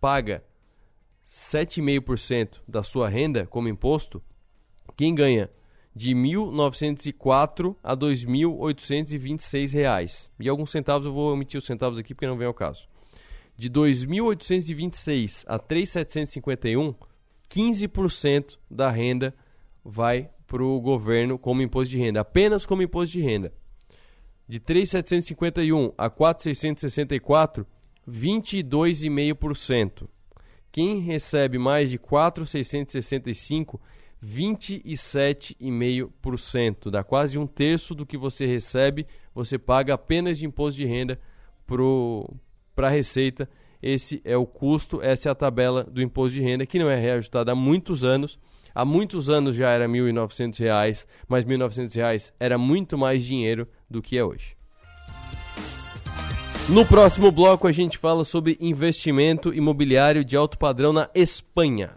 paga 0.00 0.44
7,5% 1.28 2.60
da 2.66 2.82
sua 2.82 3.08
renda 3.08 3.46
como 3.46 3.68
imposto, 3.68 4.22
quem 4.96 5.14
ganha 5.14 5.50
de 5.94 6.12
R$ 6.12 6.20
1.904 6.20 7.76
a 7.82 7.96
2.826 7.96 9.72
reais. 9.72 10.30
E 10.38 10.48
alguns 10.48 10.70
centavos 10.70 11.06
eu 11.06 11.12
vou 11.12 11.32
omitir 11.32 11.58
os 11.58 11.64
centavos 11.64 11.98
aqui 11.98 12.14
porque 12.14 12.26
não 12.26 12.36
vem 12.36 12.46
ao 12.46 12.54
caso. 12.54 12.86
De 13.56 13.70
2.826 13.70 15.44
a 15.46 15.58
3.751, 15.58 16.94
15% 17.48 18.58
da 18.70 18.90
renda 18.90 19.34
vai 19.82 20.28
para 20.46 20.62
o 20.62 20.78
governo 20.80 21.38
como 21.38 21.62
imposto 21.62 21.90
de 21.90 21.98
renda, 21.98 22.20
apenas 22.20 22.66
como 22.66 22.82
imposto 22.82 23.12
de 23.12 23.22
renda. 23.22 23.52
De 24.46 24.60
3.751 24.60 25.94
a 25.96 26.10
4.664, 26.10 27.64
22,5%. 28.08 30.06
Quem 30.76 30.98
recebe 30.98 31.56
mais 31.56 31.88
de 31.88 31.98
4.665, 31.98 33.80
27,5%. 34.22 36.90
Dá 36.90 37.02
quase 37.02 37.38
um 37.38 37.46
terço 37.46 37.94
do 37.94 38.04
que 38.04 38.18
você 38.18 38.44
recebe, 38.44 39.06
você 39.34 39.56
paga 39.56 39.94
apenas 39.94 40.36
de 40.36 40.44
imposto 40.44 40.78
de 40.78 40.84
renda 40.84 41.18
para 42.74 42.88
a 42.88 42.90
Receita. 42.90 43.48
Esse 43.82 44.20
é 44.22 44.36
o 44.36 44.44
custo, 44.44 45.00
essa 45.00 45.30
é 45.30 45.32
a 45.32 45.34
tabela 45.34 45.82
do 45.82 46.02
imposto 46.02 46.34
de 46.34 46.42
renda, 46.42 46.66
que 46.66 46.78
não 46.78 46.90
é 46.90 47.00
reajustada 47.00 47.52
há 47.52 47.54
muitos 47.54 48.04
anos. 48.04 48.38
Há 48.74 48.84
muitos 48.84 49.30
anos 49.30 49.56
já 49.56 49.70
era 49.70 49.86
R$ 49.86 49.92
1.900, 49.92 51.06
mas 51.26 51.46
R$ 51.46 51.56
1.900 51.56 52.34
era 52.38 52.58
muito 52.58 52.98
mais 52.98 53.24
dinheiro 53.24 53.66
do 53.88 54.02
que 54.02 54.18
é 54.18 54.22
hoje. 54.22 54.55
No 56.68 56.84
próximo 56.84 57.30
bloco 57.30 57.68
a 57.68 57.72
gente 57.72 57.96
fala 57.96 58.24
sobre 58.24 58.58
investimento 58.60 59.54
imobiliário 59.54 60.24
de 60.24 60.36
alto 60.36 60.58
padrão 60.58 60.92
na 60.92 61.08
Espanha. 61.14 61.92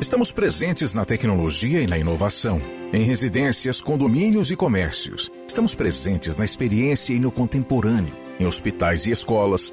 Estamos 0.00 0.32
presentes 0.32 0.92
na 0.92 1.04
tecnologia 1.04 1.80
e 1.80 1.86
na 1.86 1.96
inovação, 1.96 2.60
em 2.92 3.04
residências, 3.04 3.80
condomínios 3.80 4.50
e 4.50 4.56
comércios. 4.56 5.30
Estamos 5.46 5.76
presentes 5.76 6.36
na 6.36 6.44
experiência 6.44 7.14
e 7.14 7.20
no 7.20 7.30
contemporâneo, 7.30 8.16
em 8.40 8.44
hospitais 8.44 9.06
e 9.06 9.12
escolas, 9.12 9.72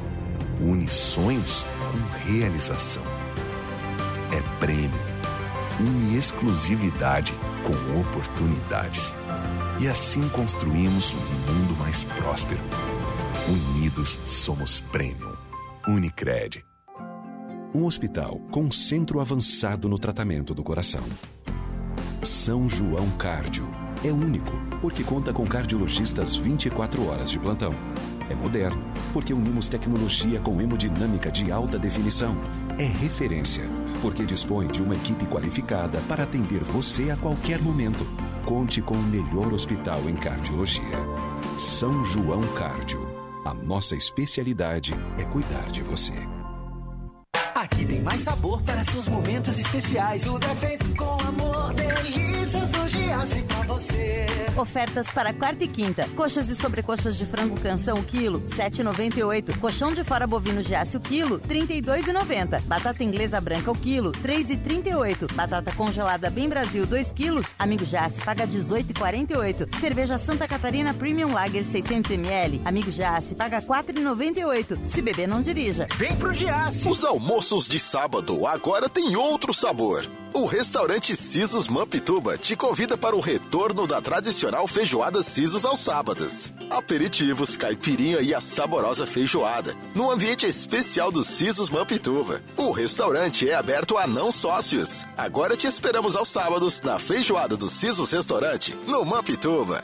une 0.61 0.87
sonhos 0.87 1.65
com 1.91 2.29
realização. 2.29 3.03
É 4.31 4.59
prêmio, 4.59 4.91
une 5.79 6.15
exclusividade 6.15 7.33
com 7.63 7.99
oportunidades. 7.99 9.15
E 9.79 9.87
assim 9.87 10.27
construímos 10.29 11.13
um 11.13 11.53
mundo 11.53 11.75
mais 11.79 12.03
próspero. 12.03 12.59
Unidos 13.47 14.19
somos 14.25 14.81
Premium. 14.81 15.33
Unicred. 15.87 16.63
Um 17.73 17.85
hospital 17.85 18.37
com 18.51 18.69
centro 18.69 19.19
avançado 19.19 19.89
no 19.89 19.97
tratamento 19.97 20.53
do 20.53 20.63
coração. 20.63 21.03
São 22.21 22.69
João 22.69 23.09
Cárdio. 23.17 23.67
É 24.03 24.11
único, 24.11 24.51
porque 24.79 25.03
conta 25.03 25.33
com 25.33 25.45
cardiologistas 25.47 26.35
24 26.35 27.07
horas 27.07 27.31
de 27.31 27.39
plantão 27.39 27.73
é 28.31 28.35
moderno, 28.35 28.81
porque 29.13 29.33
unimos 29.33 29.69
tecnologia 29.69 30.39
com 30.39 30.59
hemodinâmica 30.59 31.31
de 31.31 31.51
alta 31.51 31.77
definição. 31.77 32.35
É 32.79 32.85
referência, 32.85 33.63
porque 34.01 34.25
dispõe 34.25 34.67
de 34.67 34.81
uma 34.81 34.95
equipe 34.95 35.25
qualificada 35.25 35.99
para 36.07 36.23
atender 36.23 36.63
você 36.63 37.11
a 37.11 37.17
qualquer 37.17 37.61
momento. 37.61 38.05
Conte 38.45 38.81
com 38.81 38.95
o 38.95 39.03
melhor 39.03 39.53
hospital 39.53 40.01
em 40.09 40.15
cardiologia. 40.15 40.97
São 41.57 42.03
João 42.05 42.41
Cárdio. 42.55 43.07
A 43.45 43.53
nossa 43.53 43.95
especialidade 43.95 44.93
é 45.17 45.25
cuidar 45.25 45.69
de 45.71 45.81
você. 45.83 46.13
Aqui 47.53 47.85
tem 47.85 48.01
mais 48.01 48.21
sabor 48.21 48.61
para 48.63 48.83
seus 48.83 49.07
momentos 49.07 49.59
especiais. 49.59 50.23
Tudo 50.23 50.45
é 50.47 50.55
feito 50.55 50.95
com 50.95 51.17
amor, 51.27 51.73
você. 53.67 54.25
Ofertas 54.57 55.07
para 55.11 55.33
quarta 55.33 55.63
e 55.63 55.67
quinta. 55.67 56.07
Coxas 56.15 56.49
e 56.49 56.55
sobrecoxas 56.55 57.17
de 57.17 57.25
frango 57.25 57.59
canção 57.59 57.97
o 57.97 58.03
quilo, 58.03 58.41
7,98. 58.41 59.59
Colchão 59.59 59.93
de 59.93 60.03
fora 60.03 60.27
bovino 60.27 60.61
Giasse 60.61 60.97
o 60.97 60.99
quilo, 60.99 61.39
32,90. 61.39 62.61
Batata 62.61 63.03
inglesa 63.03 63.41
branca 63.41 63.71
o 63.71 63.75
quilo, 63.75 64.11
3,38. 64.11 65.33
Batata 65.33 65.71
congelada 65.73 66.29
bem 66.29 66.47
Brasil 66.47 66.85
2 66.85 67.11
quilos. 67.11 67.45
Amigo 67.57 67.85
Giasse 67.85 68.21
paga 68.23 68.47
18,48. 68.47 69.79
Cerveja 69.79 70.17
Santa 70.17 70.47
Catarina 70.47 70.93
Premium 70.93 71.33
Lager 71.33 71.65
600 71.65 72.11
ml. 72.11 72.61
Amigo 72.65 72.91
Giasse 72.91 73.35
paga 73.35 73.61
4,98. 73.61 74.87
Se 74.87 75.01
beber 75.01 75.27
não 75.27 75.41
dirija. 75.41 75.87
Vem 75.97 76.15
pro 76.15 76.33
Giasse. 76.33 76.87
Os 76.87 77.03
almoços 77.03 77.65
de 77.67 77.79
sábado 77.79 78.45
agora 78.45 78.89
tem 78.89 79.15
outro 79.15 79.53
sabor. 79.53 80.20
O 80.33 80.45
restaurante 80.45 81.13
Sisos 81.13 81.67
Mampituba 81.67 82.37
te 82.37 82.55
convida 82.55 82.97
para 82.97 83.15
o 83.15 83.19
retorno 83.19 83.85
da 83.85 84.01
tradicional 84.01 84.65
feijoada 84.65 85.21
Sisos 85.21 85.65
aos 85.65 85.81
sábados. 85.81 86.53
Aperitivos, 86.69 87.57
caipirinha 87.57 88.21
e 88.21 88.33
a 88.33 88.39
saborosa 88.39 89.05
feijoada, 89.05 89.75
no 89.93 90.09
ambiente 90.09 90.45
especial 90.45 91.11
do 91.11 91.21
Sisos 91.21 91.69
Mampituba. 91.69 92.41
O 92.55 92.71
restaurante 92.71 93.49
é 93.49 93.53
aberto 93.53 93.97
a 93.97 94.07
não 94.07 94.31
sócios. 94.31 95.05
Agora 95.17 95.57
te 95.57 95.67
esperamos 95.67 96.15
aos 96.15 96.29
sábados 96.29 96.81
na 96.81 96.97
feijoada 96.97 97.57
do 97.57 97.69
Sisos 97.69 98.11
Restaurante, 98.11 98.73
no 98.87 99.03
Mampituba. 99.03 99.83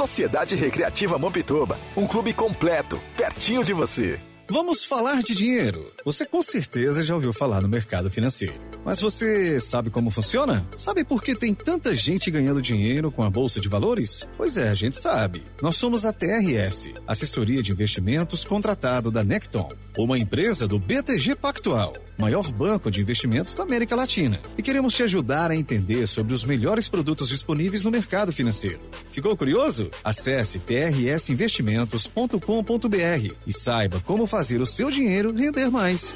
Sociedade 0.01 0.55
Recreativa 0.55 1.15
Mampituba, 1.19 1.77
um 1.95 2.07
clube 2.07 2.33
completo, 2.33 2.99
pertinho 3.15 3.63
de 3.63 3.71
você. 3.71 4.19
Vamos 4.49 4.83
falar 4.83 5.21
de 5.21 5.35
dinheiro. 5.35 5.93
Você 6.03 6.25
com 6.25 6.41
certeza 6.41 7.03
já 7.03 7.13
ouviu 7.13 7.31
falar 7.31 7.61
no 7.61 7.67
mercado 7.67 8.09
financeiro. 8.09 8.55
Mas 8.83 8.99
você 8.99 9.59
sabe 9.59 9.89
como 9.89 10.09
funciona? 10.09 10.65
Sabe 10.77 11.03
por 11.03 11.23
que 11.23 11.35
tem 11.35 11.53
tanta 11.53 11.95
gente 11.95 12.31
ganhando 12.31 12.61
dinheiro 12.61 13.11
com 13.11 13.23
a 13.23 13.29
Bolsa 13.29 13.59
de 13.59 13.69
Valores? 13.69 14.27
Pois 14.37 14.57
é, 14.57 14.69
a 14.69 14.73
gente 14.73 14.95
sabe. 14.95 15.43
Nós 15.61 15.75
somos 15.75 16.05
a 16.05 16.11
TRS, 16.11 16.89
assessoria 17.07 17.61
de 17.61 17.71
investimentos 17.71 18.43
contratado 18.43 19.11
da 19.11 19.23
Necton 19.23 19.69
uma 19.97 20.17
empresa 20.17 20.67
do 20.67 20.79
BTG 20.79 21.35
Pactual, 21.35 21.93
maior 22.17 22.49
banco 22.51 22.89
de 22.89 23.01
investimentos 23.01 23.55
da 23.55 23.63
América 23.63 23.95
Latina. 23.95 24.39
E 24.57 24.61
queremos 24.61 24.93
te 24.93 25.03
ajudar 25.03 25.51
a 25.51 25.55
entender 25.55 26.07
sobre 26.07 26.33
os 26.33 26.43
melhores 26.43 26.87
produtos 26.87 27.29
disponíveis 27.29 27.83
no 27.83 27.91
mercado 27.91 28.31
financeiro. 28.31 28.79
Ficou 29.11 29.35
curioso? 29.35 29.91
Acesse 30.03 30.59
trsinvestimentos.com.br 30.59 33.35
e 33.45 33.53
saiba 33.53 33.99
como 34.01 34.25
fazer 34.25 34.61
o 34.61 34.65
seu 34.65 34.89
dinheiro 34.89 35.33
render 35.33 35.69
mais. 35.69 36.15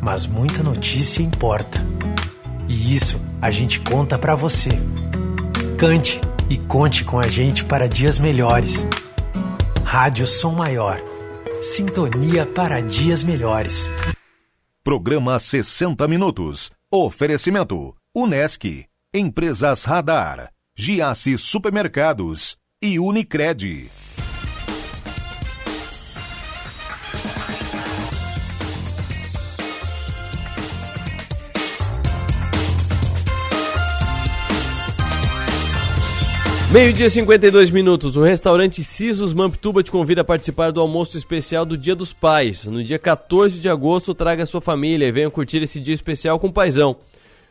mas 0.00 0.26
muita 0.26 0.62
notícia 0.62 1.22
importa. 1.22 1.78
E 2.68 2.94
isso 2.94 3.20
a 3.40 3.50
gente 3.50 3.80
conta 3.80 4.18
para 4.18 4.34
você. 4.34 4.70
Cante 5.78 6.20
e 6.48 6.56
conte 6.56 7.04
com 7.04 7.18
a 7.18 7.26
gente 7.26 7.64
para 7.64 7.88
dias 7.88 8.18
melhores. 8.18 8.86
Rádio 9.84 10.26
Som 10.26 10.52
Maior. 10.52 11.02
Sintonia 11.62 12.46
para 12.46 12.80
dias 12.80 13.22
melhores. 13.22 13.88
Programa 14.82 15.38
60 15.38 16.08
Minutos. 16.08 16.70
Oferecimento: 16.90 17.94
Unesc, 18.16 18.86
Empresas 19.14 19.84
Radar, 19.84 20.50
Giasse 20.76 21.36
Supermercados 21.36 22.56
e 22.82 22.98
Unicred. 22.98 23.90
Meio-dia 36.72 37.06
e 37.06 37.10
52 37.10 37.68
minutos. 37.68 38.16
O 38.16 38.22
restaurante 38.22 38.84
Sisos 38.84 39.34
Mamptuba 39.34 39.82
te 39.82 39.90
convida 39.90 40.20
a 40.20 40.24
participar 40.24 40.70
do 40.70 40.80
almoço 40.80 41.18
especial 41.18 41.66
do 41.66 41.76
Dia 41.76 41.96
dos 41.96 42.12
Pais. 42.12 42.64
No 42.64 42.84
dia 42.84 42.96
14 42.96 43.58
de 43.58 43.68
agosto, 43.68 44.14
traga 44.14 44.46
sua 44.46 44.60
família 44.60 45.04
e 45.04 45.10
venha 45.10 45.28
curtir 45.28 45.60
esse 45.64 45.80
dia 45.80 45.92
especial 45.92 46.38
com 46.38 46.46
o 46.46 46.52
paizão. 46.52 46.96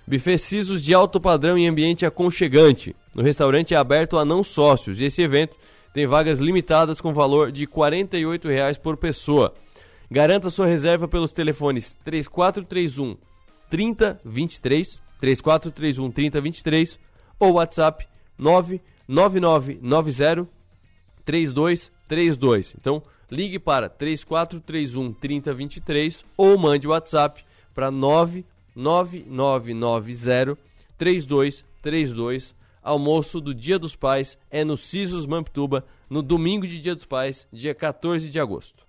Buffet 0.07 0.37
Sisos 0.37 0.81
de 0.81 0.93
alto 0.93 1.19
padrão 1.19 1.57
e 1.57 1.67
ambiente 1.67 2.05
aconchegante. 2.05 2.95
No 3.13 3.21
restaurante 3.21 3.73
é 3.73 3.77
aberto 3.77 4.17
a 4.17 4.23
não 4.23 4.41
sócios 4.41 5.01
e 5.01 5.05
esse 5.05 5.21
evento 5.21 5.57
tem 5.93 6.07
vagas 6.07 6.39
limitadas 6.39 7.01
com 7.01 7.13
valor 7.13 7.51
de 7.51 7.67
48 7.67 8.47
reais 8.47 8.77
por 8.77 8.95
pessoa. 8.95 9.53
Garanta 10.09 10.49
sua 10.49 10.65
reserva 10.65 11.09
pelos 11.09 11.33
telefones 11.33 11.93
3431 12.05 13.17
3023, 13.69 14.97
3431 15.19 16.09
3023 16.09 16.97
ou 17.37 17.55
WhatsApp 17.55 18.07
9 18.37 18.79
9990 19.09 20.47
3232. 21.25 22.75
Então, 22.79 23.01
ligue 23.29 23.57
para 23.57 23.89
3431 23.89 25.11
3023 25.13 26.23
ou 26.37 26.57
mande 26.59 26.87
o 26.87 26.91
WhatsApp 26.91 27.43
para 27.73 27.89
99990 27.89 30.55
3232. 30.95 32.53
Almoço 32.83 33.41
do 33.41 33.51
Dia 33.53 33.79
dos 33.79 33.95
Pais 33.95 34.37
é 34.51 34.63
no 34.63 34.77
Cisos 34.77 35.25
Mamptuba, 35.25 35.83
no 36.09 36.21
domingo 36.21 36.67
de 36.67 36.79
Dia 36.79 36.95
dos 36.95 37.05
Pais, 37.05 37.47
dia 37.51 37.73
14 37.73 38.29
de 38.29 38.39
agosto. 38.39 38.87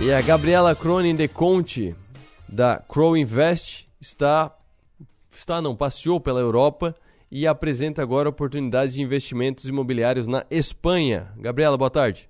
E 0.00 0.12
a 0.12 0.20
Gabriela 0.20 0.74
Cronin 0.74 1.14
de 1.16 1.28
Conte 1.28 1.94
da 2.48 2.78
Crow 2.88 3.16
Invest 3.16 3.88
está, 4.00 4.54
está 5.30 5.60
não, 5.60 5.74
passeou 5.74 6.20
pela 6.20 6.40
Europa 6.40 6.94
e 7.30 7.46
apresenta 7.46 8.02
agora 8.02 8.28
oportunidades 8.28 8.94
de 8.94 9.02
investimentos 9.02 9.66
imobiliários 9.66 10.26
na 10.26 10.44
Espanha. 10.50 11.32
Gabriela, 11.36 11.76
boa 11.76 11.90
tarde. 11.90 12.28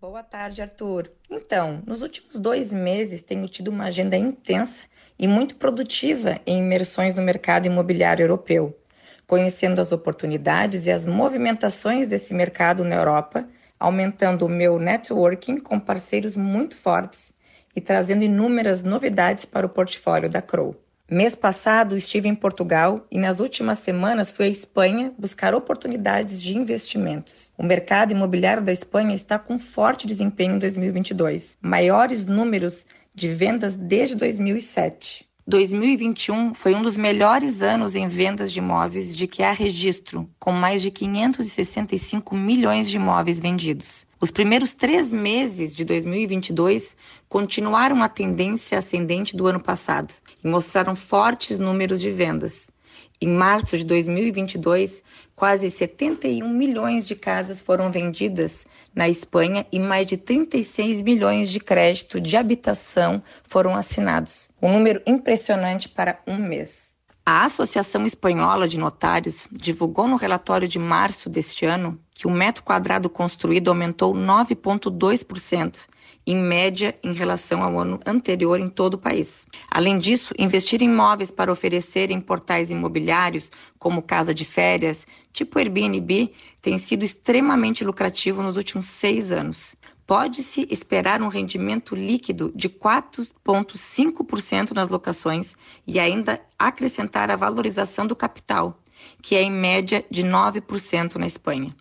Boa 0.00 0.22
tarde, 0.22 0.62
Arthur. 0.62 1.10
Então, 1.30 1.82
nos 1.86 2.02
últimos 2.02 2.36
dois 2.38 2.72
meses 2.72 3.22
tenho 3.22 3.48
tido 3.48 3.68
uma 3.68 3.84
agenda 3.84 4.16
intensa 4.16 4.84
e 5.18 5.26
muito 5.26 5.56
produtiva 5.56 6.40
em 6.46 6.58
imersões 6.58 7.14
no 7.14 7.22
mercado 7.22 7.66
imobiliário 7.66 8.22
europeu, 8.22 8.78
conhecendo 9.26 9.80
as 9.80 9.90
oportunidades 9.90 10.86
e 10.86 10.90
as 10.90 11.04
movimentações 11.04 12.08
desse 12.08 12.32
mercado 12.32 12.84
na 12.84 12.96
Europa, 12.96 13.48
aumentando 13.80 14.46
o 14.46 14.48
meu 14.48 14.78
networking 14.78 15.56
com 15.56 15.80
parceiros 15.80 16.36
muito 16.36 16.76
fortes 16.76 17.32
e 17.78 17.80
trazendo 17.80 18.24
inúmeras 18.24 18.82
novidades 18.82 19.44
para 19.44 19.64
o 19.64 19.68
portfólio 19.68 20.28
da 20.28 20.42
Crow. 20.42 20.74
Mês 21.08 21.36
passado 21.36 21.96
estive 21.96 22.28
em 22.28 22.34
Portugal 22.34 23.06
e 23.08 23.16
nas 23.18 23.38
últimas 23.38 23.78
semanas 23.78 24.32
fui 24.32 24.46
à 24.46 24.48
Espanha 24.48 25.12
buscar 25.16 25.54
oportunidades 25.54 26.42
de 26.42 26.58
investimentos. 26.58 27.52
O 27.56 27.62
mercado 27.62 28.10
imobiliário 28.10 28.64
da 28.64 28.72
Espanha 28.72 29.14
está 29.14 29.38
com 29.38 29.60
forte 29.60 30.08
desempenho 30.08 30.56
em 30.56 30.58
2022, 30.58 31.56
maiores 31.62 32.26
números 32.26 32.84
de 33.14 33.28
vendas 33.28 33.76
desde 33.76 34.16
2007. 34.16 35.27
2021 35.48 36.52
foi 36.52 36.74
um 36.74 36.82
dos 36.82 36.98
melhores 36.98 37.62
anos 37.62 37.96
em 37.96 38.06
vendas 38.06 38.52
de 38.52 38.58
imóveis 38.58 39.16
de 39.16 39.26
que 39.26 39.42
há 39.42 39.50
registro, 39.50 40.28
com 40.38 40.52
mais 40.52 40.82
de 40.82 40.90
565 40.90 42.36
milhões 42.36 42.86
de 42.86 42.98
imóveis 42.98 43.40
vendidos. 43.40 44.06
Os 44.20 44.30
primeiros 44.30 44.74
três 44.74 45.10
meses 45.10 45.74
de 45.74 45.86
2022 45.86 46.94
continuaram 47.30 48.02
a 48.02 48.10
tendência 48.10 48.76
ascendente 48.76 49.34
do 49.34 49.46
ano 49.46 49.58
passado 49.58 50.12
e 50.44 50.46
mostraram 50.46 50.94
fortes 50.94 51.58
números 51.58 52.02
de 52.02 52.10
vendas. 52.10 52.70
Em 53.18 53.30
março 53.30 53.78
de 53.78 53.86
2022, 53.86 55.02
quase 55.38 55.70
71 55.70 56.48
milhões 56.48 57.06
de 57.06 57.14
casas 57.14 57.60
foram 57.60 57.92
vendidas 57.92 58.66
na 58.92 59.08
Espanha 59.08 59.64
e 59.70 59.78
mais 59.78 60.04
de 60.04 60.16
36 60.16 61.00
milhões 61.00 61.48
de 61.48 61.60
crédito 61.60 62.20
de 62.20 62.36
habitação 62.36 63.22
foram 63.44 63.76
assinados. 63.76 64.50
Um 64.60 64.72
número 64.72 65.00
impressionante 65.06 65.88
para 65.88 66.20
um 66.26 66.36
mês. 66.36 66.88
A 67.24 67.44
Associação 67.44 68.04
Espanhola 68.04 68.66
de 68.66 68.78
Notários 68.78 69.46
divulgou 69.52 70.08
no 70.08 70.16
relatório 70.16 70.66
de 70.66 70.78
março 70.78 71.30
deste 71.30 71.64
ano 71.64 71.96
que 72.12 72.26
o 72.26 72.30
metro 72.32 72.64
quadrado 72.64 73.08
construído 73.08 73.68
aumentou 73.68 74.12
9,2%, 74.12 75.86
em 76.26 76.36
média 76.36 76.94
em 77.02 77.12
relação 77.12 77.62
ao 77.62 77.78
ano 77.78 78.00
anterior 78.04 78.60
em 78.60 78.68
todo 78.68 78.94
o 78.94 78.98
país. 78.98 79.46
Além 79.70 79.98
disso, 79.98 80.34
investir 80.38 80.82
em 80.82 80.86
imóveis 80.86 81.30
para 81.30 81.52
oferecer 81.52 82.10
em 82.10 82.20
portais 82.20 82.70
imobiliários, 82.70 83.50
como 83.78 84.02
casa 84.02 84.34
de 84.34 84.44
férias, 84.44 85.06
tipo 85.38 85.58
Airbnb, 85.58 86.32
tem 86.60 86.78
sido 86.78 87.04
extremamente 87.04 87.84
lucrativo 87.84 88.42
nos 88.42 88.56
últimos 88.56 88.86
seis 88.86 89.30
anos 89.30 89.76
pode-se 90.08 90.66
esperar 90.70 91.20
um 91.20 91.28
rendimento 91.28 91.94
líquido 91.94 92.50
de 92.56 92.70
4,5% 92.70 94.72
nas 94.72 94.88
locações 94.88 95.54
e 95.86 96.00
ainda 96.00 96.40
acrescentar 96.58 97.30
a 97.30 97.36
valorização 97.36 98.06
do 98.06 98.16
capital, 98.16 98.80
que 99.20 99.36
é 99.36 99.42
em 99.42 99.50
média 99.50 100.02
de 100.10 100.24
9% 100.24 101.16
na 101.16 101.26
Espanha. 101.26 101.76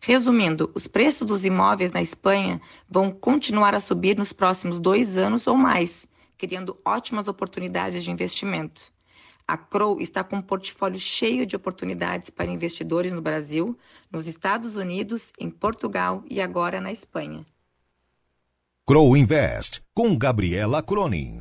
Resumindo, 0.00 0.70
os 0.74 0.86
preços 0.86 1.26
dos 1.26 1.44
imóveis 1.44 1.92
na 1.92 2.00
Espanha 2.00 2.58
vão 2.88 3.10
continuar 3.10 3.74
a 3.74 3.80
subir 3.80 4.16
nos 4.16 4.32
próximos 4.32 4.80
dois 4.80 5.18
anos 5.18 5.46
ou 5.46 5.54
mais, 5.54 6.08
criando 6.38 6.80
ótimas 6.86 7.28
oportunidades 7.28 8.02
de 8.02 8.10
investimento. 8.10 8.90
A 9.48 9.56
Crow 9.56 9.98
está 9.98 10.22
com 10.22 10.36
um 10.36 10.42
portfólio 10.42 10.98
cheio 10.98 11.46
de 11.46 11.56
oportunidades 11.56 12.28
para 12.28 12.50
investidores 12.50 13.14
no 13.14 13.22
Brasil, 13.22 13.78
nos 14.12 14.26
Estados 14.26 14.76
Unidos, 14.76 15.32
em 15.38 15.48
Portugal 15.48 16.22
e 16.28 16.38
agora 16.38 16.82
na 16.82 16.92
Espanha. 16.92 17.46
Crow 18.86 19.16
Invest, 19.16 19.80
com 19.94 20.18
Gabriela 20.18 20.82
Cronin. 20.82 21.40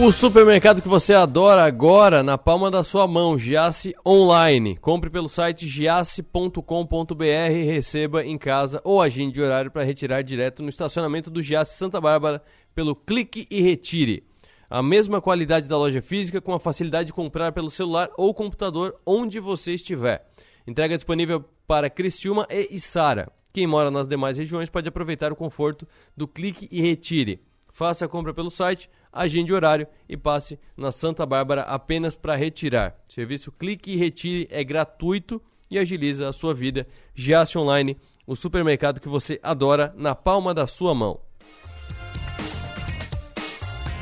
O 0.00 0.12
supermercado 0.12 0.80
que 0.80 0.86
você 0.86 1.12
adora 1.12 1.64
agora 1.64 2.22
na 2.22 2.38
palma 2.38 2.70
da 2.70 2.84
sua 2.84 3.08
mão, 3.08 3.36
Giasse 3.36 3.96
Online. 4.06 4.76
Compre 4.76 5.10
pelo 5.10 5.28
site 5.28 5.66
giasse.com.br 5.66 7.24
e 7.24 7.64
receba 7.64 8.24
em 8.24 8.38
casa 8.38 8.80
ou 8.84 9.02
agende 9.02 9.42
horário 9.42 9.72
para 9.72 9.82
retirar 9.82 10.22
direto 10.22 10.62
no 10.62 10.68
estacionamento 10.68 11.32
do 11.32 11.42
Giasse 11.42 11.76
Santa 11.76 12.00
Bárbara 12.00 12.40
pelo 12.76 12.94
clique 12.94 13.48
e 13.50 13.60
retire. 13.60 14.22
A 14.70 14.80
mesma 14.84 15.20
qualidade 15.20 15.66
da 15.66 15.76
loja 15.76 16.00
física 16.00 16.40
com 16.40 16.54
a 16.54 16.60
facilidade 16.60 17.08
de 17.08 17.12
comprar 17.12 17.50
pelo 17.50 17.68
celular 17.68 18.08
ou 18.16 18.32
computador 18.32 18.94
onde 19.04 19.40
você 19.40 19.74
estiver. 19.74 20.24
Entrega 20.64 20.94
disponível 20.94 21.44
para 21.66 21.90
Criciúma 21.90 22.46
e 22.48 22.68
Içara. 22.76 23.32
Quem 23.52 23.66
mora 23.66 23.90
nas 23.90 24.06
demais 24.06 24.38
regiões 24.38 24.70
pode 24.70 24.88
aproveitar 24.88 25.32
o 25.32 25.36
conforto 25.36 25.88
do 26.16 26.28
clique 26.28 26.68
e 26.70 26.80
retire. 26.80 27.42
Faça 27.72 28.04
a 28.04 28.08
compra 28.08 28.32
pelo 28.32 28.48
site 28.50 28.88
agende 29.12 29.52
horário 29.52 29.86
e 30.08 30.16
passe 30.16 30.58
na 30.76 30.92
Santa 30.92 31.24
Bárbara 31.24 31.62
apenas 31.62 32.16
para 32.16 32.36
retirar. 32.36 32.98
O 33.08 33.12
serviço 33.12 33.52
Clique 33.52 33.92
e 33.92 33.96
Retire 33.96 34.48
é 34.50 34.62
gratuito 34.62 35.40
e 35.70 35.78
agiliza 35.78 36.28
a 36.28 36.32
sua 36.32 36.54
vida. 36.54 36.86
Giasse 37.14 37.58
Online, 37.58 37.96
o 38.26 38.36
supermercado 38.36 39.00
que 39.00 39.08
você 39.08 39.38
adora 39.42 39.94
na 39.96 40.14
palma 40.14 40.52
da 40.54 40.66
sua 40.66 40.94
mão. 40.94 41.20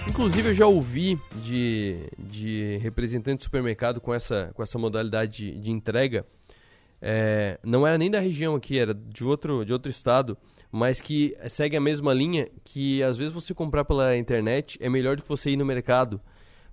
Inclusive 0.09 0.51
eu 0.51 0.55
já 0.55 0.67
ouvi 0.67 1.19
de, 1.43 1.99
de 2.19 2.79
representante 2.79 3.39
de 3.39 3.45
supermercado 3.45 4.01
com 4.01 4.15
essa, 4.15 4.51
com 4.55 4.63
essa 4.63 4.79
modalidade 4.79 5.53
de, 5.53 5.61
de 5.61 5.71
entrega. 5.71 6.25
É, 7.03 7.59
não 7.63 7.87
era 7.87 7.99
nem 7.99 8.11
da 8.11 8.19
região 8.19 8.55
aqui, 8.55 8.79
era 8.79 8.95
de 8.95 9.25
outro, 9.25 9.65
de 9.65 9.73
outro 9.73 9.91
estado 9.91 10.37
mas 10.71 11.01
que 11.01 11.37
segue 11.49 11.77
a 11.77 11.81
mesma 11.81 12.13
linha 12.13 12.49
que 12.65 13.03
às 13.03 13.17
vezes 13.17 13.33
você 13.33 13.55
comprar 13.55 13.85
pela 13.85 14.17
internet 14.17 14.79
é 14.81 14.89
melhor 14.89 15.17
do 15.17 15.23
que 15.23 15.29
você 15.29 15.51
ir 15.51 15.57
no 15.57 15.65
mercado, 15.65 16.21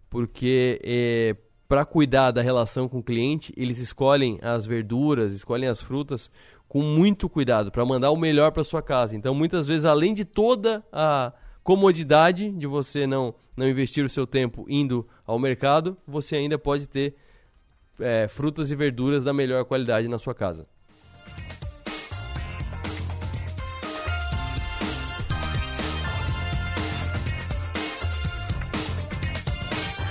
porque 0.10 0.80
é, 0.84 1.36
para 1.68 1.86
cuidar 1.86 2.32
da 2.32 2.42
relação 2.42 2.88
com 2.88 3.00
o 3.00 3.04
cliente, 3.04 3.54
eles 3.58 3.80
escolhem 3.80 4.38
as 4.42 4.66
verduras, 4.66 5.34
escolhem 5.34 5.68
as 5.68 5.82
frutas 5.82 6.30
com 6.68 6.82
muito 6.82 7.30
cuidado 7.30 7.72
para 7.72 7.86
mandar 7.86 8.12
o 8.12 8.18
melhor 8.18 8.52
para 8.52 8.64
sua 8.64 8.82
casa. 8.82 9.16
Então, 9.16 9.34
muitas 9.34 9.68
vezes, 9.68 9.86
além 9.86 10.14
de 10.14 10.26
toda 10.26 10.84
a 10.92 11.34
comodidade 11.64 12.52
de 12.52 12.68
você 12.68 13.08
não, 13.08 13.34
não 13.56 13.68
investir 13.68 14.04
o 14.04 14.10
seu 14.10 14.28
tempo 14.28 14.66
indo 14.68 15.08
ao 15.26 15.40
mercado, 15.40 15.98
você 16.06 16.36
ainda 16.36 16.58
pode 16.58 16.88
ter 16.88 17.16
é, 18.00 18.28
frutas 18.28 18.70
e 18.72 18.76
verduras 18.76 19.24
da 19.24 19.34
melhor 19.34 19.64
qualidade 19.66 20.08
na 20.08 20.18
sua 20.18 20.34
casa. 20.36 20.68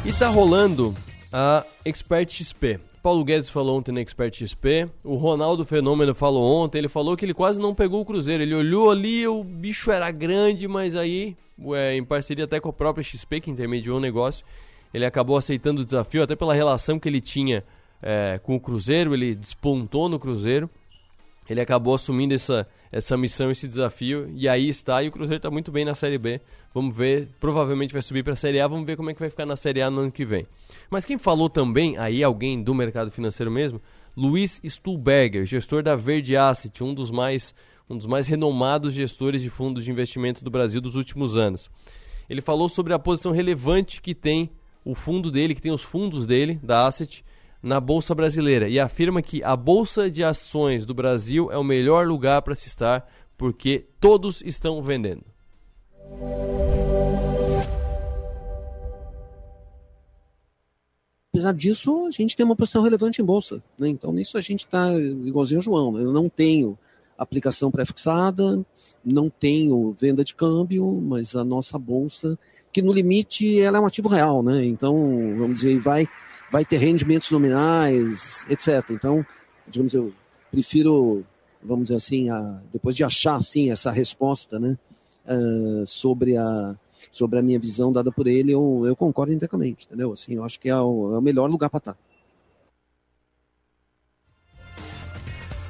E 0.05 0.13
tá 0.13 0.29
rolando 0.29 0.93
a 1.33 1.65
Expert 1.85 2.29
XP. 2.29 2.81
Paulo 3.01 3.25
Guedes 3.25 3.49
falou 3.49 3.79
ontem 3.79 3.93
na 3.93 4.01
Expert 4.01 4.35
XP, 4.35 4.89
o 5.05 5.15
Ronaldo 5.15 5.65
Fenômeno 5.65 6.13
falou 6.13 6.65
ontem, 6.65 6.79
ele 6.79 6.89
falou 6.89 7.17
que 7.17 7.25
ele 7.25 7.33
quase 7.33 7.61
não 7.61 7.73
pegou 7.73 8.01
o 8.01 8.05
Cruzeiro, 8.05 8.43
ele 8.43 8.55
olhou 8.55 8.91
ali, 8.91 9.27
o 9.29 9.45
bicho 9.45 9.93
era 9.93 10.11
grande, 10.11 10.67
mas 10.67 10.97
aí, 10.97 11.37
ué, 11.61 11.97
em 11.97 12.05
parceria 12.05 12.45
até 12.45 12.59
com 12.59 12.69
a 12.69 12.73
própria 12.73 13.03
XP, 13.03 13.41
que 13.41 13.51
intermediou 13.51 13.99
o 13.99 14.01
negócio, 14.01 14.45
ele 14.93 15.05
acabou 15.05 15.37
aceitando 15.37 15.83
o 15.83 15.85
desafio, 15.85 16.23
até 16.23 16.35
pela 16.35 16.55
relação 16.55 16.99
que 16.99 17.09
ele 17.09 17.21
tinha 17.21 17.65
é, 18.03 18.41
com 18.43 18.57
o 18.57 18.61
Cruzeiro, 18.61 19.15
ele 19.15 19.37
despontou 19.37 20.09
no 20.09 20.19
Cruzeiro, 20.19 20.69
ele 21.49 21.61
acabou 21.61 21.95
assumindo 21.95 22.35
essa, 22.35 22.67
essa 22.91 23.17
missão, 23.17 23.51
esse 23.51 23.67
desafio, 23.67 24.31
e 24.35 24.49
aí 24.49 24.69
está, 24.69 25.03
e 25.03 25.09
o 25.09 25.13
Cruzeiro 25.13 25.37
está 25.37 25.51
muito 25.51 25.73
bem 25.73 25.85
na 25.85 25.95
Série 25.95 26.19
B. 26.19 26.41
Vamos 26.75 26.95
ver, 26.95 27.29
provavelmente 27.41 27.93
vai 27.93 28.03
subir 28.03 28.23
para 28.23 28.35
a 28.35 28.37
Série 28.37 28.61
A, 28.61 28.69
vamos 28.69 28.87
ver 28.87 28.97
como 28.97 29.11
é 29.11 29.15
que 29.15 29.21
vai 29.21 29.31
ficar 29.31 29.47
na 29.47 29.57
Série 29.57 29.83
A 29.83 29.91
no 29.91 30.01
ano 30.01 30.13
que 30.13 30.25
vem. 30.25 30.47
Mas 30.91 31.05
quem 31.05 31.19
falou 31.19 31.51
também, 31.51 31.99
aí 31.99 32.23
alguém 32.23 32.63
do 32.63 32.75
mercado 32.75 33.11
financeiro 33.11 33.51
mesmo, 33.51 33.81
Luiz 34.17 34.61
Stuhlberger, 34.65 35.47
gestor 35.47 35.83
da 35.83 35.97
Verde 35.97 36.37
Asset, 36.37 36.85
um 36.85 36.95
dos 36.95 37.11
mais 37.11 37.55
um 37.89 37.97
dos 37.97 38.07
mais 38.07 38.27
renomados 38.27 38.95
gestores 38.95 39.43
de 39.43 39.51
fundos 39.51 39.85
de 39.85 39.91
investimento 39.91 40.43
do 40.43 40.51
Brasil 40.51 40.81
dos 40.81 40.97
últimos 40.97 41.37
anos. 41.37 41.71
Ele 42.29 42.41
falou 42.41 42.69
sobre 42.69 42.95
a 42.95 42.99
posição 42.99 43.33
relevante 43.33 44.01
que 44.01 44.15
tem 44.15 44.51
o 44.85 44.95
fundo 44.95 45.31
dele, 45.31 45.55
que 45.55 45.61
tem 45.61 45.73
os 45.73 45.83
fundos 45.83 46.25
dele, 46.25 46.59
da 46.63 46.87
Asset, 46.87 47.25
na 47.63 47.79
Bolsa 47.81 48.15
Brasileira 48.15 48.69
e 48.69 48.81
afirma 48.81 49.23
que 49.23 49.43
a 49.45 49.55
Bolsa 49.55 50.11
de 50.11 50.25
Ações 50.25 50.85
do 50.85 50.93
Brasil 50.93 51.51
é 51.53 51.57
o 51.57 51.65
melhor 51.65 52.07
lugar 52.07 52.43
para 52.43 52.55
se 52.55 52.69
estar 52.69 53.09
porque 53.39 53.87
todos 54.01 54.43
estão 54.43 54.83
vendendo. 54.83 55.25
Apesar 61.33 61.55
disso, 61.55 62.07
a 62.07 62.11
gente 62.11 62.37
tem 62.37 62.45
uma 62.45 62.55
posição 62.55 62.83
relevante 62.83 63.23
em 63.23 63.25
bolsa. 63.25 63.63
Né? 63.79 63.89
Então, 63.89 64.13
nisso 64.13 64.37
a 64.37 64.41
gente 64.41 64.67
está 64.67 64.93
igualzinho 64.95 65.61
ao 65.61 65.63
João. 65.63 65.93
Né? 65.93 66.03
Eu 66.05 66.13
não 66.13 66.29
tenho 66.29 66.79
aplicação 67.17 67.71
pré-fixada, 67.71 68.65
não 69.03 69.31
tenho 69.31 69.97
venda 69.99 70.23
de 70.23 70.35
câmbio, 70.35 71.01
mas 71.01 71.35
a 71.35 71.43
nossa 71.43 71.79
bolsa, 71.79 72.39
que 72.71 72.83
no 72.83 72.93
limite 72.93 73.59
ela 73.61 73.79
é 73.79 73.81
um 73.81 73.87
ativo 73.87 74.09
real, 74.09 74.43
né? 74.43 74.65
Então, 74.65 74.95
vamos 75.39 75.61
dizer, 75.61 75.79
vai 75.79 76.07
vai 76.53 76.67
ter 76.67 76.77
rendimentos 76.77 77.31
nominais, 77.31 78.45
etc. 78.49 78.91
Então, 78.91 79.25
digamos, 79.67 79.95
eu 79.95 80.13
prefiro, 80.51 81.25
vamos 81.63 81.85
dizer 81.85 81.97
assim, 81.97 82.29
a, 82.29 82.61
depois 82.71 82.95
de 82.95 83.03
achar 83.03 83.37
assim 83.37 83.73
essa 83.73 83.91
resposta, 83.91 84.61
né, 84.61 84.77
uh, 85.27 85.87
sobre 85.87 86.37
a 86.37 86.77
sobre 87.11 87.39
a 87.39 87.43
minha 87.43 87.59
visão 87.59 87.93
dada 87.93 88.13
por 88.13 88.27
ele, 88.29 88.53
eu, 88.53 88.85
eu 88.87 88.95
concordo 88.95 89.33
inteiramente, 89.33 89.87
entendeu? 89.87 90.13
Assim, 90.13 90.35
eu 90.35 90.45
acho 90.45 90.61
que 90.61 90.69
é 90.69 90.77
o, 90.77 91.15
é 91.15 91.19
o 91.19 91.23
melhor 91.23 91.51
lugar 91.51 91.69
para 91.69 91.79
estar. 91.79 91.95
Tá. 91.95 91.99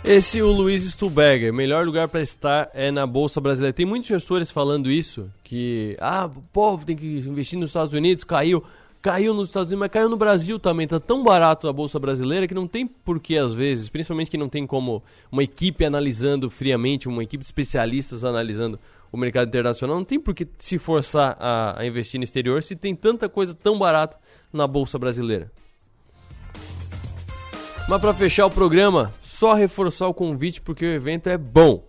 Esse 0.05 0.41
é 0.41 0.43
o 0.43 0.51
Luiz 0.51 0.83
Stuberger, 0.83 1.55
melhor 1.55 1.87
lugar 1.87 2.09
para 2.09 2.20
estar 2.20 2.68
é 2.74 2.91
na 2.91 3.07
Bolsa 3.07 3.41
Brasileira. 3.41 3.72
Tem 3.72 3.87
muitos 3.87 4.09
gestores 4.09 4.51
falando 4.51 4.91
isso, 4.91 5.30
que, 5.45 5.97
ah, 6.01 6.28
povo 6.53 6.85
tem 6.85 6.97
que 6.97 7.18
investir 7.18 7.59
nos 7.59 7.70
Estados 7.70 7.95
Unidos, 7.95 8.24
caiu. 8.24 8.62
Caiu 9.03 9.34
nos 9.34 9.48
Estados 9.48 9.72
Unidos, 9.72 9.80
mas 9.80 9.90
caiu 9.90 10.09
no 10.09 10.16
Brasil 10.16 10.61
também. 10.61 10.86
Tá 10.86 11.00
tão 11.00 11.24
barato 11.24 11.66
a 11.66 11.72
bolsa 11.72 11.98
brasileira 11.98 12.46
que 12.46 12.55
não 12.55 12.68
tem 12.68 12.86
porquê, 12.86 13.36
às 13.36 13.53
vezes, 13.53 13.88
principalmente 13.88 14.30
que 14.30 14.38
não 14.38 14.48
tem 14.48 14.64
como 14.64 15.03
uma 15.30 15.42
equipe 15.42 15.84
analisando 15.84 16.48
friamente, 16.48 17.09
uma 17.09 17.24
equipe 17.24 17.42
de 17.42 17.46
especialistas 17.48 18.24
analisando 18.24 18.78
o 19.11 19.16
mercado 19.16 19.48
internacional, 19.48 19.96
não 19.96 20.05
tem 20.05 20.20
por 20.20 20.32
que 20.32 20.46
se 20.57 20.78
forçar 20.78 21.36
a, 21.40 21.80
a 21.80 21.86
investir 21.86 22.18
no 22.18 22.24
exterior 22.24 22.62
se 22.62 22.76
tem 22.76 22.94
tanta 22.94 23.28
coisa 23.28 23.55
tão 23.55 23.76
barata 23.76 24.16
na 24.53 24.68
bolsa 24.68 24.96
brasileira. 25.00 25.50
Mas 27.88 28.00
para 28.00 28.14
fechar 28.14 28.46
o 28.46 28.50
programa, 28.50 29.12
só 29.20 29.53
reforçar 29.53 30.07
o 30.07 30.14
convite 30.14 30.61
porque 30.61 30.84
o 30.84 30.94
evento 30.94 31.28
é 31.28 31.36
bom. 31.36 31.84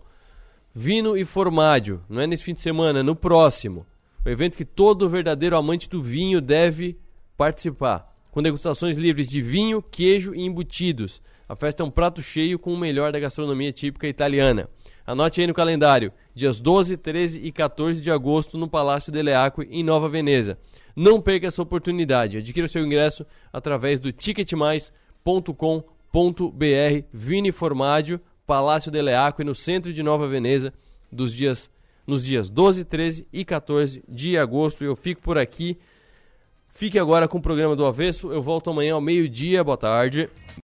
Vino 0.74 1.16
e 1.16 1.24
Formádio, 1.24 2.02
não 2.08 2.20
é 2.20 2.26
nesse 2.26 2.42
fim 2.42 2.54
de 2.54 2.60
semana, 2.60 2.98
é 2.98 3.02
no 3.04 3.14
próximo. 3.14 3.86
O 4.26 4.28
evento 4.28 4.56
que 4.56 4.64
todo 4.64 5.08
verdadeiro 5.08 5.56
amante 5.56 5.88
do 5.88 6.02
vinho 6.02 6.40
deve 6.40 6.98
participar. 7.36 8.12
Com 8.30 8.42
degustações 8.42 8.96
livres 8.96 9.28
de 9.28 9.40
vinho, 9.40 9.80
queijo 9.80 10.34
e 10.34 10.42
embutidos. 10.42 11.22
A 11.48 11.54
festa 11.54 11.82
é 11.82 11.86
um 11.86 11.90
prato 11.90 12.22
cheio 12.22 12.58
com 12.58 12.72
o 12.72 12.78
melhor 12.78 13.12
da 13.12 13.20
gastronomia 13.20 13.72
típica 13.72 14.08
italiana. 14.08 14.68
Anote 15.06 15.40
aí 15.40 15.46
no 15.46 15.52
calendário, 15.52 16.12
dias 16.34 16.58
12, 16.58 16.96
13 16.96 17.40
e 17.40 17.52
14 17.52 18.00
de 18.00 18.10
agosto 18.10 18.56
no 18.56 18.66
Palácio 18.66 19.12
Deleacque, 19.12 19.68
em 19.70 19.84
Nova 19.84 20.08
Veneza. 20.08 20.58
Não 20.96 21.20
perca 21.20 21.46
essa 21.46 21.60
oportunidade. 21.60 22.38
Adquira 22.38 22.66
o 22.66 22.68
seu 22.68 22.84
ingresso 22.84 23.26
através 23.52 24.00
do 24.00 24.10
ticketmais.com.br 24.10 27.04
Vini 27.12 27.52
Formaggio, 27.52 28.20
Palácio 28.46 28.90
Deleacque, 28.90 29.44
no 29.44 29.54
centro 29.54 29.92
de 29.92 30.02
Nova 30.02 30.26
Veneza, 30.26 30.72
dos 31.12 31.34
dias, 31.34 31.70
nos 32.06 32.24
dias 32.24 32.48
12, 32.48 32.84
13 32.84 33.28
e 33.30 33.44
14 33.44 34.02
de 34.08 34.38
agosto. 34.38 34.82
Eu 34.82 34.96
fico 34.96 35.20
por 35.20 35.36
aqui. 35.36 35.78
Fique 36.76 36.98
agora 36.98 37.28
com 37.28 37.38
o 37.38 37.40
programa 37.40 37.76
do 37.76 37.86
Avesso. 37.86 38.32
Eu 38.32 38.42
volto 38.42 38.68
amanhã 38.68 38.94
ao 38.94 39.00
meio-dia. 39.00 39.62
Boa 39.62 39.76
tarde. 39.76 40.28